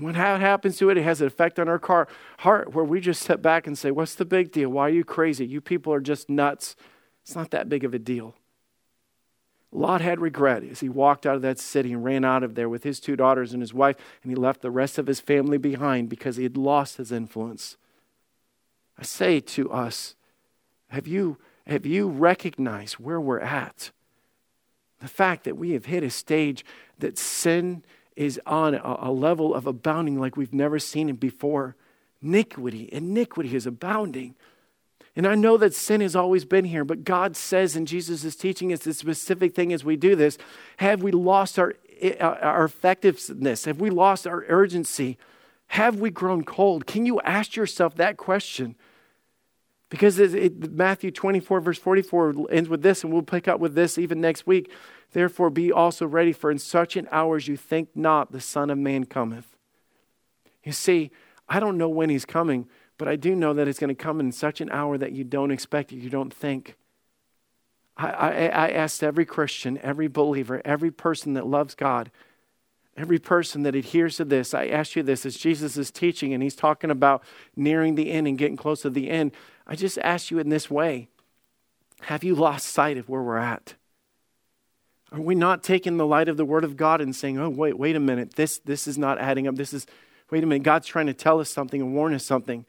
When 0.00 0.14
that 0.14 0.40
happens 0.40 0.78
to 0.78 0.88
it, 0.88 0.96
it 0.96 1.02
has 1.02 1.20
an 1.20 1.26
effect 1.26 1.58
on 1.58 1.68
our 1.68 1.78
car, 1.78 2.08
heart 2.38 2.74
where 2.74 2.84
we 2.84 3.00
just 3.00 3.22
step 3.22 3.42
back 3.42 3.66
and 3.66 3.76
say, 3.76 3.90
What's 3.90 4.14
the 4.14 4.24
big 4.24 4.50
deal? 4.50 4.70
Why 4.70 4.86
are 4.86 4.90
you 4.90 5.04
crazy? 5.04 5.46
You 5.46 5.60
people 5.60 5.92
are 5.92 6.00
just 6.00 6.30
nuts. 6.30 6.74
It's 7.22 7.36
not 7.36 7.50
that 7.50 7.68
big 7.68 7.84
of 7.84 7.92
a 7.92 7.98
deal. 7.98 8.34
Lot 9.72 10.00
had 10.00 10.20
regret 10.20 10.64
as 10.64 10.80
he 10.80 10.88
walked 10.88 11.26
out 11.26 11.36
of 11.36 11.42
that 11.42 11.58
city 11.58 11.92
and 11.92 12.02
ran 12.02 12.24
out 12.24 12.42
of 12.42 12.54
there 12.54 12.68
with 12.68 12.82
his 12.82 12.98
two 12.98 13.14
daughters 13.14 13.52
and 13.52 13.62
his 13.62 13.74
wife, 13.74 13.96
and 14.22 14.32
he 14.32 14.36
left 14.36 14.62
the 14.62 14.70
rest 14.70 14.98
of 14.98 15.06
his 15.06 15.20
family 15.20 15.58
behind 15.58 16.08
because 16.08 16.36
he 16.36 16.42
had 16.42 16.56
lost 16.56 16.96
his 16.96 17.12
influence. 17.12 17.76
I 18.98 19.04
say 19.04 19.38
to 19.40 19.70
us, 19.70 20.16
have 20.88 21.06
you, 21.06 21.36
have 21.66 21.86
you 21.86 22.08
recognized 22.08 22.94
where 22.94 23.20
we're 23.20 23.38
at? 23.38 23.92
The 24.98 25.08
fact 25.08 25.44
that 25.44 25.56
we 25.56 25.70
have 25.70 25.84
hit 25.84 26.02
a 26.02 26.10
stage 26.10 26.64
that 26.98 27.16
sin 27.16 27.84
is 28.16 28.40
on 28.46 28.74
a, 28.74 28.96
a 29.00 29.10
level 29.10 29.54
of 29.54 29.66
abounding 29.66 30.18
like 30.18 30.36
we've 30.36 30.54
never 30.54 30.78
seen 30.78 31.08
it 31.08 31.20
before. 31.20 31.76
iniquity. 32.22 32.88
Iniquity 32.92 33.54
is 33.54 33.66
abounding. 33.66 34.34
And 35.16 35.26
I 35.26 35.34
know 35.34 35.56
that 35.56 35.74
sin 35.74 36.00
has 36.00 36.14
always 36.14 36.44
been 36.44 36.64
here, 36.64 36.84
but 36.84 37.04
God 37.04 37.36
says, 37.36 37.74
and 37.74 37.86
Jesus 37.86 38.24
is 38.24 38.36
teaching 38.36 38.72
us 38.72 38.80
the 38.80 38.94
specific 38.94 39.54
thing 39.54 39.72
as 39.72 39.84
we 39.84 39.96
do 39.96 40.14
this 40.14 40.38
have 40.78 41.02
we 41.02 41.10
lost 41.10 41.58
our, 41.58 41.74
uh, 42.02 42.16
our 42.22 42.64
effectiveness? 42.64 43.64
Have 43.64 43.80
we 43.80 43.90
lost 43.90 44.26
our 44.26 44.44
urgency? 44.48 45.18
Have 45.68 46.00
we 46.00 46.10
grown 46.10 46.44
cold? 46.44 46.86
Can 46.86 47.06
you 47.06 47.20
ask 47.20 47.56
yourself 47.56 47.96
that 47.96 48.16
question? 48.16 48.76
Because 49.88 50.20
it, 50.20 50.34
it, 50.34 50.72
Matthew 50.72 51.10
24, 51.10 51.60
verse 51.60 51.78
44 51.78 52.46
ends 52.50 52.68
with 52.68 52.82
this, 52.82 53.02
and 53.02 53.12
we'll 53.12 53.22
pick 53.22 53.48
up 53.48 53.60
with 53.60 53.74
this 53.74 53.98
even 53.98 54.20
next 54.20 54.46
week. 54.46 54.70
Therefore, 55.12 55.50
be 55.50 55.72
also 55.72 56.06
ready, 56.06 56.32
for 56.32 56.50
in 56.50 56.58
such 56.58 56.96
an 56.96 57.08
hour 57.10 57.36
as 57.36 57.48
you 57.48 57.56
think 57.56 57.90
not, 57.94 58.32
the 58.32 58.40
Son 58.40 58.70
of 58.70 58.78
Man 58.78 59.04
cometh. 59.04 59.56
You 60.62 60.72
see, 60.72 61.10
I 61.48 61.58
don't 61.58 61.78
know 61.78 61.88
when 61.88 62.10
he's 62.10 62.24
coming, 62.24 62.68
but 62.96 63.08
I 63.08 63.16
do 63.16 63.34
know 63.34 63.52
that 63.54 63.66
it's 63.66 63.78
going 63.78 63.88
to 63.88 63.94
come 63.94 64.20
in 64.20 64.30
such 64.30 64.60
an 64.60 64.70
hour 64.70 64.98
that 64.98 65.12
you 65.12 65.24
don't 65.24 65.50
expect 65.50 65.92
it, 65.92 65.96
you 65.96 66.10
don't 66.10 66.32
think. 66.32 66.76
I, 67.96 68.08
I, 68.08 68.30
I 68.46 68.70
asked 68.70 69.02
every 69.02 69.26
Christian, 69.26 69.78
every 69.82 70.08
believer, 70.08 70.62
every 70.64 70.90
person 70.90 71.34
that 71.34 71.46
loves 71.46 71.74
God, 71.74 72.10
every 72.96 73.18
person 73.18 73.62
that 73.62 73.74
adheres 73.74 74.16
to 74.16 74.24
this, 74.24 74.54
I 74.54 74.66
ask 74.66 74.94
you 74.94 75.02
this 75.02 75.26
as 75.26 75.36
Jesus 75.36 75.76
is 75.76 75.90
teaching 75.90 76.32
and 76.32 76.42
he's 76.42 76.54
talking 76.54 76.90
about 76.90 77.22
nearing 77.56 77.94
the 77.94 78.10
end 78.10 78.28
and 78.28 78.38
getting 78.38 78.56
close 78.56 78.82
to 78.82 78.90
the 78.90 79.10
end. 79.10 79.32
I 79.66 79.74
just 79.76 79.98
ask 79.98 80.30
you 80.30 80.38
in 80.38 80.48
this 80.48 80.70
way 80.70 81.08
Have 82.02 82.22
you 82.22 82.34
lost 82.34 82.68
sight 82.68 82.96
of 82.96 83.08
where 83.08 83.22
we're 83.22 83.38
at? 83.38 83.74
Are 85.12 85.20
we 85.20 85.34
not 85.34 85.62
taking 85.62 85.96
the 85.96 86.06
light 86.06 86.28
of 86.28 86.36
the 86.36 86.44
Word 86.44 86.64
of 86.64 86.76
God 86.76 87.00
and 87.00 87.14
saying, 87.14 87.38
oh, 87.38 87.50
wait, 87.50 87.76
wait 87.78 87.96
a 87.96 88.00
minute, 88.00 88.34
this, 88.34 88.58
this 88.60 88.86
is 88.86 88.96
not 88.96 89.18
adding 89.18 89.48
up. 89.48 89.56
This 89.56 89.72
is, 89.72 89.86
wait 90.30 90.44
a 90.44 90.46
minute, 90.46 90.62
God's 90.62 90.86
trying 90.86 91.06
to 91.06 91.14
tell 91.14 91.40
us 91.40 91.50
something 91.50 91.80
and 91.80 91.94
warn 91.94 92.14
us 92.14 92.24
something. 92.24 92.64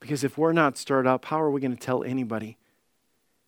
Because 0.00 0.24
if 0.24 0.36
we're 0.36 0.52
not 0.52 0.76
stirred 0.76 1.06
up, 1.06 1.26
how 1.26 1.40
are 1.40 1.50
we 1.50 1.60
going 1.60 1.76
to 1.76 1.80
tell 1.82 2.02
anybody? 2.02 2.56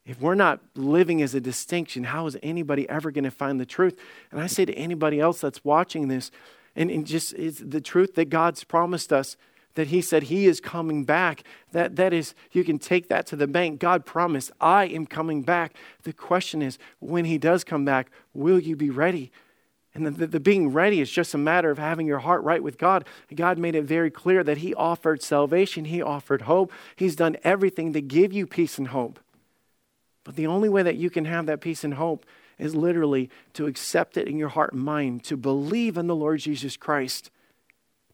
If 0.07 0.21
we're 0.21 0.35
not 0.35 0.61
living 0.75 1.21
as 1.21 1.35
a 1.35 1.41
distinction, 1.41 2.05
how 2.05 2.27
is 2.27 2.37
anybody 2.43 2.89
ever 2.89 3.11
going 3.11 3.25
to 3.25 3.31
find 3.31 3.61
the 3.61 3.67
truth? 3.67 3.99
And 4.31 4.41
I 4.41 4.47
say 4.47 4.65
to 4.65 4.73
anybody 4.73 5.21
else 5.21 5.41
that's 5.41 5.65
watching 5.65 6.09
this, 6.09 6.31
and, 6.75 6.91
and 6.91 7.07
just 7.07 7.35
the 7.37 7.81
truth 7.81 8.15
that 8.15 8.31
God's 8.31 8.65
promised 8.65 9.13
us 9.13 9.37
that 9.79 9.87
he 9.87 10.03
said 10.03 10.25
he 10.25 10.47
is 10.47 10.59
coming 10.61 11.05
back. 11.05 11.45
That, 11.71 11.95
that 11.95 12.13
is, 12.13 12.35
you 12.51 12.65
can 12.65 12.81
take 12.81 13.07
that 13.11 13.27
to 13.29 13.37
the 13.37 13.47
bank. 13.47 13.79
God 13.79 14.05
promised, 14.05 14.51
I 14.61 14.87
am 14.87 15.07
coming 15.07 15.43
back. 15.43 15.77
The 16.03 16.13
question 16.13 16.63
is, 16.63 16.81
when 16.99 17.25
he 17.25 17.39
does 17.39 17.63
come 17.63 17.85
back, 17.85 18.11
will 18.35 18.59
you 18.59 18.75
be 18.75 18.91
ready? 18.91 19.31
And 19.95 20.05
the, 20.05 20.11
the, 20.11 20.27
the, 20.27 20.41
being 20.41 20.73
ready 20.73 21.01
is 21.01 21.13
just 21.13 21.33
a 21.33 21.39
matter 21.39 21.71
of 21.71 21.79
having 21.79 22.09
your 22.09 22.19
heart 22.19 22.43
right 22.43 22.61
with 22.61 22.77
God. 22.77 23.05
God 23.33 23.57
made 23.57 23.77
it 23.77 23.85
very 23.85 24.11
clear 24.11 24.43
that 24.43 24.59
He 24.59 24.75
offered 24.75 25.23
salvation, 25.23 25.85
He 25.85 26.03
offered 26.03 26.43
hope. 26.43 26.73
He's 26.97 27.15
done 27.15 27.37
everything 27.45 27.93
to 27.93 28.01
give 28.01 28.33
you 28.33 28.49
peace 28.49 28.79
and 28.79 28.89
hope. 28.89 29.21
But 30.25 30.35
the 30.35 30.49
only 30.49 30.69
way 30.69 30.83
that 30.83 30.97
you 30.97 31.09
can 31.09 31.25
have 31.25 31.47
that 31.47 31.61
peace 31.61 31.85
and 31.85 31.95
hope 31.95 32.27
is 32.59 32.75
literally 32.75 33.31
to 33.53 33.67
accept 33.67 34.17
it 34.17 34.27
in 34.27 34.39
your 34.39 34.49
heart 34.49 34.73
and 34.73 34.83
mind, 34.83 35.23
to 35.25 35.37
believe 35.37 35.97
in 35.97 36.09
the 36.09 36.17
Lord 36.17 36.41
Jesus 36.41 36.77
Christ 36.77 37.31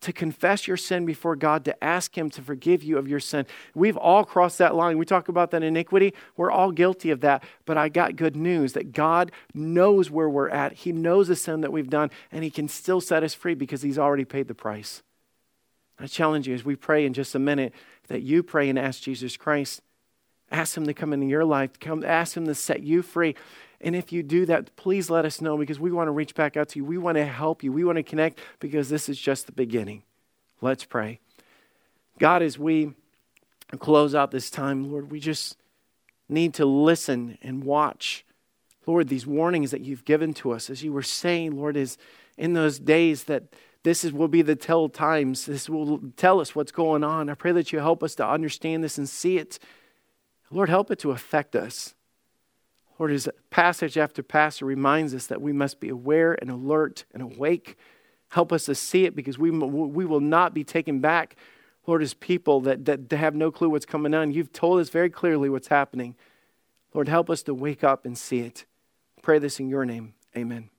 to 0.05 0.13
confess 0.13 0.69
your 0.69 0.77
sin 0.77 1.07
before 1.07 1.35
God, 1.35 1.65
to 1.65 1.85
ask 1.85 2.17
Him 2.17 2.29
to 2.31 2.43
forgive 2.43 2.85
you 2.85 2.99
of 2.99 3.09
your 3.09 3.21
sin. 3.21 3.47
We've 3.75 3.97
all 3.97 4.23
crossed 4.23 4.59
that 4.59 4.75
line. 4.75 4.99
We 4.99 5.07
talk 5.07 5.29
about 5.29 5.51
that 5.53 5.63
iniquity. 5.63 6.13
We're 6.37 6.51
all 6.51 6.73
guilty 6.73 7.11
of 7.11 7.23
that. 7.23 7.43
But 7.65 7.79
I 7.79 7.89
got 7.89 8.17
good 8.17 8.37
news 8.37 8.75
that 8.75 8.93
God 8.93 9.33
knows 9.55 10.11
where 10.11 10.29
we're 10.29 10.51
at. 10.51 10.75
He 10.75 10.93
knows 10.93 11.29
the 11.29 11.37
sin 11.37 11.63
that 11.63 11.73
we've 11.73 11.89
done, 11.89 12.11
and 12.31 12.45
He 12.45 12.51
can 12.51 12.69
still 12.69 13.01
set 13.01 13.23
us 13.23 13.33
free 13.33 13.55
because 13.55 13.81
He's 13.81 13.99
already 13.99 14.27
paid 14.27 14.47
the 14.47 14.55
price. 14.55 15.03
I 15.99 16.07
challenge 16.07 16.47
you 16.47 16.55
as 16.55 16.67
we 16.67 16.77
pray 16.77 17.07
in 17.07 17.15
just 17.15 17.35
a 17.35 17.39
minute 17.39 17.73
that 18.09 18.21
you 18.21 18.43
pray 18.43 18.69
and 18.69 18.79
ask 18.79 19.01
Jesus 19.01 19.39
Christ. 19.39 19.81
Ask 20.51 20.77
Him 20.77 20.85
to 20.85 20.93
come 20.93 21.15
into 21.15 21.27
your 21.27 21.47
life, 21.47 21.81
come 21.81 22.05
ask 22.05 22.37
Him 22.37 22.45
to 22.45 22.55
set 22.55 22.83
you 22.83 23.01
free. 23.01 23.35
And 23.85 23.95
if 23.95 24.13
you 24.13 24.23
do 24.23 24.47
that, 24.47 24.75
please 24.77 25.11
let 25.11 25.27
us 25.27 25.43
know 25.43 25.59
because 25.59 25.79
we 25.79 25.93
want 25.93 26.09
to 26.09 26.13
reach 26.13 26.35
back 26.35 26.57
out 26.57 26.71
to 26.71 26.79
you. 26.79 26.85
We 26.87 26.97
want 26.97 27.17
to 27.17 27.27
help 27.27 27.63
you. 27.63 27.71
We 27.71 27.85
want 27.85 27.97
to 27.97 28.03
connect 28.03 28.41
because 28.59 28.89
this 28.89 29.11
is 29.11 29.19
just 29.19 29.45
the 29.45 29.53
beginning. 29.53 30.03
Let's 30.63 30.85
pray. 30.85 31.21
God, 32.19 32.43
as 32.43 32.59
we 32.59 32.95
close 33.79 34.15
out 34.15 34.31
this 34.31 34.49
time, 34.49 34.91
Lord, 34.91 35.11
we 35.11 35.21
just 35.21 35.59
need 36.31 36.55
to 36.55 36.65
listen 36.65 37.37
and 37.43 37.63
watch. 37.63 38.25
Lord, 38.87 39.09
these 39.09 39.27
warnings 39.27 39.71
that 39.71 39.83
you've 39.83 40.07
given 40.07 40.33
to 40.35 40.53
us, 40.53 40.71
as 40.71 40.83
you 40.83 40.91
were 40.91 41.03
saying, 41.03 41.55
Lord, 41.55 41.77
is 41.77 41.99
in 42.39 42.55
those 42.55 42.79
days 42.79 43.25
that 43.25 43.45
this 43.83 44.03
is, 44.03 44.15
will 44.15 44.29
be 44.29 44.41
the 44.41 44.57
tell 44.57 44.89
times. 44.89 45.45
This 45.45 45.69
will 45.69 46.01
tell 46.17 46.41
us 46.41 46.55
what's 46.55 46.73
going 46.73 47.05
on. 47.05 47.29
I 47.29 47.35
pray 47.35 47.53
that 47.53 47.71
you 47.71 47.81
help 47.81 48.03
us 48.03 48.15
to 48.15 48.27
understand 48.27 48.83
this 48.83 48.97
and 48.97 49.07
see 49.07 49.37
it. 49.37 49.59
Lord, 50.51 50.71
help 50.71 50.91
it 50.91 50.99
to 51.01 51.11
affect 51.11 51.55
us. 51.55 51.94
Lord, 52.99 53.13
as 53.13 53.29
passage 53.51 53.99
after 53.99 54.23
passage 54.23 54.63
reminds 54.63 55.15
us 55.15 55.27
that 55.27 55.43
we 55.43 55.53
must 55.53 55.81
be 55.81 55.89
aware 55.89 56.37
and 56.41 56.51
alert 56.51 57.05
and 57.13 57.23
awake. 57.23 57.77
Help 58.29 58.53
us 58.53 58.67
to 58.67 58.75
see 58.75 59.05
it 59.05 59.17
because 59.17 59.39
we, 59.39 59.51
we 59.51 60.05
will 60.05 60.21
not 60.21 60.55
be 60.55 60.65
taken 60.65 61.01
back, 61.01 61.37
Lord, 61.87 62.03
as 62.03 62.15
people 62.15 62.61
that, 62.63 62.85
that 62.85 63.11
have 63.13 63.35
no 63.35 63.51
clue 63.51 63.71
what's 63.71 63.87
coming 63.87 64.15
on. 64.15 64.33
You've 64.33 64.53
told 64.53 64.81
us 64.81 64.91
very 64.91 65.11
clearly 65.11 65.49
what's 65.49 65.69
happening. 65.69 66.15
Lord, 66.93 67.09
help 67.09 67.29
us 67.29 67.43
to 67.45 67.55
wake 67.55 67.83
up 67.83 68.05
and 68.05 68.17
see 68.17 68.41
it. 68.41 68.65
Pray 69.23 69.39
this 69.39 69.59
in 69.59 69.69
your 69.69 69.85
name. 69.85 70.15
Amen. 70.37 70.71